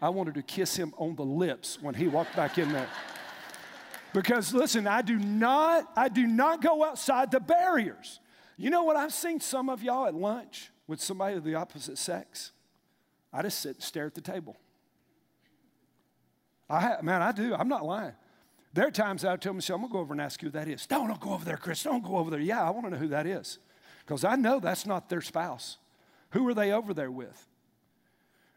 I 0.00 0.08
wanted 0.08 0.34
to 0.34 0.42
kiss 0.42 0.74
him 0.74 0.92
on 0.96 1.14
the 1.14 1.24
lips 1.24 1.78
when 1.80 1.94
he 1.94 2.08
walked 2.08 2.34
back 2.34 2.58
in 2.58 2.72
there. 2.72 2.88
Because 4.12 4.52
listen, 4.52 4.86
I 4.86 5.02
do 5.02 5.16
not, 5.16 5.88
I 5.96 6.08
do 6.08 6.26
not 6.26 6.60
go 6.60 6.84
outside 6.84 7.30
the 7.30 7.40
barriers. 7.40 8.20
You 8.56 8.70
know 8.70 8.82
what? 8.82 8.96
I've 8.96 9.14
seen 9.14 9.40
some 9.40 9.68
of 9.70 9.82
y'all 9.82 10.06
at 10.06 10.14
lunch 10.14 10.70
with 10.86 11.00
somebody 11.00 11.36
of 11.36 11.44
the 11.44 11.54
opposite 11.54 11.96
sex. 11.96 12.52
I 13.32 13.42
just 13.42 13.60
sit 13.60 13.76
and 13.76 13.82
stare 13.82 14.06
at 14.06 14.14
the 14.14 14.20
table. 14.20 14.56
I 16.68 16.80
have, 16.80 17.02
man, 17.02 17.22
I 17.22 17.32
do. 17.32 17.54
I'm 17.54 17.68
not 17.68 17.84
lying. 17.84 18.14
There 18.74 18.86
are 18.86 18.90
times 18.90 19.24
I 19.24 19.36
tell 19.36 19.52
myself, 19.52 19.76
I'm 19.76 19.82
gonna 19.82 19.92
go 19.92 19.98
over 20.00 20.14
and 20.14 20.20
ask 20.20 20.40
you 20.42 20.48
who 20.48 20.52
that 20.52 20.68
is. 20.68 20.86
Don't, 20.86 21.08
don't 21.08 21.20
go 21.20 21.34
over 21.34 21.44
there, 21.44 21.58
Chris. 21.58 21.82
Don't 21.82 22.02
go 22.02 22.16
over 22.16 22.30
there. 22.30 22.40
Yeah, 22.40 22.62
I 22.62 22.70
want 22.70 22.86
to 22.86 22.90
know 22.90 22.96
who 22.96 23.08
that 23.08 23.26
is 23.26 23.58
because 24.00 24.24
I 24.24 24.36
know 24.36 24.60
that's 24.60 24.86
not 24.86 25.08
their 25.08 25.20
spouse. 25.20 25.76
Who 26.30 26.46
are 26.48 26.54
they 26.54 26.72
over 26.72 26.94
there 26.94 27.10
with? 27.10 27.48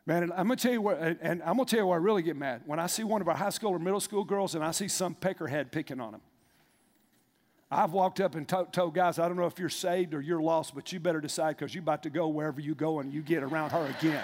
Man, 0.06 0.23
I'm 0.23 0.47
gonna 0.47 0.56
tell 0.56 0.71
you 0.71 0.82
what, 0.82 0.99
and 0.99 1.41
I'm 1.41 1.58
gonna 1.58 1.65
tell 1.65 1.80
you 1.80 1.88
where 1.88 1.97
I 1.97 2.01
really 2.01 2.21
get 2.21 2.38
mad. 2.38 2.62
When 2.65 2.80
I 2.80 2.88
see 2.88 3.04
one 3.04 3.21
of 3.21 3.28
our 3.28 3.36
high 3.36 3.49
school 3.49 3.71
or 3.71 3.80
middle 3.80 3.99
school 3.99 4.23
girls 4.23 4.56
and 4.56 4.63
I 4.63 4.71
see 4.71 4.88
some 4.88 5.15
peckerhead 5.15 5.71
picking 5.71 5.99
on 5.99 6.12
them. 6.12 6.21
I've 7.71 7.91
walked 7.91 8.21
up 8.21 8.36
and 8.36 8.47
told 8.47 8.93
guys, 8.93 9.17
I 9.17 9.28
don't 9.28 9.36
know 9.36 9.47
if 9.47 9.58
you're 9.58 9.69
saved 9.69 10.13
or 10.13 10.21
you're 10.21 10.41
lost, 10.41 10.75
but 10.75 10.93
you 10.93 10.99
better 10.99 11.19
decide 11.19 11.58
because 11.58 11.73
you're 11.73 11.82
about 11.82 12.04
to 12.04 12.12
go 12.12 12.28
wherever 12.28 12.62
you 12.62 12.75
go 12.75 12.99
and 12.99 13.12
you 13.12 13.21
get 13.21 13.41
around 13.41 13.71
her 13.71 13.93
again. 13.99 14.23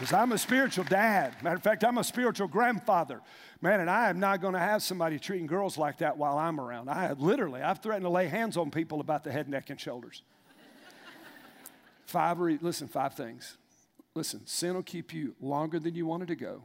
Because 0.00 0.14
I'm 0.14 0.32
a 0.32 0.38
spiritual 0.38 0.84
dad. 0.84 1.34
Matter 1.42 1.56
of 1.56 1.62
fact, 1.62 1.84
I'm 1.84 1.98
a 1.98 2.04
spiritual 2.04 2.48
grandfather. 2.48 3.20
Man, 3.60 3.80
and 3.80 3.90
I 3.90 4.08
am 4.08 4.18
not 4.18 4.40
going 4.40 4.54
to 4.54 4.58
have 4.58 4.82
somebody 4.82 5.18
treating 5.18 5.46
girls 5.46 5.76
like 5.76 5.98
that 5.98 6.16
while 6.16 6.38
I'm 6.38 6.58
around. 6.58 6.88
I 6.88 7.12
literally, 7.12 7.60
I've 7.60 7.82
threatened 7.82 8.06
to 8.06 8.08
lay 8.08 8.26
hands 8.26 8.56
on 8.56 8.70
people 8.70 9.00
about 9.00 9.24
the 9.24 9.30
head, 9.30 9.46
neck, 9.46 9.68
and 9.68 9.78
shoulders. 9.78 10.22
five, 12.06 12.38
listen, 12.38 12.88
five 12.88 13.12
things. 13.12 13.58
Listen, 14.14 14.46
sin 14.46 14.74
will 14.74 14.82
keep 14.82 15.12
you 15.12 15.34
longer 15.38 15.78
than 15.78 15.94
you 15.94 16.06
wanted 16.06 16.28
to 16.28 16.34
go, 16.34 16.62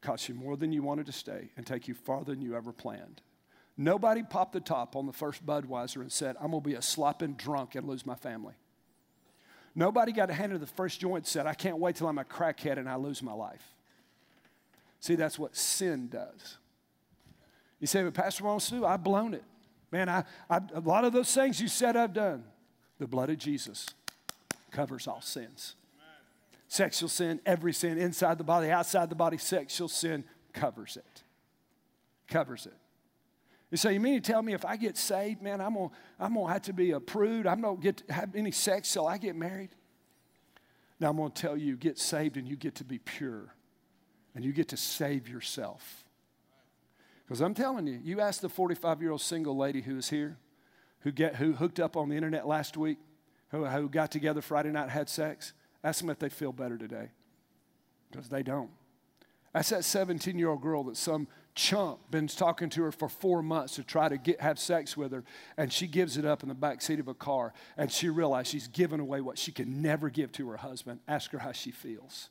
cost 0.00 0.28
you 0.28 0.36
more 0.36 0.56
than 0.56 0.70
you 0.70 0.80
wanted 0.80 1.06
to 1.06 1.12
stay, 1.12 1.50
and 1.56 1.66
take 1.66 1.88
you 1.88 1.94
farther 1.94 2.34
than 2.34 2.40
you 2.40 2.54
ever 2.54 2.70
planned. 2.70 3.20
Nobody 3.76 4.22
popped 4.22 4.52
the 4.52 4.60
top 4.60 4.94
on 4.94 5.06
the 5.06 5.12
first 5.12 5.44
Budweiser 5.44 6.02
and 6.02 6.12
said, 6.12 6.36
I'm 6.40 6.52
going 6.52 6.62
to 6.62 6.68
be 6.68 6.76
a 6.76 6.82
slopping 6.82 7.32
drunk 7.32 7.74
and 7.74 7.88
lose 7.88 8.06
my 8.06 8.14
family. 8.14 8.54
Nobody 9.78 10.10
got 10.10 10.28
a 10.28 10.34
hand 10.34 10.52
in 10.52 10.58
the 10.58 10.66
first 10.66 10.98
joint 10.98 11.24
said, 11.24 11.46
I 11.46 11.54
can't 11.54 11.78
wait 11.78 11.94
till 11.94 12.08
I'm 12.08 12.18
a 12.18 12.24
crackhead 12.24 12.78
and 12.78 12.88
I 12.88 12.96
lose 12.96 13.22
my 13.22 13.32
life. 13.32 13.62
See, 14.98 15.14
that's 15.14 15.38
what 15.38 15.54
sin 15.54 16.08
does. 16.08 16.58
You 17.78 17.86
say, 17.86 18.02
but 18.02 18.12
Pastor 18.12 18.42
Ron 18.42 18.58
to, 18.58 18.84
I've 18.84 19.04
blown 19.04 19.34
it. 19.34 19.44
Man, 19.92 20.08
I, 20.08 20.24
I, 20.50 20.58
a 20.74 20.80
lot 20.80 21.04
of 21.04 21.12
those 21.12 21.32
things 21.32 21.60
you 21.60 21.68
said 21.68 21.96
I've 21.96 22.12
done. 22.12 22.42
The 22.98 23.06
blood 23.06 23.30
of 23.30 23.38
Jesus 23.38 23.86
covers 24.72 25.06
all 25.06 25.20
sins. 25.20 25.76
Sexual 26.66 27.08
sin, 27.08 27.40
every 27.46 27.72
sin, 27.72 27.98
inside 27.98 28.36
the 28.36 28.42
body, 28.42 28.72
outside 28.72 29.08
the 29.08 29.14
body, 29.14 29.38
sexual 29.38 29.86
sin 29.86 30.24
covers 30.52 30.96
it. 30.96 31.22
Covers 32.26 32.66
it. 32.66 32.74
You 33.70 33.76
say, 33.76 33.92
you 33.92 34.00
mean 34.00 34.20
to 34.20 34.32
tell 34.32 34.40
me 34.40 34.54
if 34.54 34.64
I 34.64 34.76
get 34.76 34.96
saved, 34.96 35.42
man, 35.42 35.60
I'm 35.60 35.74
gonna, 35.74 35.90
I'm 36.18 36.34
gonna 36.34 36.52
have 36.52 36.62
to 36.62 36.72
be 36.72 36.92
a 36.92 37.00
prude. 37.00 37.46
I'm 37.46 37.60
not 37.60 37.80
get 37.80 37.98
to 37.98 38.12
have 38.12 38.34
any 38.34 38.50
sex 38.50 38.92
till 38.92 39.06
I 39.06 39.18
get 39.18 39.36
married. 39.36 39.70
Now 41.00 41.10
I'm 41.10 41.16
gonna 41.16 41.30
tell 41.30 41.56
you, 41.56 41.76
get 41.76 41.98
saved 41.98 42.36
and 42.36 42.48
you 42.48 42.56
get 42.56 42.76
to 42.76 42.84
be 42.84 42.98
pure. 42.98 43.54
And 44.34 44.44
you 44.44 44.52
get 44.52 44.68
to 44.68 44.76
save 44.76 45.28
yourself. 45.28 46.04
Because 47.26 47.40
I'm 47.40 47.54
telling 47.54 47.86
you, 47.86 48.00
you 48.02 48.20
ask 48.20 48.40
the 48.40 48.48
45 48.48 49.02
year 49.02 49.10
old 49.10 49.20
single 49.20 49.56
lady 49.56 49.82
who 49.82 49.98
is 49.98 50.08
here, 50.08 50.38
who, 51.00 51.12
get, 51.12 51.36
who 51.36 51.52
hooked 51.52 51.78
up 51.78 51.96
on 51.96 52.08
the 52.08 52.14
internet 52.14 52.46
last 52.46 52.76
week, 52.76 52.98
who, 53.50 53.66
who 53.66 53.88
got 53.88 54.10
together 54.10 54.40
Friday 54.40 54.70
night 54.70 54.88
had 54.88 55.10
sex, 55.10 55.52
ask 55.84 56.00
them 56.00 56.08
if 56.08 56.18
they 56.18 56.30
feel 56.30 56.52
better 56.52 56.78
today. 56.78 57.10
Because 58.10 58.28
they 58.28 58.42
don't. 58.42 58.70
That's 59.52 59.68
that 59.70 59.84
17 59.84 60.38
year 60.38 60.48
old 60.48 60.62
girl 60.62 60.84
that 60.84 60.96
some 60.96 61.28
chump 61.58 61.98
been 62.10 62.28
talking 62.28 62.70
to 62.70 62.84
her 62.84 62.92
for 62.92 63.08
four 63.08 63.42
months 63.42 63.74
to 63.74 63.82
try 63.82 64.08
to 64.08 64.16
get, 64.16 64.40
have 64.40 64.58
sex 64.58 64.96
with 64.96 65.10
her, 65.12 65.24
and 65.56 65.72
she 65.72 65.88
gives 65.88 66.16
it 66.16 66.24
up 66.24 66.42
in 66.44 66.48
the 66.48 66.54
back 66.54 66.80
seat 66.80 67.00
of 67.00 67.08
a 67.08 67.14
car, 67.14 67.52
and 67.76 67.90
she 67.90 68.08
realizes 68.08 68.50
she's 68.50 68.68
given 68.68 69.00
away 69.00 69.20
what 69.20 69.36
she 69.36 69.50
can 69.50 69.82
never 69.82 70.08
give 70.08 70.30
to 70.32 70.48
her 70.48 70.56
husband. 70.56 71.00
Ask 71.08 71.32
her 71.32 71.38
how 71.38 71.52
she 71.52 71.72
feels. 71.72 72.30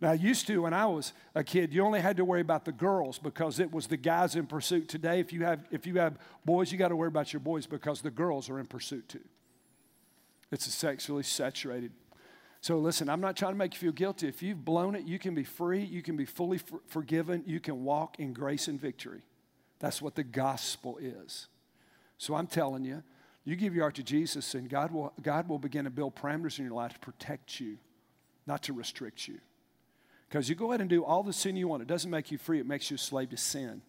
Now, 0.00 0.10
I 0.10 0.14
used 0.14 0.46
to, 0.46 0.62
when 0.62 0.74
I 0.74 0.86
was 0.86 1.12
a 1.34 1.44
kid, 1.44 1.72
you 1.72 1.82
only 1.82 2.00
had 2.00 2.16
to 2.16 2.24
worry 2.24 2.40
about 2.40 2.64
the 2.64 2.72
girls 2.72 3.18
because 3.18 3.60
it 3.60 3.70
was 3.70 3.86
the 3.86 3.96
guys 3.96 4.34
in 4.34 4.46
pursuit. 4.46 4.88
Today, 4.88 5.20
if 5.20 5.32
you 5.32 5.44
have, 5.44 5.66
if 5.70 5.86
you 5.86 5.98
have 5.98 6.18
boys, 6.44 6.72
you 6.72 6.78
got 6.78 6.88
to 6.88 6.96
worry 6.96 7.08
about 7.08 7.32
your 7.32 7.40
boys 7.40 7.66
because 7.66 8.00
the 8.00 8.10
girls 8.10 8.50
are 8.50 8.58
in 8.58 8.66
pursuit 8.66 9.08
too. 9.08 9.24
It's 10.50 10.66
a 10.66 10.70
sexually 10.70 11.22
saturated 11.22 11.92
so 12.66 12.80
listen, 12.80 13.08
I'm 13.08 13.20
not 13.20 13.36
trying 13.36 13.52
to 13.52 13.56
make 13.56 13.74
you 13.74 13.78
feel 13.78 13.92
guilty. 13.92 14.26
If 14.26 14.42
you've 14.42 14.64
blown 14.64 14.96
it, 14.96 15.04
you 15.04 15.20
can 15.20 15.36
be 15.36 15.44
free, 15.44 15.84
you 15.84 16.02
can 16.02 16.16
be 16.16 16.24
fully 16.24 16.58
for- 16.58 16.80
forgiven, 16.88 17.44
you 17.46 17.60
can 17.60 17.84
walk 17.84 18.18
in 18.18 18.32
grace 18.32 18.66
and 18.66 18.80
victory. 18.80 19.22
That's 19.78 20.02
what 20.02 20.16
the 20.16 20.24
gospel 20.24 20.98
is. 21.00 21.46
So 22.18 22.34
I'm 22.34 22.48
telling 22.48 22.84
you, 22.84 23.04
you 23.44 23.54
give 23.54 23.72
your 23.72 23.84
heart 23.84 23.94
to 23.94 24.02
Jesus, 24.02 24.56
and 24.56 24.68
God 24.68 24.90
will, 24.90 25.12
God 25.22 25.48
will 25.48 25.60
begin 25.60 25.84
to 25.84 25.90
build 25.90 26.16
parameters 26.16 26.58
in 26.58 26.64
your 26.64 26.74
life 26.74 26.94
to 26.94 26.98
protect 26.98 27.60
you, 27.60 27.78
not 28.48 28.64
to 28.64 28.72
restrict 28.72 29.28
you. 29.28 29.38
Because 30.28 30.48
you 30.48 30.56
go 30.56 30.72
ahead 30.72 30.80
and 30.80 30.90
do 30.90 31.04
all 31.04 31.22
the 31.22 31.32
sin 31.32 31.54
you 31.54 31.68
want, 31.68 31.82
it 31.82 31.88
doesn't 31.88 32.10
make 32.10 32.32
you 32.32 32.36
free, 32.36 32.58
it 32.58 32.66
makes 32.66 32.90
you 32.90 32.96
a 32.96 32.98
slave 32.98 33.30
to 33.30 33.36
sin. 33.36 33.80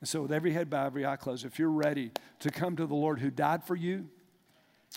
And 0.00 0.06
so, 0.06 0.20
with 0.20 0.32
every 0.32 0.52
head 0.52 0.68
bowed, 0.68 0.88
every 0.88 1.06
eye 1.06 1.16
closed, 1.16 1.46
if 1.46 1.58
you're 1.58 1.70
ready 1.70 2.10
to 2.40 2.50
come 2.50 2.76
to 2.76 2.84
the 2.84 2.94
Lord 2.94 3.18
who 3.18 3.30
died 3.30 3.64
for 3.64 3.76
you, 3.76 4.10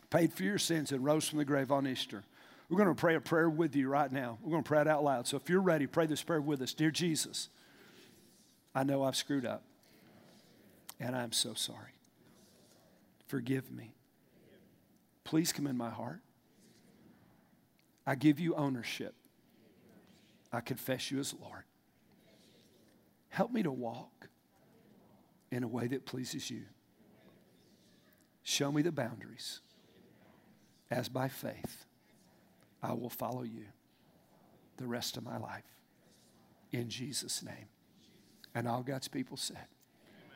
paid 0.10 0.34
for 0.34 0.44
your 0.44 0.58
sins, 0.58 0.92
and 0.92 1.04
rose 1.04 1.28
from 1.28 1.40
the 1.40 1.46
grave 1.46 1.72
on 1.72 1.88
Easter. 1.88 2.24
We're 2.70 2.78
going 2.78 2.90
to 2.90 3.00
pray 3.00 3.16
a 3.16 3.22
prayer 3.22 3.50
with 3.50 3.76
you 3.76 3.90
right 3.90 4.12
now. 4.12 4.38
We're 4.42 4.52
going 4.52 4.64
to 4.64 4.68
pray 4.68 4.82
it 4.82 4.88
out 4.88 5.04
loud. 5.04 5.28
So 5.28 5.38
if 5.38 5.50
you're 5.50 5.62
ready, 5.62 5.88
pray 5.88 6.08
this 6.08 6.24
prayer 6.24 6.42
with 6.42 6.62
us. 6.62 6.74
Dear 6.74 6.92
Jesus, 6.92 7.50
I 8.74 8.84
know 8.84 9.04
I've 9.04 9.16
screwed 9.16 9.46
up, 9.46 9.64
and 11.00 11.16
I'm 11.16 11.32
so 11.32 11.54
sorry. 11.54 11.94
Forgive 13.28 13.72
me. 13.72 13.94
Please 15.24 15.52
come 15.52 15.68
in 15.68 15.78
my 15.78 15.90
heart. 15.90 16.22
I 18.06 18.16
give 18.16 18.40
you 18.40 18.56
ownership. 18.56 19.16
I 20.52 20.62
confess 20.62 21.12
you 21.12 21.20
as 21.20 21.34
Lord. 21.42 21.64
Help 23.30 23.52
me 23.52 23.64
to 23.64 23.72
walk 23.72 24.30
in 25.52 25.64
a 25.64 25.68
way 25.68 25.88
that 25.88 26.06
pleases 26.06 26.50
you. 26.50 26.64
Show 28.44 28.72
me 28.72 28.82
the 28.82 28.92
boundaries 28.92 29.62
as 30.96 31.10
by 31.10 31.28
faith 31.28 31.86
I 32.82 32.94
will 32.94 33.10
follow 33.10 33.44
you 33.44 33.66
the 34.78 34.88
rest 34.88 35.18
of 35.18 35.24
my 35.24 35.38
life. 35.38 35.64
In 36.72 36.90
Jesus' 36.90 37.44
name. 37.44 37.68
And 38.54 38.68
all 38.68 38.82
God's 38.82 39.08
people 39.08 39.38
said, 39.38 39.66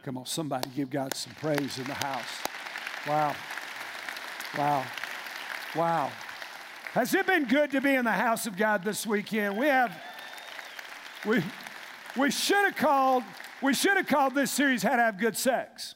Come 0.03 0.17
on, 0.17 0.25
somebody 0.25 0.69
give 0.75 0.89
God 0.89 1.13
some 1.13 1.33
praise 1.35 1.77
in 1.77 1.85
the 1.85 1.93
house. 1.93 2.41
Wow. 3.07 3.35
Wow. 4.57 4.85
Wow. 5.75 6.11
Has 6.93 7.13
it 7.13 7.27
been 7.27 7.45
good 7.45 7.71
to 7.71 7.81
be 7.81 7.93
in 7.93 8.05
the 8.05 8.11
house 8.11 8.47
of 8.47 8.57
God 8.57 8.83
this 8.83 9.05
weekend? 9.05 9.57
We 9.57 9.67
have, 9.67 9.95
we, 11.25 11.43
we 12.17 12.31
should 12.31 12.63
have 12.65 12.75
called, 12.75 13.23
we 13.61 13.73
should 13.73 13.97
have 13.97 14.07
called 14.07 14.35
this 14.35 14.51
series 14.51 14.83
How 14.83 14.95
to 14.95 15.01
Have 15.03 15.19
Good 15.19 15.37
Sex. 15.37 15.95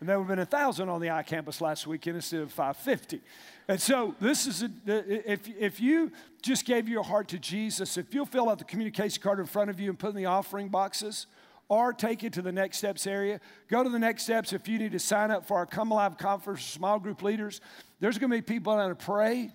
And 0.00 0.08
there 0.08 0.18
would 0.18 0.28
have 0.28 0.36
been 0.36 0.42
a 0.42 0.46
thousand 0.46 0.88
on 0.88 1.00
the 1.00 1.08
iCampus 1.08 1.60
last 1.60 1.86
weekend 1.86 2.16
instead 2.16 2.40
of 2.40 2.52
550. 2.52 3.20
And 3.66 3.80
so 3.80 4.14
this 4.20 4.46
is, 4.46 4.62
a, 4.62 4.70
if, 4.86 5.48
if 5.58 5.80
you 5.80 6.12
just 6.40 6.64
gave 6.64 6.88
your 6.88 7.02
heart 7.02 7.28
to 7.28 7.38
Jesus, 7.38 7.96
if 7.96 8.14
you'll 8.14 8.26
fill 8.26 8.48
out 8.48 8.58
the 8.58 8.64
communication 8.64 9.22
card 9.22 9.40
in 9.40 9.46
front 9.46 9.70
of 9.70 9.80
you 9.80 9.90
and 9.90 9.98
put 9.98 10.10
in 10.10 10.16
the 10.16 10.26
offering 10.26 10.68
boxes, 10.68 11.26
or 11.68 11.92
take 11.92 12.24
it 12.24 12.32
to 12.32 12.42
the 12.42 12.52
next 12.52 12.78
steps 12.78 13.06
area. 13.06 13.40
Go 13.68 13.82
to 13.82 13.90
the 13.90 13.98
next 13.98 14.22
steps 14.24 14.52
if 14.52 14.68
you 14.68 14.78
need 14.78 14.92
to 14.92 14.98
sign 14.98 15.30
up 15.30 15.46
for 15.46 15.58
our 15.58 15.66
Come 15.66 15.90
Alive 15.90 16.16
conference, 16.16 16.64
small 16.64 16.98
group 16.98 17.22
leaders. 17.22 17.60
There's 18.00 18.18
going 18.18 18.30
to 18.30 18.36
be 18.36 18.42
people 18.42 18.74
down 18.74 18.88
to 18.88 18.94
pray. 18.94 19.52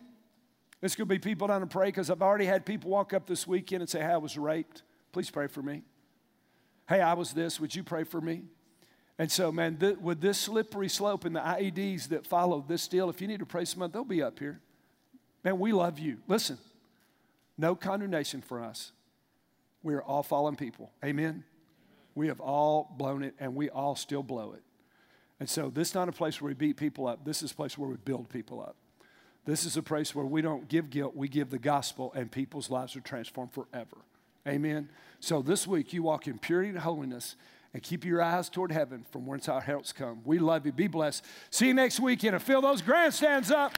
There's 0.79 0.95
going 0.95 1.07
to 1.07 1.15
be 1.15 1.19
people 1.19 1.47
down 1.47 1.61
to 1.61 1.67
pray 1.67 1.87
because 1.87 2.09
I've 2.09 2.21
already 2.21 2.45
had 2.45 2.65
people 2.65 2.91
walk 2.91 3.13
up 3.13 3.25
this 3.25 3.47
weekend 3.47 3.81
and 3.81 3.89
say, 3.89 3.99
Hey, 3.99 4.07
I 4.07 4.17
was 4.17 4.37
raped. 4.37 4.83
Please 5.11 5.29
pray 5.29 5.47
for 5.47 5.63
me. 5.63 5.81
Hey, 6.87 7.01
I 7.01 7.13
was 7.13 7.33
this. 7.33 7.59
Would 7.59 7.73
you 7.73 7.83
pray 7.83 8.03
for 8.03 8.21
me? 8.21 8.43
And 9.20 9.32
so, 9.32 9.51
man, 9.51 9.78
th- 9.78 9.97
with 9.97 10.22
this 10.22 10.39
slippery 10.39 10.89
slope 10.89 11.26
and 11.26 11.36
the 11.36 11.39
IEDs 11.39 12.09
that 12.09 12.26
follow 12.26 12.64
this 12.68 12.88
deal, 12.88 13.09
if 13.09 13.22
you 13.22 13.28
need 13.28 13.39
to 13.39 13.45
pray 13.45 13.66
some, 13.66 13.88
they'll 13.91 14.03
be 14.03 14.24
up 14.24 14.39
here. 14.39 14.59
Man, 15.43 15.59
we 15.59 15.72
love 15.72 15.99
you. 15.99 16.18
Listen, 16.28 16.57
no 17.57 17.76
condemnation 17.76 18.41
for 18.41 18.61
us. 18.61 18.91
We 19.84 19.93
are 19.93 20.01
all 20.01 20.24
fallen 20.24 20.55
people. 20.55 20.91
Amen. 21.03 21.43
We 22.16 22.28
have 22.28 22.39
all 22.39 22.93
blown 22.97 23.24
it 23.24 23.36
and 23.39 23.55
we 23.55 23.70
all 23.70 23.95
still 23.95 24.24
blow 24.24 24.53
it. 24.53 24.64
And 25.39 25.49
so 25.49 25.70
this 25.70 25.89
is 25.89 25.95
not 25.95 26.07
a 26.07 26.14
place 26.14 26.41
where 26.41 26.49
we 26.49 26.53
beat 26.53 26.78
people 26.78 27.07
up. 27.07 27.26
This 27.26 27.43
is 27.43 27.51
a 27.51 27.55
place 27.55 27.78
where 27.78 27.89
we 27.89 27.97
build 27.97 28.30
people 28.30 28.61
up. 28.61 28.78
This 29.45 29.66
is 29.66 29.76
a 29.76 29.84
place 29.84 30.16
where 30.16 30.26
we 30.26 30.41
don't 30.41 30.70
give 30.70 30.89
guilt, 30.89 31.18
we 31.18 31.28
give 31.28 31.49
the 31.49 31.59
gospel, 31.59 32.14
and 32.16 32.32
people's 32.32 32.70
lives 32.70 32.95
are 32.95 33.01
transformed 33.01 33.51
forever. 33.51 33.97
Amen. 34.47 34.89
So 35.20 35.41
this 35.41 35.68
week 35.68 35.91
you 35.91 36.03
walk 36.03 36.28
in 36.28 36.38
purity 36.38 36.70
and 36.70 36.80
holiness 36.80 37.36
and 37.74 37.82
keep 37.82 38.05
your 38.05 38.21
eyes 38.21 38.49
toward 38.49 38.71
heaven 38.71 39.05
from 39.11 39.26
whence 39.26 39.49
our 39.49 39.61
helps 39.61 39.91
come. 39.91 40.21
We 40.26 40.39
love 40.39 40.65
you. 40.65 40.71
Be 40.71 40.88
blessed. 40.88 41.26
See 41.49 41.67
you 41.67 41.74
next 41.74 41.99
weekend 41.99 42.36
and 42.36 42.43
fill 42.43 42.61
those 42.61 42.82
grandstands 42.82 43.49
up. 43.49 43.78